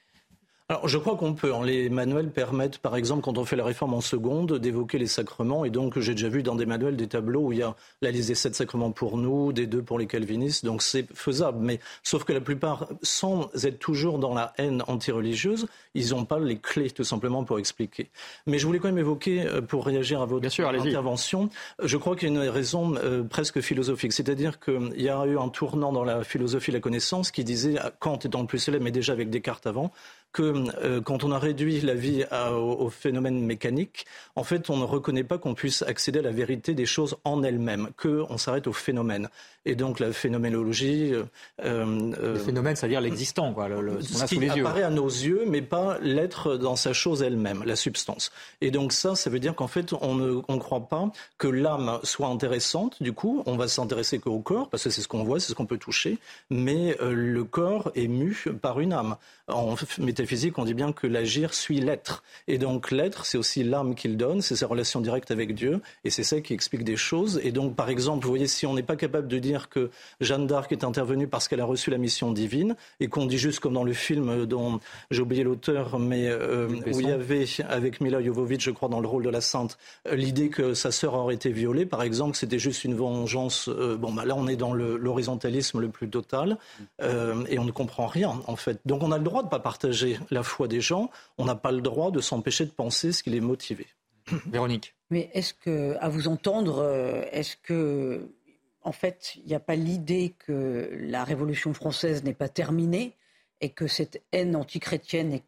Alors, 0.70 0.86
je 0.86 0.98
crois 0.98 1.16
qu'on 1.16 1.32
peut. 1.32 1.50
Les 1.64 1.88
manuels 1.88 2.30
permettent, 2.30 2.76
par 2.76 2.94
exemple, 2.94 3.22
quand 3.22 3.38
on 3.38 3.46
fait 3.46 3.56
la 3.56 3.64
réforme 3.64 3.94
en 3.94 4.02
seconde, 4.02 4.58
d'évoquer 4.58 4.98
les 4.98 5.06
sacrements. 5.06 5.64
Et 5.64 5.70
donc, 5.70 5.98
j'ai 5.98 6.12
déjà 6.12 6.28
vu 6.28 6.42
dans 6.42 6.56
des 6.56 6.66
manuels 6.66 6.94
des 6.94 7.06
tableaux 7.06 7.46
où 7.46 7.52
il 7.52 7.60
y 7.60 7.62
a 7.62 7.74
la 8.02 8.10
liste 8.10 8.28
des 8.28 8.34
sept 8.34 8.54
sacrements 8.54 8.90
pour 8.90 9.16
nous, 9.16 9.54
des 9.54 9.66
deux 9.66 9.80
pour 9.80 9.98
les 9.98 10.06
calvinistes. 10.06 10.66
Donc, 10.66 10.82
c'est 10.82 11.06
faisable. 11.14 11.60
Mais 11.62 11.80
sauf 12.02 12.24
que 12.24 12.34
la 12.34 12.42
plupart, 12.42 12.86
sans 13.00 13.48
être 13.64 13.78
toujours 13.78 14.18
dans 14.18 14.34
la 14.34 14.52
haine 14.58 14.82
antireligieuse, 14.88 15.68
ils 15.94 16.10
n'ont 16.10 16.26
pas 16.26 16.38
les 16.38 16.58
clés, 16.58 16.90
tout 16.90 17.02
simplement, 17.02 17.44
pour 17.44 17.58
expliquer. 17.58 18.10
Mais 18.46 18.58
je 18.58 18.66
voulais 18.66 18.78
quand 18.78 18.88
même 18.88 18.98
évoquer, 18.98 19.46
euh, 19.46 19.62
pour 19.62 19.86
réagir 19.86 20.20
à 20.20 20.26
votre 20.26 20.46
intervention, 20.60 21.48
je 21.82 21.96
crois 21.96 22.14
qu'il 22.14 22.28
y 22.28 22.30
a 22.30 22.44
une 22.44 22.50
raison 22.50 22.94
euh, 22.96 23.22
presque 23.22 23.62
philosophique. 23.62 24.12
C'est-à-dire 24.12 24.60
qu'il 24.60 25.00
y 25.00 25.08
a 25.08 25.24
eu 25.24 25.38
un 25.38 25.48
tournant 25.48 25.92
dans 25.94 26.04
la 26.04 26.24
philosophie 26.24 26.72
de 26.72 26.76
la 26.76 26.82
connaissance 26.82 27.30
qui 27.30 27.42
disait, 27.42 27.76
Kant 28.00 28.18
étant 28.18 28.42
le 28.42 28.46
plus 28.46 28.58
célèbre, 28.58 28.84
mais 28.84 28.90
déjà 28.90 29.14
avec 29.14 29.30
Descartes 29.30 29.66
avant, 29.66 29.92
que 30.32 30.42
euh, 30.84 31.00
quand 31.00 31.24
on 31.24 31.32
a 31.32 31.38
réduit 31.38 31.80
la 31.80 31.94
vie 31.94 32.24
au, 32.32 32.90
phénomène 32.90 33.40
mécanique, 33.40 34.06
en 34.36 34.44
fait, 34.44 34.70
on 34.70 34.76
ne 34.76 34.84
reconnaît 34.84 35.24
pas 35.24 35.38
qu'on 35.38 35.54
puisse 35.54 35.82
accéder 35.82 36.18
à 36.18 36.22
la 36.22 36.32
vérité 36.32 36.74
des 36.74 36.86
choses 36.86 37.16
en 37.24 37.42
elles-mêmes, 37.42 37.88
qu'on 37.96 38.38
s'arrête 38.38 38.66
au 38.66 38.72
phénomène. 38.72 39.28
Et 39.64 39.74
donc 39.74 40.00
la 40.00 40.12
phénoménologie. 40.12 41.12
Euh, 41.12 41.24
euh, 41.64 42.34
le 42.34 42.38
phénomène, 42.38 42.76
c'est-à-dire 42.76 43.00
l'existant, 43.00 43.52
quoi. 43.52 43.68
Le, 43.68 44.00
ce 44.00 44.24
qui 44.24 44.48
apparaît 44.48 44.82
à 44.82 44.90
nos 44.90 45.08
yeux, 45.08 45.44
mais 45.46 45.62
pas 45.62 45.98
l'être 46.00 46.56
dans 46.56 46.76
sa 46.76 46.92
chose 46.92 47.22
elle-même, 47.22 47.62
la 47.64 47.76
substance. 47.76 48.30
Et 48.60 48.70
donc 48.70 48.92
ça, 48.92 49.14
ça 49.14 49.30
veut 49.30 49.40
dire 49.40 49.54
qu'en 49.54 49.68
fait, 49.68 49.92
on 49.92 50.14
ne 50.14 50.58
croit 50.58 50.88
pas 50.88 51.10
que 51.36 51.48
l'âme 51.48 51.98
soit 52.02 52.28
intéressante. 52.28 53.02
Du 53.02 53.12
coup, 53.12 53.42
on 53.46 53.56
va 53.56 53.68
s'intéresser 53.68 54.18
qu'au 54.18 54.38
corps, 54.38 54.68
parce 54.68 54.84
que 54.84 54.90
c'est 54.90 55.02
ce 55.02 55.08
qu'on 55.08 55.24
voit, 55.24 55.40
c'est 55.40 55.48
ce 55.48 55.54
qu'on 55.54 55.66
peut 55.66 55.78
toucher. 55.78 56.18
Mais 56.50 56.96
le 57.00 57.44
corps 57.44 57.90
est 57.94 58.08
mu 58.08 58.44
par 58.60 58.80
une 58.80 58.92
âme. 58.92 59.16
En 59.48 59.76
métaphysique, 59.98 60.58
on 60.58 60.64
dit 60.64 60.74
bien 60.74 60.92
que 60.92 61.06
l'agir 61.06 61.54
suit 61.54 61.80
l'être. 61.80 62.22
Et 62.48 62.58
donc 62.58 62.90
l'être, 62.90 63.24
c'est 63.24 63.38
aussi 63.38 63.64
l'âme 63.64 63.94
qu'il 63.94 64.16
donne, 64.16 64.42
c'est 64.42 64.56
sa 64.56 64.66
relation 64.66 65.00
directe 65.00 65.30
avec 65.30 65.54
Dieu, 65.54 65.80
et 66.04 66.10
c'est 66.10 66.22
ça 66.22 66.40
qui 66.40 66.52
explique 66.52 66.84
des 66.84 66.96
choses. 66.96 67.40
Et 67.42 67.50
donc, 67.50 67.74
par 67.74 67.88
exemple, 67.88 68.24
vous 68.24 68.30
voyez, 68.30 68.46
si 68.46 68.66
on 68.66 68.74
n'est 68.74 68.82
pas 68.82 68.96
capable 68.96 69.26
de 69.26 69.38
dire 69.38 69.47
que 69.68 69.90
Jeanne 70.20 70.46
d'Arc 70.46 70.72
est 70.72 70.84
intervenue 70.84 71.26
parce 71.26 71.48
qu'elle 71.48 71.60
a 71.60 71.64
reçu 71.64 71.90
la 71.90 71.98
mission 71.98 72.32
divine, 72.32 72.76
et 73.00 73.08
qu'on 73.08 73.26
dit 73.26 73.38
juste 73.38 73.60
comme 73.60 73.74
dans 73.74 73.84
le 73.84 73.92
film 73.92 74.46
dont 74.46 74.80
j'ai 75.10 75.22
oublié 75.22 75.44
l'auteur, 75.44 75.98
mais 75.98 76.28
euh, 76.28 76.68
où 76.68 77.00
il 77.00 77.08
y 77.08 77.12
avait 77.12 77.46
avec 77.68 78.00
Mila 78.00 78.22
Jovovich, 78.22 78.62
je 78.62 78.70
crois, 78.70 78.88
dans 78.88 79.00
le 79.00 79.08
rôle 79.08 79.24
de 79.24 79.30
la 79.30 79.40
sainte, 79.40 79.78
euh, 80.06 80.14
l'idée 80.14 80.48
que 80.48 80.74
sa 80.74 80.90
sœur 80.90 81.14
aurait 81.14 81.34
été 81.34 81.50
violée, 81.50 81.86
par 81.86 82.02
exemple, 82.02 82.36
c'était 82.36 82.58
juste 82.58 82.84
une 82.84 82.94
vengeance. 82.94 83.68
Euh, 83.68 83.96
bon, 83.96 84.12
bah, 84.12 84.24
là, 84.24 84.34
on 84.36 84.46
est 84.48 84.56
dans 84.56 84.74
l'horizontalisme 84.74 85.80
le, 85.80 85.88
plus 85.88 86.08
total, 86.08 86.58
et 87.00 87.58
on 87.58 87.64
ne 87.64 87.70
comprend 87.70 88.06
rien, 88.06 88.40
en 88.46 88.56
fait. 88.56 88.80
Donc, 88.84 89.02
on 89.02 89.12
a 89.12 89.18
le 89.18 89.24
droit 89.24 89.42
de 89.42 89.46
ne 89.46 89.50
pas 89.50 89.58
partager 89.58 90.18
la 90.30 90.42
foi 90.42 90.68
des 90.68 90.80
gens, 90.80 91.10
on 91.38 91.44
n'a 91.44 91.54
pas 91.54 91.72
le 91.72 91.80
droit 91.80 92.10
de 92.10 92.20
s'empêcher 92.20 92.66
de 92.66 92.70
penser 92.70 93.12
ce 93.12 93.22
qui 93.22 93.30
les 93.30 93.40
motive. 93.40 93.84
Véronique. 94.46 94.94
Mais 95.10 95.30
est-ce 95.32 95.54
que, 95.54 95.96
à 96.00 96.08
vous 96.08 96.28
entendre, 96.28 96.84
est-ce 97.32 97.56
que, 97.56 98.28
en 98.82 98.92
fait, 98.92 99.34
il 99.36 99.46
n'y 99.46 99.54
a 99.54 99.60
pas 99.60 99.74
l'idée 99.74 100.34
que 100.38 100.90
la 101.00 101.24
Révolution 101.24 101.74
française 101.74 102.24
n'est 102.24 102.34
pas 102.34 102.48
terminée 102.48 103.14
et 103.60 103.70
que 103.70 103.86
cette 103.86 104.22
haine 104.32 104.56
antichrétienne 104.56 105.40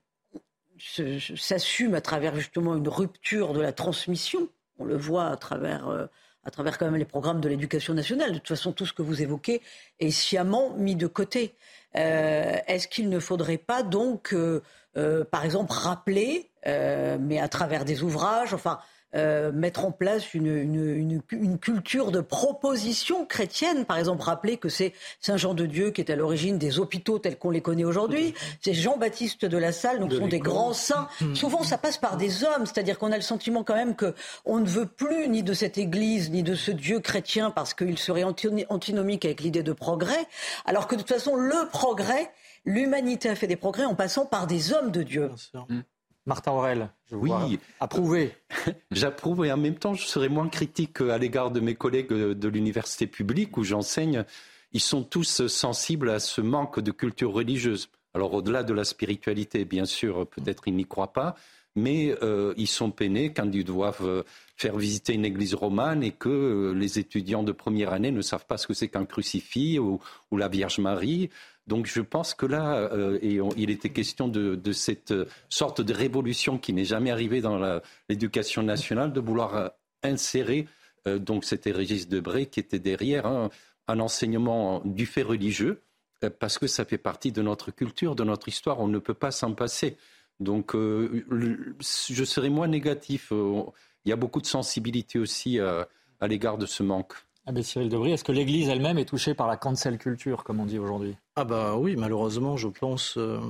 s'assume 0.79 1.95
à 1.95 2.01
travers 2.01 2.35
justement 2.37 2.75
une 2.75 2.88
rupture 2.88 3.53
de 3.53 3.61
la 3.61 3.73
transmission 3.73 4.49
On 4.79 4.85
le 4.85 4.97
voit 4.97 5.27
à 5.27 5.37
travers. 5.37 5.88
Euh, 5.88 6.07
à 6.43 6.51
travers 6.51 6.79
quand 6.79 6.87
même 6.87 6.97
les 6.97 7.05
programmes 7.05 7.43
de 7.43 7.51
l'éducation 7.51 7.93
nationale. 7.93 8.33
De 8.33 8.38
toute 8.38 8.49
façon, 8.49 8.73
tout 8.73 8.87
ce 8.87 8.95
que 8.95 9.03
vous 9.03 9.21
évoquez 9.21 9.61
est 9.99 10.11
sciemment 10.11 10.71
mis 10.71 10.97
de 10.97 11.07
côté. 11.07 11.55
Euh, 11.97 12.57
est-ce 12.66 12.88
qu'il 12.88 13.11
ne 13.11 13.19
faudrait 13.19 13.59
pas 13.59 13.83
donc, 13.83 14.33
euh, 14.33 14.62
par 15.31 15.45
exemple, 15.45 15.71
rappeler, 15.75 16.49
mais 16.64 17.38
à 17.38 17.49
travers 17.49 17.85
des 17.85 18.03
ouvrages, 18.03 18.55
enfin, 18.55 18.81
euh, 19.16 19.51
mettre 19.51 19.85
en 19.85 19.90
place 19.90 20.35
une, 20.35 20.46
une, 20.46 21.20
une, 21.33 21.59
culture 21.59 22.12
de 22.12 22.20
proposition 22.20 23.27
chrétienne. 23.27 23.85
Par 23.85 23.99
exemple, 23.99 24.23
rappeler 24.23 24.57
que 24.57 24.68
c'est 24.68 24.92
Saint 25.20 25.37
Jean 25.37 25.55
de 25.55 25.66
Dieu 25.66 25.90
qui 25.90 26.01
est 26.01 26.11
à 26.11 26.16
l'origine 26.16 26.59
des 26.59 26.79
hôpitaux 26.79 27.18
tels 27.18 27.37
qu'on 27.37 27.51
les 27.51 27.61
connaît 27.61 27.85
aujourd'hui. 27.85 28.35
C'est 28.61 28.75
Jean-Baptiste 28.75 29.44
de 29.44 29.59
la 29.59 29.73
Salle, 29.73 29.99
donc 29.99 30.12
ce 30.12 30.18
sont 30.18 30.29
des 30.29 30.38
grands 30.38 30.73
saints. 30.73 31.09
Mmh. 31.20 31.35
Souvent, 31.35 31.62
ça 31.64 31.77
passe 31.77 31.99
par 31.99 32.16
des 32.16 32.44
hommes, 32.44 32.66
c'est-à-dire 32.66 32.99
qu'on 32.99 33.11
a 33.11 33.16
le 33.16 33.23
sentiment 33.23 33.64
quand 33.64 33.75
même 33.75 33.96
que 33.96 34.14
on 34.44 34.59
ne 34.59 34.66
veut 34.66 34.87
plus 34.87 35.29
ni 35.29 35.42
de 35.42 35.55
cette 35.55 35.77
Église 35.77 36.31
ni 36.31 36.42
de 36.42 36.55
ce 36.55 36.70
Dieu 36.70 37.01
chrétien 37.01 37.51
parce 37.51 37.75
qu'il 37.75 37.99
serait 37.99 38.25
antinomique 38.25 39.25
avec 39.25 39.40
l'idée 39.40 39.62
de 39.62 39.73
progrès, 39.73 40.25
alors 40.66 40.87
que 40.87 40.94
de 40.94 41.01
toute 41.01 41.09
façon, 41.12 41.35
le 41.37 41.68
progrès, 41.70 42.31
l'humanité 42.64 43.29
a 43.29 43.35
fait 43.35 43.46
des 43.46 43.57
progrès 43.57 43.85
en 43.85 43.94
passant 43.94 44.27
par 44.27 44.46
des 44.46 44.73
hommes 44.73 44.90
de 44.90 45.03
Dieu. 45.03 45.31
Martin 46.27 46.53
Aurel, 46.53 46.91
je 47.11 47.17
oui. 47.17 47.29
vois 47.29 47.49
approuver. 47.81 48.35
J'approuve 48.91 49.45
et 49.47 49.53
en 49.53 49.57
même 49.57 49.77
temps, 49.77 49.95
je 49.95 50.07
serais 50.07 50.29
moins 50.29 50.49
critique 50.49 51.01
à 51.01 51.19
l'égard 51.19 51.51
de 51.51 51.61
mes 51.61 51.75
collègues 51.75 52.13
de 52.13 52.49
l'université 52.49 53.07
publique 53.07 53.57
où 53.57 53.64
j'enseigne. 53.64 54.25
Ils 54.73 54.81
sont 54.81 55.03
tous 55.03 55.47
sensibles 55.49 56.11
à 56.11 56.21
ce 56.21 56.41
manque 56.41 56.79
de 56.81 56.93
culture 56.93 57.33
religieuse. 57.33 57.89
Alors 58.14 58.35
au-delà 58.35 58.62
de 58.62 58.75
la 58.75 58.85
spiritualité, 58.85 59.64
bien 59.64 59.85
sûr, 59.85 60.27
peut-être 60.29 60.64
ils 60.66 60.75
n'y 60.75 60.85
croient 60.85 61.12
pas, 61.12 61.37
mais 61.77 62.16
euh, 62.23 62.55
ils 62.57 62.66
sont 62.66 62.91
peinés 62.91 63.33
quand 63.33 63.51
ils 63.53 63.64
doivent 63.64 64.05
euh, 64.07 64.23
faire 64.57 64.77
visiter 64.77 65.14
une 65.14 65.25
église 65.25 65.55
romane 65.55 66.03
et 66.03 66.11
que 66.11 66.29
euh, 66.29 66.73
les 66.73 66.99
étudiants 66.99 67.43
de 67.43 67.53
première 67.53 67.93
année 67.93 68.11
ne 68.11 68.23
savent 68.23 68.47
pas 68.47 68.59
ce 68.59 68.66
que 68.66 68.75
c'est 68.75 68.89
qu'un 68.89 69.05
crucifix 69.05 69.79
ou, 69.79 70.01
la 70.33 70.49
Vierge 70.49 70.79
Marie. 70.79 71.31
Donc 71.67 71.87
je 71.87 72.01
pense 72.01 72.35
que 72.35 72.47
là, 72.47 72.91
il 73.23 73.71
était 73.71 73.91
question 73.91 74.29
de, 74.29 74.73
cette 74.73 75.15
sorte 75.49 75.81
de 75.81 75.95
révolution 75.95 76.59
qui 76.59 76.73
n'est 76.73 76.85
jamais 76.85 77.11
arrivée 77.11 77.41
dans 77.41 77.81
l'éducation 78.09 78.63
nationale, 78.63 79.13
de 79.13 79.21
vouloir 79.21 79.73
insérer, 80.03 80.67
donc 81.07 81.45
c'était 81.45 81.71
Régis 81.71 82.09
Debray 82.09 82.47
qui 82.47 82.61
était 82.61 82.81
derrière, 82.81 83.27
hein, 83.27 83.51
un 83.87 84.01
enseignement 84.01 84.83
du 84.85 85.07
fait 85.07 85.23
religieux, 85.23 85.83
parce 86.29 86.59
que 86.59 86.67
ça 86.67 86.85
fait 86.85 86.99
partie 86.99 87.33
de 87.33 87.43
notre 87.43 87.71
culture, 87.71 88.15
de 88.15 88.25
notre 88.25 88.49
histoire, 88.49 88.81
on 88.81 88.89
ne 88.89 88.99
peut 88.99 89.15
pas 89.15 89.31
s'en 89.31 89.55
passer. 89.55 89.97
Donc, 90.39 90.75
euh, 90.75 91.25
je 91.81 92.25
serais 92.25 92.51
moins 92.51 92.69
négatif. 92.69 93.33
Euh, 93.33 93.63
il 94.05 94.09
y 94.09 94.13
a 94.13 94.17
beaucoup 94.17 94.41
de 94.41 94.47
sensibilité 94.47 95.19
aussi 95.19 95.59
à, 95.61 95.87
l'égard 96.23 96.59
de 96.59 96.67
ce 96.67 96.83
manque. 96.83 97.15
Ah 97.47 97.53
ben 97.53 97.62
Cyril 97.62 97.88
Debris, 97.88 98.12
est-ce 98.12 98.24
que 98.24 98.32
l'Église 98.32 98.68
elle-même 98.68 98.99
est 98.99 99.05
touchée 99.05 99.34
par 99.34 99.47
la 99.47 99.57
cancel 99.57 99.99
culture, 99.99 100.45
comme 100.45 100.61
on 100.61 100.66
dit 100.66 100.78
aujourd'hui? 100.78 101.16
Ah 101.36 101.45
bah 101.45 101.76
oui, 101.76 101.97
malheureusement, 101.97 102.57
je 102.57 102.68
pense. 102.68 103.16
Euh, 103.16 103.41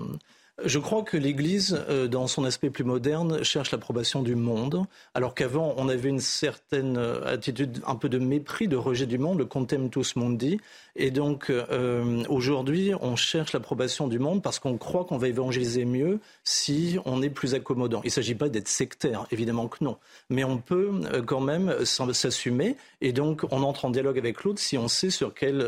je 0.65 0.79
crois 0.79 1.03
que 1.03 1.17
l'Église, 1.17 1.79
euh, 1.89 2.09
dans 2.09 2.27
son 2.27 2.45
aspect 2.45 2.71
plus 2.71 2.85
moderne, 2.85 3.43
cherche 3.43 3.71
l'approbation 3.71 4.23
du 4.23 4.35
monde, 4.35 4.85
alors 5.15 5.35
qu'avant, 5.35 5.75
on 5.77 5.89
avait 5.89 6.09
une 6.09 6.21
certaine 6.21 6.97
euh, 6.97 7.25
attitude 7.25 7.81
un 7.87 7.95
peu 7.95 8.09
de 8.09 8.19
mépris, 8.19 8.69
de 8.69 8.77
rejet 8.77 9.07
du 9.07 9.19
monde, 9.19 9.39
le 9.39 9.47
contemptus 9.47 10.17
mundi. 10.17 10.61
Et 10.97 11.11
donc, 11.11 11.51
euh, 11.51 12.23
aujourd'hui, 12.29 12.93
on 13.01 13.17
cherche 13.17 13.53
l'approbation 13.53 14.09
du 14.09 14.19
monde 14.19 14.43
parce 14.43 14.59
qu'on 14.59 14.77
croit 14.77 15.05
qu'on 15.05 15.19
va 15.19 15.29
évangéliser 15.29 15.85
mieux 15.85 16.19
si 16.45 16.99
on 17.05 17.23
est 17.23 17.31
plus 17.31 17.55
accommodant. 17.55 18.01
Il 18.05 18.09
ne 18.09 18.13
s'agit 18.13 18.35
pas 18.35 18.49
d'être 18.49 18.69
sectaire, 18.69 19.27
évidemment 19.31 19.69
que 19.69 19.83
non. 19.83 19.97
Mais 20.29 20.45
on 20.45 20.59
peut 20.59 20.91
quand 21.27 21.41
même 21.41 21.85
s'assumer 21.85 22.77
et 23.01 23.13
donc 23.13 23.45
on 23.51 23.63
entre 23.63 23.85
en 23.85 23.91
dialogue 23.91 24.19
avec 24.19 24.43
l'autre 24.43 24.59
si 24.59 24.77
on 24.77 24.89
sait 24.89 25.11
sur 25.11 25.33
quel 25.33 25.65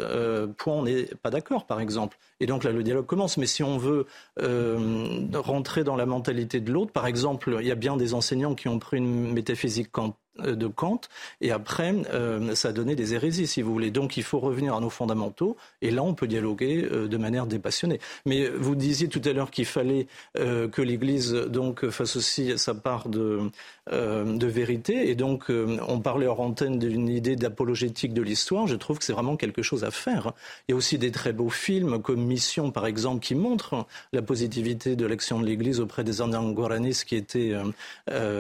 point 0.59 0.75
on 0.75 0.83
n'est 0.83 1.05
pas 1.23 1.31
d'accord, 1.31 1.67
par 1.67 1.81
exemple. 1.81 2.19
Et 2.41 2.47
donc 2.47 2.65
là, 2.65 2.73
le 2.73 2.83
dialogue 2.83 3.07
commence. 3.07 3.37
Mais 3.37 3.47
si 3.47 3.63
on 3.63 3.79
veut 3.79 4.07
rentrer 5.35 5.85
dans 5.85 5.97
la 5.97 6.07
mentalité 6.07 6.61
de 6.61 6.73
l'autre, 6.73 6.93
par 6.93 7.07
exemple, 7.07 7.57
il 7.61 7.67
y 7.67 7.71
a 7.71 7.77
bien 7.77 7.97
des 7.97 8.15
enseignants 8.15 8.55
qui 8.55 8.69
ont 8.69 8.79
pris 8.79 8.99
une 8.99 9.33
métaphysique 9.33 9.91
de 10.39 10.67
Kant, 10.67 11.03
et 11.41 11.51
après, 11.51 11.95
euh, 12.13 12.55
ça 12.55 12.69
a 12.69 12.73
donné 12.73 12.95
des 12.95 13.15
hérésies, 13.15 13.47
si 13.47 13.61
vous 13.61 13.73
voulez. 13.73 13.91
Donc, 13.91 14.17
il 14.17 14.23
faut 14.23 14.39
revenir 14.39 14.75
à 14.75 14.81
nos 14.81 14.89
fondamentaux, 14.89 15.57
et 15.83 15.91
là, 15.91 16.03
on 16.03 16.15
peut 16.15 16.27
dialoguer 16.27 16.89
euh, 16.91 17.07
de 17.07 17.17
manière 17.19 17.47
dépassionnée. 17.47 18.01
Mais 18.25 18.49
vous 18.49 18.75
disiez 18.75 19.09
tout 19.09 19.21
à 19.27 19.33
l'heure 19.33 19.51
qu'il 19.51 19.67
fallait 19.67 20.07
que 20.35 20.83
l'Église 20.83 21.33
donc 21.33 21.89
fasse 21.91 22.17
aussi 22.17 22.57
sa 22.57 22.75
part 22.75 23.09
de, 23.09 23.51
de 23.91 24.47
vérité, 24.47 25.11
et 25.11 25.15
donc 25.15 25.51
on 25.51 26.01
parlait 26.01 26.27
hors 26.27 26.41
antenne 26.41 26.79
d'une 26.79 27.09
idée 27.09 27.37
d'apologétique 27.37 28.15
de 28.15 28.23
l'histoire. 28.23 28.67
Je 28.67 28.77
trouve 28.77 28.99
que 28.99 29.05
c'est 29.05 29.13
vraiment 29.13 29.37
quelque 29.37 29.63
chose 29.63 29.85
à 29.85 29.91
faire. 29.91 30.33
Il 30.67 30.73
y 30.73 30.75
a 30.75 30.77
aussi 30.77 30.99
des 30.99 31.11
très 31.11 31.33
beaux 31.33 31.51
films 31.51 32.01
comme 32.01 32.23
Mission, 32.25 32.71
par 32.71 32.87
exemple, 32.87 33.25
qui 33.25 33.35
montrent 33.35 33.87
la 34.13 34.23
positivité 34.23 34.97
de 34.97 35.07
l'action 35.07 35.41
de 35.41 35.47
l'Église 35.47 35.81
auprès 35.81 36.05
des 36.05 36.21
Indiens 36.21 36.51
Guaranis 36.51 37.03
qui 37.07 37.17
étaient 37.17 37.55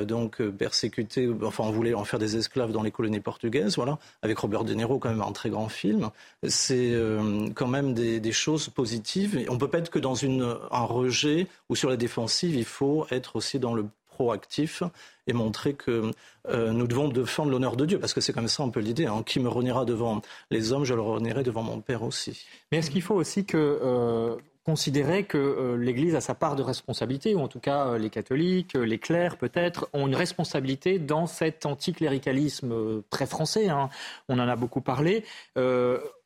donc 0.07 0.43
persécutés, 0.43 1.28
enfin, 1.43 1.64
on 1.64 1.82
en 1.95 2.05
faire 2.05 2.18
des 2.18 2.37
esclaves 2.37 2.72
dans 2.72 2.83
les 2.83 2.91
colonies 2.91 3.20
portugaises, 3.20 3.76
voilà, 3.76 3.99
avec 4.22 4.39
Robert 4.39 4.64
De 4.64 4.74
Niro, 4.74 4.99
quand 4.99 5.11
même 5.11 5.22
un 5.22 5.33
très 5.33 5.51
grand 5.51 5.68
film. 5.68 6.11
C'est 6.47 6.93
euh, 6.93 7.49
quand 7.55 7.68
même 7.68 7.95
des, 7.95 8.33
choses 8.33 8.68
positives. 8.68 9.45
On 9.51 9.55
ne 9.55 9.59
peut 9.59 9.68
pas 9.68 9.78
être 9.78 9.91
que 9.91 9.99
dans 9.99 10.24
un 10.24 10.85
rejet 10.85 11.47
ou 11.68 11.76
sur 11.76 11.91
la 11.91 11.97
défensive, 11.97 12.55
il 12.55 12.64
faut 12.64 13.07
être 13.11 13.37
aussi 13.37 13.59
dans 13.59 13.74
le 13.74 13.87
proactif 14.09 14.83
et 15.26 15.33
montrer 15.33 15.74
que 15.74 16.11
euh, 16.49 16.72
nous 16.72 16.87
devons 16.87 17.09
défendre 17.09 17.51
l'honneur 17.51 17.76
de 17.76 17.87
Dieu, 17.87 17.99
parce 17.99 18.14
que 18.14 18.20
c'est 18.20 18.33
comme 18.33 18.49
ça 18.49 18.62
un 18.62 18.68
peu 18.68 18.80
l'idée. 18.80 19.07
Hein. 19.07 19.22
Qui 19.24 19.41
me 19.41 19.49
reniera 19.49 19.85
devant 19.85 20.22
les 20.51 20.72
hommes, 20.72 20.85
je 20.85 20.95
le 20.95 21.01
renierai 21.01 21.43
devant 21.43 21.62
mon 21.62 21.80
Père 21.80 22.03
aussi. 22.03 22.47
Mais 22.70 22.78
est-ce 22.78 22.91
qu'il 22.91 23.03
faut 23.03 23.14
aussi 23.14 23.45
que 23.45 23.57
euh, 23.83 24.37
considérer 24.65 25.25
que 25.25 25.39
euh, 25.39 25.77
l'Église 25.77 26.15
a 26.15 26.21
sa 26.21 26.35
part 26.35 26.57
de 26.57 26.63
responsabilité, 26.63 27.35
ou 27.35 27.41
en 27.41 27.49
tout 27.49 27.61
cas 27.61 27.87
euh, 27.87 27.99
les 27.99 28.11
catholiques, 28.11 28.77
euh, 28.77 28.83
les 28.83 28.99
clercs 28.99 29.37
peut-être, 29.37 29.89
ont 29.93 30.07
une 30.07 30.15
responsabilité 30.15 30.99
dans 30.99 31.27
cet 31.27 31.67
anticléricalisme 31.67 33.03
très 33.11 33.27
français. 33.27 33.69
Hein. 33.69 33.91
On 34.29 34.39
en 34.39 34.49
a 34.49 34.57
beaucoup 34.57 34.81
parlé. 34.81 35.25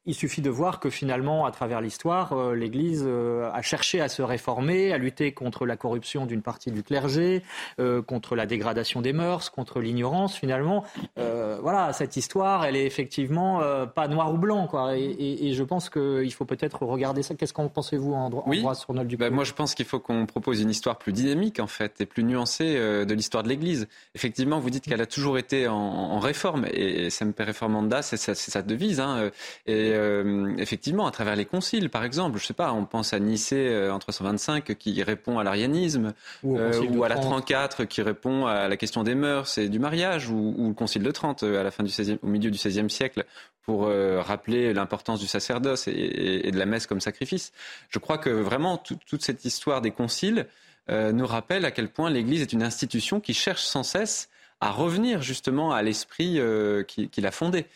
Il 0.09 0.15
suffit 0.15 0.41
de 0.41 0.51
voir 0.51 0.79
que 0.79 0.89
finalement, 0.89 1.47
à 1.47 1.51
travers 1.51 1.81
l'histoire, 1.81 2.33
euh, 2.33 2.55
l'Église 2.55 3.05
euh, 3.05 3.51
a 3.53 3.61
cherché 3.61 4.01
à 4.01 4.09
se 4.09 4.23
réformer, 4.23 4.93
à 4.93 4.99
lutter 4.99 5.33
contre 5.33 5.67
la 5.67 5.77
corruption 5.77 6.27
d'une 6.27 6.43
partie 6.43 6.71
du 6.71 6.85
clergé, 6.85 7.43
euh, 7.81 8.03
contre 8.03 8.37
la 8.37 8.47
dégradation 8.47 9.01
des 9.03 9.13
mœurs, 9.13 9.51
contre 9.51 9.81
l'ignorance. 9.81 10.37
Finalement, 10.37 10.85
voilà, 11.17 11.93
cette 11.93 12.17
histoire, 12.17 12.65
elle 12.65 12.77
est 12.77 12.87
effectivement 12.87 13.61
pas 13.95 14.07
noir 14.07 14.33
ou 14.33 14.39
blanc, 14.39 14.67
quoi. 14.67 14.97
Et, 14.97 15.53
je 15.53 15.63
pense 15.63 15.91
qu'il 15.91 16.33
faut 16.33 16.45
peut-être 16.45 16.85
regarder 16.85 17.23
ça. 17.23 17.35
Qu'est-ce 17.35 17.53
qu'en 17.53 17.69
pensez-vous 17.69 18.13
en, 18.13 18.31
droit, 18.31 18.45
oui. 18.47 18.65
sur 18.75 18.95
Dupuis 18.95 19.17
bah, 19.17 19.31
Moi, 19.31 19.45
je 19.45 19.53
pense 19.53 19.75
qu'il 19.75 19.87
faut 19.87 19.99
qu'on 19.99 20.27
propose 20.27 20.61
une 20.61 20.71
histoire 20.71 20.99
plus 20.99 21.13
dynamique, 21.13 21.59
en 21.59 21.67
fait, 21.67 22.01
et 22.01 22.07
plus 22.07 22.23
nuancée 22.23 22.75
de 22.75 23.15
l'histoire 23.15 23.43
de 23.43 23.49
l'Église. 23.49 23.89
Effectivement, 24.15 24.61
vous 24.61 24.71
dites 24.71 24.85
qu'elle 24.85 25.01
a 25.01 25.07
toujours 25.07 25.39
été 25.39 25.67
en, 25.67 26.19
réforme, 26.21 26.67
et, 26.71 27.07
et 27.07 27.11
Semper 27.11 27.45
Reformanda, 27.45 28.03
c'est 28.03 28.17
sa, 28.17 28.63
devise. 28.63 29.01
Hein, 29.01 29.31
et 29.67 29.96
euh, 29.97 30.55
effectivement, 30.59 31.07
à 31.07 31.11
travers 31.11 31.37
les 31.37 31.45
conciles, 31.45 31.91
par 31.91 32.05
exemple, 32.05 32.39
je 32.39 32.47
sais 32.47 32.55
pas, 32.55 32.73
on 32.73 32.85
pense 32.85 33.13
à 33.13 33.19
Nicée 33.19 33.69
euh, 33.69 33.93
en 33.93 33.99
325 33.99 34.75
qui 34.77 35.03
répond 35.03 35.39
à 35.39 35.45
l'arianisme, 35.45 36.13
ou, 36.43 36.59
euh, 36.59 37.03
à 37.03 37.09
la 37.09 37.17
34 37.17 37.85
qui 37.85 38.03
répond 38.03 38.47
à 38.47 38.69
la 38.69 38.77
question 38.77 39.03
des 39.03 39.15
mœurs 39.15 39.59
et 39.59 39.69
du 39.69 39.79
mariage, 39.79 40.29
ou, 40.31 40.69
le 40.69 40.75
concile 40.75 41.03
de 41.03 41.11
Trente 41.11 41.43
à 41.43 41.63
la 41.63 41.71
fin 41.71 41.83
du 41.83 41.91
16 41.91 42.19
au 42.23 42.27
milieu 42.27 42.51
du 42.51 42.59
XVIe 42.59 42.91
siècle 42.91 43.25
pour 43.63 43.89
rappeler 43.89 44.73
l'importance 44.73 45.19
du 45.19 45.27
sacerdoce 45.27 45.89
et, 45.89 46.51
de 46.53 46.57
la 46.57 46.67
messe 46.67 46.87
comme 46.87 47.01
sacrifice. 47.01 47.53
Je 47.89 47.99
crois 47.99 48.17
que 48.17 48.31
vraiment 48.31 48.77
toute 48.79 49.23
cette 49.23 49.45
histoire 49.45 49.81
des 49.81 49.91
conciles 49.91 50.47
nous 50.89 51.27
rappelle 51.27 51.65
à 51.65 51.73
quel 51.73 51.89
point 51.89 52.09
l'Église 52.09 52.43
est 52.43 52.53
une 52.53 52.63
institution 52.63 53.19
qui 53.19 53.35
cherche 53.35 53.63
sans 53.63 53.83
cesse 53.83 54.29
à 54.61 54.71
revenir 54.71 55.21
justement 55.21 55.73
à 55.73 55.83
l'esprit 55.83 56.39
euh, 56.39 56.83
qu'il 56.83 57.11
qui 57.11 57.27
a 57.27 57.31
fondé. 57.31 57.67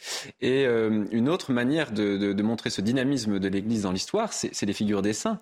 Et 0.40 0.66
euh, 0.66 1.04
une 1.10 1.28
autre 1.28 1.52
manière 1.52 1.92
de, 1.92 2.42
montrer 2.42 2.70
ce 2.70 2.80
dynamisme 2.80 3.38
de 3.38 3.48
l'Église 3.48 3.82
dans 3.82 3.92
l'histoire, 3.92 4.32
c'est 4.32 4.62
les 4.62 4.72
figures 4.72 5.02
des 5.02 5.12
saints. 5.12 5.40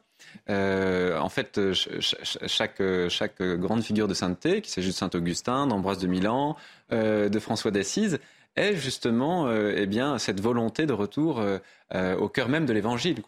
Euh, 0.51 1.19
en 1.19 1.29
fait, 1.29 1.61
chaque, 1.73 2.83
chaque, 3.09 3.43
grande 3.43 3.83
figure 3.83 4.09
de 4.09 4.15
sainteté, 4.15 4.61
qu'il 4.61 4.73
s'agisse 4.73 4.95
de 4.95 4.99
Saint 4.99 5.11
Augustin, 5.15 5.67
d'Ambroise 5.69 5.99
de 5.99 6.09
Milan, 6.09 6.57
de 6.91 7.39
François 7.39 7.71
d'Assise, 7.71 8.19
est 8.57 8.75
justement 8.75 9.49
eh 9.53 9.87
bien, 9.87 10.19
cette 10.19 10.41
volonté 10.41 10.87
de 10.87 10.93
retour 10.93 11.41
au 11.95 12.29
cœur 12.29 12.49
même 12.49 12.67
de 12.67 12.73
l'Évangile. 12.73 13.23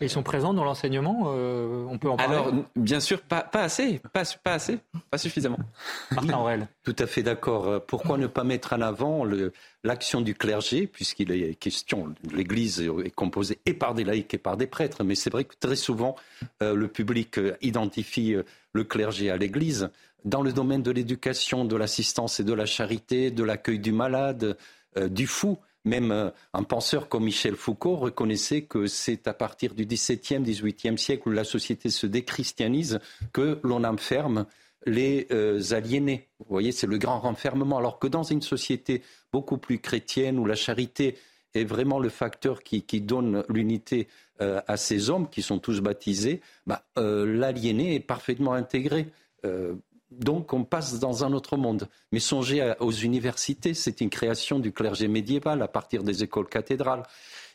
Ils 0.00 0.10
sont 0.10 0.22
présents 0.22 0.54
dans 0.54 0.64
l'enseignement 0.64 1.24
euh, 1.26 1.84
On 1.88 1.98
peut 1.98 2.08
en 2.08 2.16
parler 2.16 2.34
Alors, 2.34 2.52
bien 2.76 3.00
sûr, 3.00 3.20
pas, 3.20 3.42
pas 3.42 3.62
assez, 3.62 4.00
pas, 4.12 4.22
pas, 4.42 4.52
assez, 4.52 4.78
pas 5.10 5.18
suffisamment. 5.18 5.58
Martin 6.12 6.38
Aurel. 6.38 6.68
Tout 6.84 6.94
à 6.98 7.06
fait 7.06 7.22
d'accord. 7.22 7.66
Euh, 7.66 7.78
pourquoi 7.84 8.16
ne 8.16 8.28
pas 8.28 8.44
mettre 8.44 8.74
en 8.74 8.80
avant 8.80 9.24
l'action 9.82 10.20
du 10.20 10.34
clergé, 10.34 10.86
puisqu'il 10.86 11.32
est 11.32 11.54
question, 11.54 12.14
l'Église 12.32 12.80
est 12.80 13.10
composée 13.10 13.58
et 13.66 13.74
par 13.74 13.94
des 13.94 14.04
laïcs 14.04 14.32
et 14.34 14.38
par 14.38 14.56
des 14.56 14.66
prêtres, 14.66 15.02
mais 15.02 15.16
c'est 15.16 15.30
vrai 15.30 15.44
que 15.44 15.54
très 15.58 15.76
souvent, 15.76 16.14
euh, 16.62 16.74
le 16.74 16.86
public 16.86 17.40
identifie 17.60 18.36
le 18.72 18.84
clergé 18.84 19.30
à 19.30 19.36
l'Église. 19.36 19.90
Dans 20.24 20.42
le 20.42 20.52
domaine 20.52 20.82
de 20.82 20.90
l'éducation, 20.90 21.64
de 21.64 21.76
l'assistance 21.76 22.38
et 22.38 22.44
de 22.44 22.52
la 22.52 22.66
charité, 22.66 23.30
de 23.30 23.42
l'accueil 23.42 23.78
du 23.78 23.92
malade, 23.92 24.56
du 24.96 25.26
fou, 25.26 25.58
même 25.88 26.12
euh, 26.12 26.30
un 26.52 26.62
penseur 26.62 27.08
comme 27.08 27.24
Michel 27.24 27.56
Foucault 27.56 27.96
reconnaissait 27.96 28.62
que 28.62 28.86
c'est 28.86 29.26
à 29.26 29.34
partir 29.34 29.74
du 29.74 29.86
XVIIe, 29.86 30.40
XVIIIe 30.40 30.98
siècle 30.98 31.28
où 31.28 31.32
la 31.32 31.44
société 31.44 31.90
se 31.90 32.06
déchristianise 32.06 33.00
que 33.32 33.58
l'on 33.64 33.82
enferme 33.82 34.46
les 34.86 35.26
euh, 35.32 35.60
aliénés. 35.72 36.28
Vous 36.38 36.46
voyez, 36.50 36.70
c'est 36.70 36.86
le 36.86 36.98
grand 36.98 37.18
renfermement. 37.18 37.78
Alors 37.78 37.98
que 37.98 38.06
dans 38.06 38.22
une 38.22 38.42
société 38.42 39.02
beaucoup 39.32 39.58
plus 39.58 39.80
chrétienne 39.80 40.38
où 40.38 40.46
la 40.46 40.54
charité 40.54 41.16
est 41.54 41.64
vraiment 41.64 41.98
le 41.98 42.10
facteur 42.10 42.62
qui, 42.62 42.82
donne 43.00 43.42
l'unité 43.48 44.06
euh, 44.40 44.60
à 44.68 44.76
ces 44.76 45.10
hommes 45.10 45.28
qui 45.28 45.42
sont 45.42 45.58
tous 45.58 45.80
baptisés, 45.80 46.40
bah, 46.66 46.84
l'aliéné 46.96 47.96
est 47.96 48.00
parfaitement 48.00 48.52
intégré 48.52 49.08
donc 50.10 50.52
on 50.52 50.64
passe 50.64 50.98
dans 50.98 51.24
un 51.24 51.32
autre 51.32 51.56
monde. 51.56 51.88
Mais 52.12 52.20
songez 52.20 52.74
aux 52.80 52.92
universités, 52.92 53.74
c'est 53.74 54.00
une 54.00 54.10
création 54.10 54.58
du 54.58 54.72
clergé 54.72 55.08
médiéval 55.08 55.62
à 55.62 55.68
partir 55.68 56.02
des 56.02 56.22
écoles 56.22 56.48
cathédrales, 56.48 57.02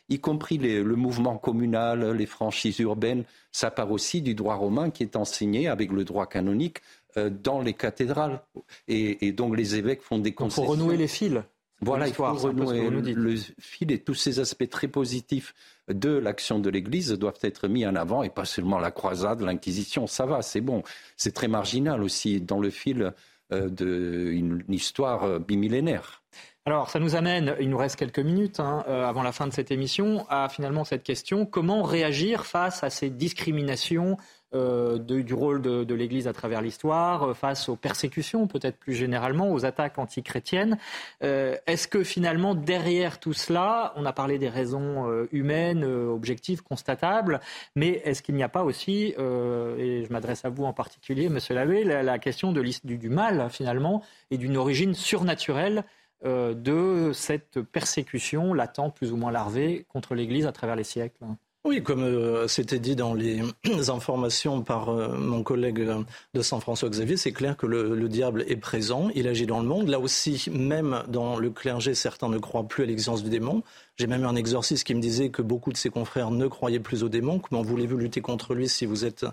y 0.08 0.20
compris 0.20 0.58
le 0.58 0.96
mouvement 0.96 1.38
communal, 1.38 2.12
les 2.12 2.26
franchises 2.26 2.78
urbaines. 2.78 3.24
Ça 3.52 3.70
part 3.70 3.90
aussi 3.90 4.20
du 4.20 4.34
droit 4.34 4.56
romain 4.56 4.90
qui 4.90 5.02
est 5.02 5.16
enseigné 5.16 5.68
avec 5.68 5.90
le 5.90 6.04
droit 6.04 6.26
canonique 6.26 6.78
euh, 7.16 7.30
dans 7.30 7.60
les 7.60 7.74
cathédrales. 7.74 8.40
Et, 8.88 9.32
donc 9.32 9.56
les 9.56 9.76
évêques 9.76 10.02
font 10.02 10.18
des 10.18 10.32
concessions. 10.32 10.64
Il 10.64 10.66
faut 10.66 10.72
renouer 10.72 10.96
les 10.96 11.08
fils 11.08 11.40
Voilà, 11.80 12.08
il 12.08 12.14
faut 12.14 12.24
renouer 12.24 12.88
le 12.88 13.34
fil 13.58 13.92
et 13.92 13.98
tous 13.98 14.14
ces 14.14 14.40
aspects 14.40 14.68
très 14.68 14.88
positifs 14.88 15.54
de 15.88 16.10
l'action 16.10 16.58
de 16.58 16.70
l'Église 16.70 17.12
doivent 17.12 17.38
être 17.42 17.68
mis 17.68 17.86
en 17.86 17.94
avant 17.94 18.22
et 18.22 18.30
pas 18.30 18.44
seulement 18.44 18.78
la 18.78 18.90
croisade, 18.90 19.40
l'Inquisition, 19.40 20.06
ça 20.06 20.24
va, 20.24 20.40
c'est 20.42 20.60
bon. 20.60 20.82
C'est 21.16 21.34
très 21.34 21.48
marginal 21.48 22.02
aussi 22.02 22.40
dans 22.40 22.60
le 22.60 22.70
fil 22.70 23.12
euh, 23.52 23.68
d'une 23.68 24.64
histoire 24.68 25.24
euh, 25.24 25.38
bimillénaire. 25.38 26.22
Alors, 26.64 26.88
ça 26.88 26.98
nous 26.98 27.14
amène, 27.14 27.54
il 27.60 27.68
nous 27.68 27.76
reste 27.76 27.96
quelques 27.96 28.20
minutes 28.20 28.58
hein, 28.58 28.82
euh, 28.88 29.06
avant 29.06 29.22
la 29.22 29.32
fin 29.32 29.46
de 29.46 29.52
cette 29.52 29.70
émission, 29.70 30.24
à 30.30 30.48
finalement 30.48 30.84
cette 30.84 31.02
question 31.02 31.44
comment 31.44 31.82
réagir 31.82 32.46
face 32.46 32.82
à 32.82 32.88
ces 32.88 33.10
discriminations 33.10 34.16
euh, 34.54 34.98
du 34.98 35.34
rôle 35.34 35.60
de, 35.62 35.94
l'Église 35.94 36.28
à 36.28 36.32
travers 36.32 36.62
l'histoire, 36.62 37.30
euh, 37.30 37.34
face 37.34 37.68
aux 37.68 37.76
persécutions, 37.76 38.46
peut-être 38.46 38.78
plus 38.78 38.94
généralement, 38.94 39.50
aux 39.50 39.64
attaques 39.64 39.98
antichrétiennes. 39.98 40.78
Euh, 41.22 41.56
est-ce 41.66 41.88
que 41.88 42.04
finalement, 42.04 42.54
derrière 42.54 43.18
tout 43.18 43.32
cela, 43.32 43.92
on 43.96 44.04
a 44.04 44.12
parlé 44.12 44.38
des 44.38 44.48
raisons 44.48 45.24
humaines, 45.32 45.84
objectives, 45.84 46.62
constatables, 46.62 47.40
mais 47.74 48.02
est-ce 48.04 48.22
qu'il 48.22 48.34
n'y 48.34 48.42
a 48.42 48.48
pas 48.48 48.64
aussi, 48.64 49.14
et 49.16 50.04
je 50.04 50.12
m'adresse 50.12 50.44
à 50.44 50.48
vous 50.48 50.64
en 50.64 50.72
particulier, 50.72 51.28
Monsieur 51.28 51.54
Lavé, 51.54 51.84
la, 51.84 52.18
question 52.18 52.52
de, 52.52 52.62
du, 52.84 52.98
du, 52.98 53.08
mal 53.08 53.48
finalement 53.50 54.02
et 54.30 54.38
d'une 54.38 54.56
origine 54.56 54.94
surnaturelle 54.94 55.84
de 56.24 57.10
cette 57.12 57.60
persécution 57.60 58.54
latente, 58.54 58.94
plus 58.94 59.12
ou 59.12 59.16
moins 59.16 59.32
larvée, 59.32 59.86
contre 59.88 60.14
l'Église 60.14 60.46
à 60.46 60.52
travers 60.52 60.76
les 60.76 60.84
siècles? 60.84 61.24
Oui, 61.66 61.82
comme 61.82 62.02
euh, 62.02 62.46
c'était 62.46 62.78
dit 62.78 62.94
dans 62.94 63.14
les 63.14 63.40
informations 63.88 64.60
par 64.60 64.90
euh, 64.90 65.16
mon 65.16 65.42
collègue 65.42 65.80
euh, 65.80 66.02
de 66.34 66.42
Saint 66.42 66.60
François 66.60 66.90
Xavier, 66.90 67.16
c'est 67.16 67.32
clair 67.32 67.56
que 67.56 67.66
le, 67.66 67.94
le, 67.94 68.08
diable 68.10 68.44
est 68.48 68.56
présent, 68.56 69.08
il 69.14 69.26
agit 69.26 69.46
dans 69.46 69.60
le 69.60 69.66
monde. 69.66 69.88
Là 69.88 69.98
aussi, 69.98 70.50
même 70.52 71.02
dans 71.08 71.38
le 71.38 71.48
clergé, 71.48 71.94
certains 71.94 72.28
ne 72.28 72.36
croient 72.36 72.68
plus 72.68 72.82
à 72.82 72.86
l'existence 72.86 73.22
du 73.22 73.30
démon. 73.30 73.62
J'ai 73.96 74.08
même 74.08 74.22
eu 74.22 74.26
un 74.26 74.34
exorciste 74.34 74.84
qui 74.84 74.92
me 74.92 75.00
disait 75.00 75.28
que 75.28 75.40
beaucoup 75.40 75.70
de 75.70 75.76
ses 75.76 75.88
confrères 75.88 76.32
ne 76.32 76.48
croyaient 76.48 76.80
plus 76.80 77.04
au 77.04 77.08
démon. 77.08 77.38
Comment 77.38 77.62
voulez-vous 77.62 77.96
lutter 77.96 78.20
contre 78.20 78.52
lui 78.52 78.68
si 78.68 78.86
vous 78.86 79.04
êtes 79.04 79.24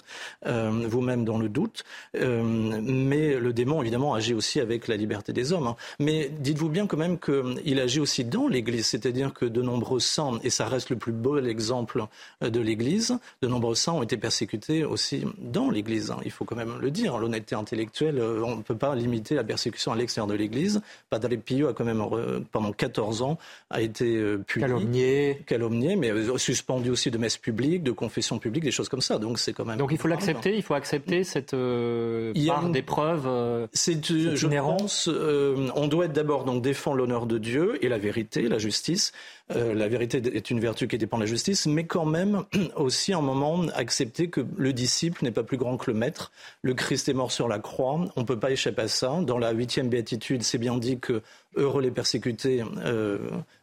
euh, 0.46 0.70
vous-même 0.88 1.26
dans 1.26 1.40
le 1.40 1.50
doute? 1.50 1.84
Euh, 2.16 2.44
Mais 2.44 3.40
le 3.40 3.54
démon, 3.54 3.82
évidemment, 3.82 4.14
agit 4.14 4.36
aussi 4.36 4.60
avec 4.60 4.88
la 4.88 4.98
liberté 4.98 5.34
des 5.34 5.52
hommes. 5.52 5.66
Hein. 5.66 5.76
Mais 5.98 6.30
dites-vous 6.30 6.70
bien 6.70 6.86
quand 6.86 6.98
même 6.98 7.18
qu'il 7.18 7.80
agit 7.80 8.00
aussi 8.00 8.24
dans 8.24 8.48
l'Église, 8.48 8.86
c'est-à-dire 8.86 9.34
que 9.34 9.46
de 9.46 9.64
nombreux 9.64 10.00
saints, 10.00 10.40
et 10.44 10.52
ça 10.52 10.68
reste 10.68 10.92
le 10.92 10.96
plus 10.96 11.12
beau 11.12 11.40
exemple 11.40 12.06
de 12.42 12.60
l'Église, 12.60 13.18
de 13.42 13.48
nombreux 13.48 13.74
saints 13.74 13.94
ont 13.94 14.04
été 14.04 14.16
persécutés 14.16 14.86
aussi 14.86 15.24
dans 15.40 15.72
l'Église. 15.72 16.12
Hein. 16.12 16.20
Il 16.24 16.30
faut 16.30 16.46
quand 16.46 16.56
même 16.56 16.78
le 16.80 16.92
dire. 16.92 17.18
L'honnêteté 17.18 17.56
intellectuelle, 17.56 18.20
euh, 18.20 18.44
on 18.44 18.58
ne 18.58 18.62
peut 18.62 18.78
pas 18.78 18.94
limiter 18.94 19.34
la 19.34 19.44
persécution 19.44 19.92
à 19.92 19.96
l'extérieur 19.96 20.28
de 20.28 20.36
l'Église. 20.36 20.82
Padre 21.10 21.36
Pio 21.36 21.70
a 21.70 21.74
quand 21.74 21.86
même, 21.86 22.04
pendant 22.52 22.72
14 22.72 23.24
ans, 23.24 23.40
a 23.72 23.82
été 23.82 24.24
Calomnié. 24.60 25.42
Calomnié, 25.46 25.96
mais 25.96 26.12
euh, 26.12 26.38
suspendu 26.38 26.90
aussi 26.90 27.12
de 27.12 27.18
messe 27.18 27.38
publique, 27.38 27.84
de 27.84 27.92
confession 27.92 28.40
publique, 28.40 28.64
des 28.64 28.72
choses 28.72 28.90
comme 28.90 29.02
ça. 29.02 29.18
Donc 29.18 29.40
c'est 29.40 29.54
quand 29.54 29.66
même. 29.66 29.78
Donc 29.78 29.92
il 29.92 29.98
faut 29.98 30.08
l'accepter, 30.08 30.56
il 30.56 30.64
faut 30.64 30.74
accepter 30.74 31.24
cette 31.24 31.54
euh, 31.54 32.34
part 32.48 32.70
d'épreuve. 32.70 33.26
Euh, 33.28 33.68
c'est, 33.74 34.04
je 34.04 34.48
pense, 34.48 35.08
on 35.08 35.88
doit 35.88 36.06
être 36.06 36.14
d'abord 36.14 36.44
donc 36.44 36.62
défendre 36.62 36.98
l'honneur 36.98 37.26
de 37.26 37.38
Dieu 37.38 37.84
et 37.84 37.90
la 37.90 37.98
vérité, 37.98 38.48
la 38.48 38.58
justice. 38.58 39.12
la 39.50 39.88
vérité 39.88 40.22
est 40.34 40.50
une 40.50 40.60
vertu 40.60 40.88
qui 40.88 40.98
dépend 40.98 41.18
de 41.18 41.24
la 41.24 41.28
justice, 41.30 41.66
mais 41.66 41.86
quand 41.86 42.06
même 42.06 42.44
aussi 42.76 43.14
un 43.14 43.22
moment 43.22 43.66
accepter 43.76 44.30
que 44.30 44.42
le 44.58 44.74
disciple 44.74 45.24
n'est 45.24 45.32
pas 45.32 45.44
plus 45.44 45.58
grand 45.58 45.78
que 45.78 45.92
le 45.92 45.98
maître. 45.98 46.32
Le 46.62 46.74
Christ 46.74 47.10
est 47.10 47.14
mort 47.14 47.32
sur 47.32 47.48
la 47.48 47.60
croix, 47.60 48.00
on 48.16 48.22
ne 48.22 48.26
peut 48.26 48.40
pas 48.40 48.52
échapper 48.52 48.84
à 48.84 48.88
ça. 48.88 49.20
Dans 49.22 49.38
la 49.38 49.52
huitième 49.52 49.90
béatitude, 49.90 50.44
c'est 50.44 50.58
bien 50.58 50.78
dit 50.78 51.00
que 51.00 51.22
heureux 51.56 51.82
les 51.82 51.92
persécutés, 51.92 52.64
euh, 52.78 53.20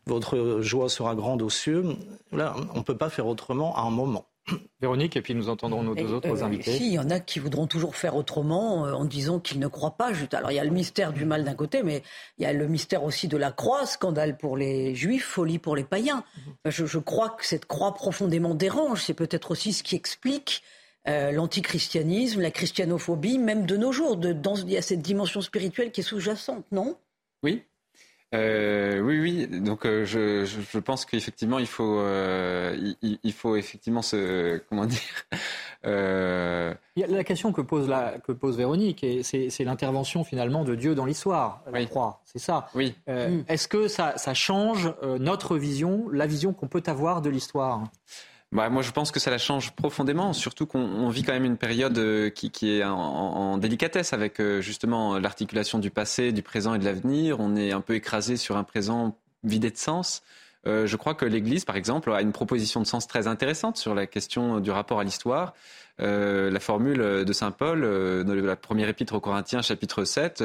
votre 0.07 0.61
joie 0.61 0.89
sera 0.89 1.14
grande 1.14 1.43
aux 1.43 1.51
cieux. 1.51 1.84
Là, 2.32 2.55
on 2.74 2.78
ne 2.78 2.82
peut 2.82 2.97
pas 2.97 3.11
faire 3.11 3.26
autrement 3.26 3.76
à 3.76 3.82
un 3.82 3.91
moment. 3.91 4.26
Véronique, 4.80 5.14
et 5.16 5.20
puis 5.20 5.34
nous 5.34 5.51
entendrons 5.51 5.82
nos 5.82 5.95
deux 5.95 6.11
autres 6.11 6.43
euh, 6.43 6.45
invités. 6.45 6.72
Si, 6.72 6.86
il 6.86 6.93
y 6.95 6.99
en 6.99 7.11
a 7.11 7.20
qui 7.20 7.39
voudront 7.39 7.66
toujours 7.66 7.97
faire 7.97 8.16
autrement 8.16 8.86
euh, 8.86 8.93
en 8.93 9.05
disant 9.05 9.41
qu'ils 9.41 9.59
ne 9.59 9.66
croient 9.66 9.99
pas. 9.99 10.12
Alors 10.32 10.51
il 10.51 10.55
y 10.55 10.59
a 10.59 10.64
le 10.64 10.70
mystère 10.70 11.12
du 11.12 11.26
mal 11.26 11.45
d'un 11.45 11.55
côté, 11.55 11.82
mais 11.82 12.03
il 12.39 12.45
y 12.45 12.47
a 12.47 12.55
le 12.55 12.66
mystère 12.66 13.05
aussi 13.05 13.28
de 13.28 13.36
la 13.36 13.53
croix, 13.53 13.84
scandale 13.84 14.39
pour 14.39 14.57
les 14.57 14.95
juifs, 14.95 15.26
folie 15.26 15.59
pour 15.59 15.76
les 15.76 15.84
païens. 15.84 16.24
je, 16.64 16.99
crois 16.99 17.30
que 17.30 17.45
cette 17.45 17.66
croix 17.66 17.93
profondément 17.93 18.55
dérange. 18.55 19.03
C'est 19.03 19.14
peut-être 19.14 19.51
aussi 19.51 19.72
ce 19.72 19.82
qui 19.82 19.97
explique 19.97 20.62
l'antichristianisme, 21.07 22.43
la 22.43 22.51
christianophobie, 22.51 23.39
même 23.39 23.64
de 23.64 23.78
nos 23.78 23.93
jours. 23.93 24.18
De, 24.18 24.34
dans, 24.34 24.57
il 24.57 24.70
y 24.70 24.76
a 24.76 24.82
cette 24.82 25.01
dimension 25.01 25.41
spirituelle 25.41 25.91
qui 25.91 26.01
est 26.01 26.05
sous-jacente, 26.05 26.66
non? 26.70 26.99
Oui, 27.43 27.64
euh, 28.35 29.01
oui, 29.01 29.20
oui. 29.20 29.61
Donc, 29.61 29.87
euh, 29.87 30.05
je, 30.05 30.45
je, 30.45 30.79
pense 30.79 31.07
qu'effectivement, 31.07 31.59
il 31.59 31.66
faut, 31.66 31.99
euh, 32.01 32.76
il, 33.01 33.33
faut 33.33 33.57
effectivement 33.57 34.03
se, 34.03 34.59
comment 34.68 34.85
dire. 34.85 35.01
Euh, 35.87 36.74
la 36.97 37.24
question 37.24 37.53
que 37.53 37.62
pose 37.62 37.89
la, 37.89 38.18
que 38.18 38.33
pose 38.33 38.59
Véronique, 38.59 39.07
c'est 39.22 39.64
l'intervention 39.64 40.24
finalement 40.24 40.64
de 40.64 40.74
Dieu 40.74 40.95
dans 40.95 41.07
l'histoire. 41.07 41.62
La 41.72 41.85
croix, 41.87 42.20
c'est 42.24 42.39
ça. 42.39 42.68
Oui. 42.74 42.95
Mm. 43.07 43.41
Est-ce 43.49 43.68
que 43.68 43.89
ça, 43.89 44.18
ça 44.18 44.35
change 44.35 44.93
notre 45.18 45.57
vision, 45.57 46.09
la 46.12 46.26
vision 46.26 46.53
qu'on 46.53 46.68
peut 46.68 46.83
avoir 46.87 47.22
de 47.22 47.31
l'histoire? 47.31 47.85
Bah, 48.51 48.70
moi, 48.70 48.82
je 48.82 48.92
pense 48.92 49.11
que 49.11 49.20
ça 49.20 49.30
la 49.30 49.36
change 49.36 49.72
profondément, 49.72 50.32
surtout 50.32 50.66
qu'on 50.66 51.09
vit 51.11 51.22
quand 51.22 51.34
même 51.34 51.44
une 51.44 51.59
période 51.59 51.99
euh, 51.99 52.30
qui, 52.30 52.70
est 52.70 52.84
en, 52.84 53.59
délicatesse 53.59 54.14
avec 54.14 54.40
euh, 54.40 54.62
justement 54.62 55.18
l'articulation 55.18 55.78
du 55.78 55.90
passé, 55.90 56.32
du 56.32 56.42
présent 56.42 56.74
et 56.74 56.78
de 56.78 56.84
l'avenir. 56.84 57.40
On 57.40 57.57
est 57.57 57.72
un 57.72 57.82
peu 57.82 57.94
écrasé 57.94 58.38
sur 58.38 58.57
un 58.57 58.64
présent 58.64 59.18
vidé 59.44 59.70
de 59.70 59.76
sens. 59.76 60.22
Euh, 60.66 60.86
je 60.86 60.96
crois 60.96 61.14
que 61.14 61.26
l'Église, 61.26 61.66
par 61.66 61.76
exemple, 61.76 62.11
a 62.11 62.22
une 62.22 62.32
proposition 62.32 62.80
de 62.80 62.86
sens 62.86 63.07
très 63.07 63.26
intéressante 63.26 63.76
sur 63.76 63.94
la 63.94 64.07
question 64.07 64.61
du 64.61 64.70
rapport 64.70 65.01
à 65.01 65.05
l'histoire. 65.05 65.55
La 66.01 66.61
formule 66.61 67.24
de 67.24 67.32
Saint 67.32 67.51
Paul, 67.51 67.80
dans 68.24 68.34
la 68.34 68.55
première 68.55 68.88
épître 68.88 69.14
aux 69.14 69.20
Corinthiens, 69.20 69.62
chapitre 69.62 70.05
7, 70.05 70.44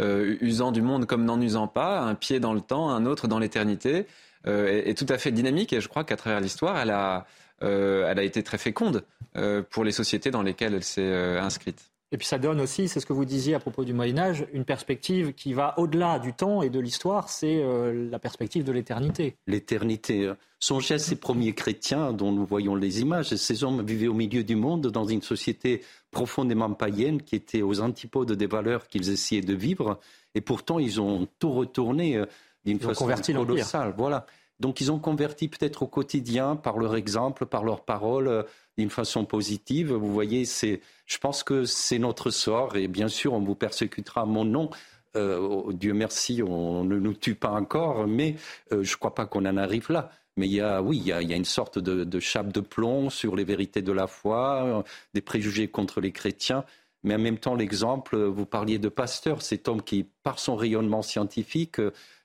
euh, 0.00 0.36
usant 0.40 0.72
du 0.72 0.80
monde 0.80 1.04
comme 1.04 1.24
n'en 1.24 1.40
usant 1.40 1.66
pas, 1.66 2.00
un 2.00 2.14
pied 2.14 2.40
dans 2.40 2.54
le 2.54 2.60
temps, 2.62 2.90
un 2.90 3.04
autre 3.04 3.28
dans 3.28 3.38
l'éternité, 3.38 4.06
est, 4.46 4.90
est, 4.90 4.94
tout 4.94 5.06
à 5.08 5.18
fait 5.18 5.32
dynamique. 5.32 5.72
Et 5.72 5.80
je 5.80 5.88
crois 5.88 6.04
qu'à 6.04 6.16
travers 6.16 6.40
l'histoire, 6.40 6.78
elle 6.78 6.90
a, 6.90 7.26
euh, 7.62 8.08
elle 8.08 8.18
a 8.18 8.22
été 8.22 8.42
très 8.42 8.58
féconde 8.58 9.04
euh, 9.36 9.62
pour 9.68 9.84
les 9.84 9.92
sociétés 9.92 10.30
dans 10.30 10.42
lesquelles 10.42 10.74
elle 10.74 10.84
s'est 10.84 11.02
euh, 11.02 11.40
inscrite. 11.40 11.90
Et 12.12 12.16
puis 12.16 12.26
ça 12.26 12.38
donne 12.38 12.60
aussi, 12.60 12.88
c'est 12.88 12.98
ce 12.98 13.06
que 13.06 13.12
vous 13.12 13.24
disiez 13.24 13.54
à 13.54 13.60
propos 13.60 13.84
du 13.84 13.92
Moyen 13.92 14.18
Âge, 14.18 14.44
une 14.52 14.64
perspective 14.64 15.32
qui 15.32 15.52
va 15.52 15.78
au-delà 15.78 16.18
du 16.18 16.32
temps 16.32 16.60
et 16.60 16.68
de 16.68 16.80
l'histoire, 16.80 17.28
c'est 17.28 17.62
la 17.94 18.18
perspective 18.18 18.64
de 18.64 18.72
l'éternité. 18.72 19.36
L'éternité. 19.46 20.32
Songez 20.58 20.94
à 20.94 20.98
ces 20.98 21.14
premiers 21.14 21.52
chrétiens 21.52 22.12
dont 22.12 22.32
nous 22.32 22.44
voyons 22.44 22.74
les 22.74 23.00
images. 23.00 23.32
Ces 23.36 23.62
hommes 23.62 23.86
vivaient 23.86 24.08
au 24.08 24.14
milieu 24.14 24.42
du 24.42 24.56
monde 24.56 24.88
dans 24.88 25.04
une 25.04 25.22
société 25.22 25.84
profondément 26.10 26.72
païenne 26.72 27.22
qui 27.22 27.36
était 27.36 27.62
aux 27.62 27.80
antipodes 27.80 28.32
des 28.32 28.46
valeurs 28.48 28.88
qu'ils 28.88 29.08
essayaient 29.10 29.40
de 29.40 29.54
vivre. 29.54 30.00
Et 30.34 30.40
pourtant, 30.40 30.80
ils 30.80 31.00
ont 31.00 31.28
tout 31.38 31.52
retourné 31.52 32.24
d'une 32.64 32.78
façon 32.78 33.08
colossale. 33.34 33.94
Voilà. 33.96 34.26
Donc 34.60 34.80
ils 34.82 34.92
ont 34.92 34.98
converti 34.98 35.48
peut-être 35.48 35.82
au 35.82 35.86
quotidien 35.86 36.54
par 36.54 36.78
leur 36.78 36.94
exemple, 36.94 37.46
par 37.46 37.64
leurs 37.64 37.82
paroles, 37.82 38.28
euh, 38.28 38.42
d'une 38.78 38.90
façon 38.90 39.24
positive. 39.24 39.92
Vous 39.92 40.12
voyez, 40.12 40.44
c'est, 40.44 40.80
je 41.06 41.18
pense 41.18 41.42
que 41.42 41.64
c'est 41.64 41.98
notre 41.98 42.30
sort 42.30 42.76
et 42.76 42.86
bien 42.86 43.08
sûr 43.08 43.32
on 43.32 43.40
vous 43.40 43.54
persécutera 43.54 44.22
à 44.22 44.26
mon 44.26 44.44
nom. 44.44 44.70
Euh, 45.16 45.72
Dieu 45.72 45.94
merci, 45.94 46.42
on 46.46 46.84
ne 46.84 46.98
nous 46.98 47.14
tue 47.14 47.34
pas 47.34 47.50
encore, 47.50 48.06
mais 48.06 48.36
euh, 48.72 48.84
je 48.84 48.92
ne 48.92 48.98
crois 48.98 49.14
pas 49.14 49.26
qu'on 49.26 49.46
en 49.46 49.56
arrive 49.56 49.90
là. 49.90 50.10
Mais 50.36 50.46
il 50.46 50.52
y 50.52 50.60
a, 50.60 50.80
oui, 50.80 50.98
il 50.98 51.06
y 51.06 51.12
a, 51.12 51.20
une 51.20 51.44
sorte 51.44 51.78
de, 51.78 52.04
de, 52.04 52.20
chape 52.20 52.52
de 52.52 52.60
plomb 52.60 53.10
sur 53.10 53.34
les 53.34 53.44
vérités 53.44 53.82
de 53.82 53.92
la 53.92 54.06
foi, 54.06 54.84
des 55.12 55.20
préjugés 55.20 55.68
contre 55.68 56.00
les 56.00 56.12
chrétiens. 56.12 56.64
Mais 57.02 57.14
en 57.14 57.18
même 57.18 57.38
temps, 57.38 57.54
l'exemple, 57.54 58.16
vous 58.16 58.44
parliez 58.44 58.78
de 58.78 58.88
Pasteur, 58.88 59.40
cet 59.42 59.68
homme 59.68 59.82
qui, 59.82 60.06
par 60.22 60.38
son 60.38 60.54
rayonnement 60.56 61.02
scientifique, 61.02 61.80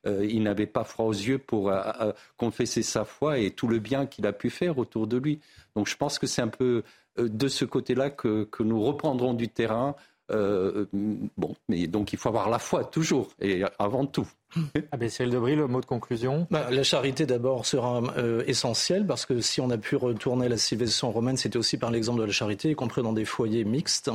euh, 0.06 0.26
il 0.26 0.44
n'avait 0.44 0.68
pas 0.68 0.84
froid 0.84 1.06
aux 1.06 1.14
yeux 1.14 1.38
pour 1.38 1.70
euh, 1.70 1.82
euh, 2.02 2.14
confesser 2.38 2.84
sa 2.84 3.06
foi 3.06 3.40
et 3.40 3.52
tout 3.52 3.68
le 3.68 3.80
bien 3.80 4.06
qu'il 4.06 4.28
a 4.28 4.34
pu 4.34 4.50
faire 4.50 4.78
autour 4.78 5.08
de 5.08 5.18
lui. 5.18 5.40
Donc 5.76 5.88
je 5.88 5.96
pense 5.96 6.20
que 6.20 6.28
c'est 6.28 6.42
un 6.42 6.50
peu 6.50 6.84
de 7.18 7.48
ce 7.48 7.64
côté-là 7.64 8.10
que, 8.10 8.48
nous 8.60 8.84
reprendrons 8.84 9.34
du 9.34 9.48
terrain. 9.48 9.96
Bon, 10.30 11.56
mais 11.70 11.88
donc 11.88 12.14
il 12.14 12.20
faut 12.20 12.30
avoir 12.30 12.50
la 12.50 12.60
foi 12.60 12.84
toujours 12.84 13.30
et 13.40 13.64
avant 13.80 14.06
tout. 14.06 14.28
Abbé 14.92 15.10
Debris, 15.20 15.56
le 15.56 15.68
mot 15.68 15.82
de 15.82 15.86
conclusion 15.86 16.48
bah, 16.50 16.68
La 16.72 16.84
charité 16.84 17.26
d'abord 17.26 17.66
sera 17.66 18.02
essentielle 18.48 19.06
parce 19.06 19.26
que 19.26 19.42
si 19.42 19.62
on 19.62 19.70
a 19.70 19.78
pu 19.78 19.96
retourner 19.96 20.50
la 20.50 20.58
civilisation 20.58 21.12
romaine, 21.12 21.38
c'était 21.38 21.58
aussi 21.58 21.78
par 21.78 21.92
l'exemple 21.92 22.20
de 22.22 22.26
la 22.26 22.32
charité, 22.32 22.70
y 22.70 22.76
compris 22.76 23.04
dans 23.04 23.14
des 23.14 23.26
foyers 23.26 23.66
mixtes. 23.66 24.12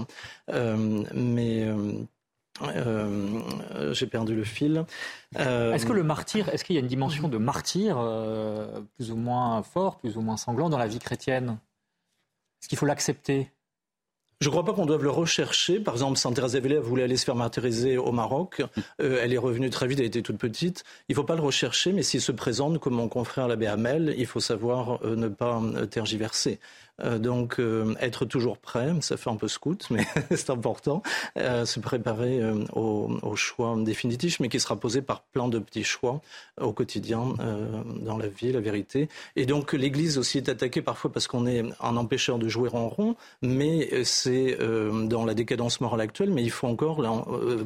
mais 0.49 1.69
euh, 2.63 3.93
j'ai 3.93 4.07
perdu 4.07 4.35
le 4.35 4.45
fil. 4.45 4.85
Euh, 5.39 5.73
est-ce 5.73 5.87
que 5.87 5.93
le 5.93 6.03
martyr, 6.03 6.49
est-ce 6.51 6.65
qu'il 6.65 6.75
y 6.75 6.79
a 6.79 6.83
une 6.83 6.89
dimension 6.89 7.29
de 7.29 7.39
martyr 7.39 7.97
euh, 7.99 8.81
plus 8.97 9.11
ou 9.11 9.17
moins 9.17 9.63
fort, 9.63 9.99
plus 9.99 10.17
ou 10.17 10.21
moins 10.21 10.37
sanglant 10.37 10.69
dans 10.69 10.79
la 10.79 10.87
vie 10.87 10.99
chrétienne? 10.99 11.59
Est-ce 12.61 12.69
qu'il 12.69 12.79
faut 12.79 12.87
l'accepter? 12.87 13.51
Je 14.43 14.49
ne 14.49 14.53
crois 14.53 14.65
pas 14.65 14.73
qu'on 14.73 14.87
doive 14.87 15.03
le 15.03 15.11
rechercher. 15.11 15.81
Par 15.81 15.93
exemple, 15.93 16.19
Thérèse 16.35 16.55
d'Avila 16.55 16.81
voulait 16.81 17.03
aller 17.03 17.19
se 17.19 17.27
faire 17.27 17.35
martyriser 17.35 17.99
au 17.99 18.11
Maroc. 18.11 18.63
Euh, 19.03 19.21
elle 19.23 19.35
est 19.35 19.39
revenue 19.39 19.69
très 19.69 19.87
vite, 19.87 19.99
elle 19.99 20.07
était 20.07 20.23
toute 20.23 20.39
petite. 20.39 20.83
Il 21.11 21.13
ne 21.13 21.17
faut 21.17 21.25
pas 21.25 21.35
le 21.35 21.43
rechercher, 21.43 21.93
mais 21.93 22.03
s'il 22.03 22.23
se 22.23 22.33
présente 22.33 22.79
comme 22.79 22.95
mon 22.95 23.11
confrère 23.11 23.49
l'abbé 23.49 23.67
Hamel, 23.67 24.15
il 24.17 24.25
faut 24.25 24.41
savoir 24.41 24.99
euh, 25.05 25.15
ne 25.15 25.29
pas 25.29 25.61
euh, 25.61 25.85
tergiverser. 25.85 26.59
Euh, 27.05 27.19
donc 27.19 27.59
euh, 27.59 27.95
être 28.01 28.25
toujours 28.25 28.59
prêt, 28.59 28.93
ça 29.01 29.17
fait 29.17 29.31
un 29.31 29.37
peu 29.37 29.49
scout, 29.49 29.87
mais 29.91 30.07
c'est 30.31 30.51
important, 30.51 31.03
euh, 31.37 31.65
se 31.65 31.81
préparer 31.81 32.41
au, 32.75 33.37
choix 33.37 33.77
définitif, 33.79 34.41
mais 34.41 34.49
qui 34.49 34.61
sera 34.61 34.77
posé 34.77 35.03
par 35.03 35.23
plein 35.23 35.49
de 35.49 35.59
petits 35.59 35.85
choix 35.85 36.21
au 36.61 36.73
quotidien 36.73 37.35
dans 38.03 38.19
la 38.19 38.27
vie, 38.27 38.53
la 38.53 38.61
vérité. 38.61 39.09
Et 39.37 39.47
donc 39.47 39.73
l'Église 39.73 40.19
aussi 40.19 40.39
est 40.39 40.49
attaquée 40.49 40.83
parfois 40.83 41.11
parce 41.13 41.27
qu'on 41.27 41.47
est 41.47 41.65
un 41.81 41.97
empêcheur 41.97 42.39
de 42.39 42.49
jouer 42.49 42.69
en 42.73 42.89
rond, 42.89 43.17
mais 43.41 44.05
c'est 44.05 44.59
dans 44.59 45.25
la 45.25 45.35
décadence 45.35 45.81
morale 45.81 46.03
actuelle, 46.03 46.31
mais 46.31 46.43
il 46.43 46.51
faut 46.51 46.67
encore 46.67 47.03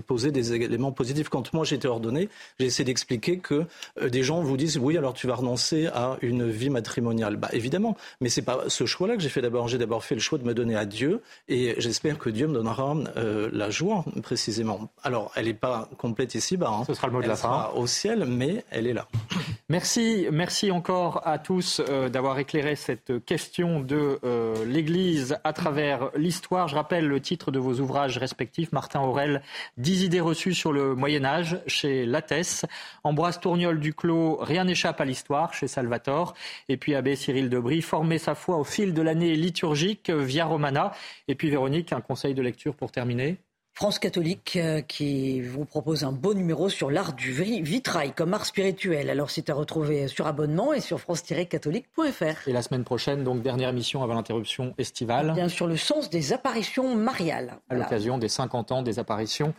poser 0.06 0.30
des 0.30 0.52
éléments 0.52 0.92
positifs. 0.92 1.28
Quand 1.28 1.52
moi 1.54 1.64
j'étais 1.64 1.88
ordonné, 1.88 2.28
j'ai 2.60 2.66
essayé 2.66 2.84
d'expliquer 2.84 3.38
que 3.38 3.64
des 4.00 4.22
gens 4.22 4.42
vous 4.42 4.56
disent 4.56 4.78
oui 4.78 4.96
alors 4.96 5.14
tu 5.14 5.26
vas 5.26 5.34
renoncer 5.34 5.86
à 5.86 6.18
une 6.22 6.48
vie 6.48 6.70
matrimoniale. 6.70 7.36
Bah 7.36 7.48
évidemment, 7.52 7.96
mais 8.20 8.28
c'est 8.28 8.42
pas 8.42 8.64
ce 8.68 8.86
choix-là 8.86 9.16
que 9.16 9.23
j'ai 9.24 9.30
fait 9.30 9.40
d'abord, 9.40 9.68
j'ai 9.68 9.78
d'abord 9.78 10.04
fait 10.04 10.14
le 10.14 10.20
choix 10.20 10.36
de 10.36 10.44
me 10.44 10.52
donner 10.52 10.76
à 10.76 10.84
Dieu 10.84 11.22
et 11.48 11.74
j'espère 11.78 12.18
que 12.18 12.28
Dieu 12.28 12.46
me 12.46 12.52
donnera 12.52 12.94
euh, 13.16 13.48
la 13.52 13.70
joie 13.70 14.04
précisément. 14.22 14.90
Alors, 15.02 15.32
elle 15.34 15.46
n'est 15.46 15.54
pas 15.54 15.88
complète 15.96 16.34
ici, 16.34 16.58
bas. 16.58 16.70
Hein. 16.70 16.84
Ce 16.86 16.92
sera 16.92 17.06
le 17.06 17.14
mot 17.14 17.22
de 17.22 17.26
la 17.26 17.36
fin. 17.36 17.70
Au 17.74 17.86
ciel, 17.86 18.26
mais 18.26 18.64
elle 18.70 18.86
est 18.86 18.92
là. 18.92 19.08
Merci, 19.70 20.28
merci 20.30 20.70
encore 20.70 21.26
à 21.26 21.38
tous 21.38 21.80
euh, 21.88 22.10
d'avoir 22.10 22.38
éclairé 22.38 22.76
cette 22.76 23.24
question 23.24 23.80
de 23.80 24.18
euh, 24.22 24.62
l'Église 24.66 25.38
à 25.42 25.54
travers 25.54 26.10
l'histoire. 26.16 26.68
Je 26.68 26.74
rappelle 26.74 27.08
le 27.08 27.18
titre 27.18 27.50
de 27.50 27.58
vos 27.58 27.80
ouvrages 27.80 28.18
respectifs. 28.18 28.72
Martin 28.72 29.00
Aurel, 29.00 29.40
10 29.78 30.04
idées 30.04 30.20
reçues 30.20 30.52
sur 30.52 30.70
le 30.70 30.94
Moyen 30.94 31.24
Âge 31.24 31.58
chez 31.66 32.04
Lattès. 32.04 32.66
Ambroise 33.04 33.40
Tourniol 33.40 33.80
Duclos, 33.80 34.36
Rien 34.42 34.64
n'échappe 34.64 35.00
à 35.00 35.06
l'histoire 35.06 35.54
chez 35.54 35.66
Salvatore. 35.66 36.34
Et 36.68 36.76
puis 36.76 36.94
Abbé 36.94 37.16
Cyril 37.16 37.48
Debris, 37.48 37.80
Former 37.80 38.18
sa 38.18 38.34
foi 38.34 38.58
au 38.58 38.64
fil 38.64 38.92
de 38.92 39.00
l'année 39.14 39.36
liturgique 39.36 40.10
via 40.10 40.44
Romana. 40.44 40.92
Et 41.28 41.34
puis 41.34 41.48
Véronique, 41.48 41.92
un 41.92 42.00
conseil 42.00 42.34
de 42.34 42.42
lecture 42.42 42.74
pour 42.74 42.90
terminer 42.90 43.36
France 43.76 43.98
catholique 43.98 44.54
euh, 44.54 44.82
qui 44.82 45.40
vous 45.40 45.64
propose 45.64 46.04
un 46.04 46.12
beau 46.12 46.32
numéro 46.32 46.68
sur 46.68 46.92
l'art 46.92 47.12
du 47.12 47.32
vitrail 47.32 48.12
comme 48.12 48.32
art 48.32 48.46
spirituel. 48.46 49.10
Alors 49.10 49.30
c'est 49.30 49.50
à 49.50 49.54
retrouver 49.54 50.06
sur 50.06 50.28
abonnement 50.28 50.72
et 50.72 50.80
sur 50.80 51.00
france-catholique.fr. 51.00 52.46
Et 52.48 52.52
la 52.52 52.62
semaine 52.62 52.84
prochaine, 52.84 53.24
donc 53.24 53.42
dernière 53.42 53.70
émission 53.70 54.04
avant 54.04 54.14
l'interruption 54.14 54.74
estivale. 54.78 55.32
Bien 55.34 55.48
sûr, 55.48 55.66
le 55.66 55.76
sens 55.76 56.08
des 56.08 56.32
apparitions 56.32 56.94
mariales. 56.94 57.58
À 57.68 57.74
l'occasion 57.74 58.16
des 58.16 58.28
50 58.28 58.70
ans 58.70 58.82
des 58.82 59.00
apparitions 59.00 59.54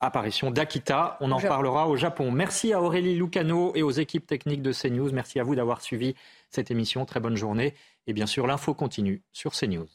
apparition 0.00 0.50
d'Akita. 0.50 1.18
On 1.20 1.30
en 1.30 1.40
parlera 1.40 1.86
au 1.88 1.96
Japon. 1.96 2.30
Merci 2.30 2.72
à 2.72 2.80
Aurélie 2.80 3.14
Lucano 3.14 3.72
et 3.74 3.82
aux 3.82 3.90
équipes 3.90 4.26
techniques 4.26 4.62
de 4.62 4.72
CNews. 4.72 5.12
Merci 5.12 5.38
à 5.38 5.42
vous 5.42 5.54
d'avoir 5.54 5.82
suivi 5.82 6.14
cette 6.48 6.70
émission. 6.70 7.04
Très 7.04 7.20
bonne 7.20 7.36
journée. 7.36 7.74
Et 8.06 8.12
bien 8.12 8.26
sûr, 8.26 8.46
l'info 8.46 8.74
continue 8.74 9.22
sur 9.32 9.52
CNews. 9.52 9.88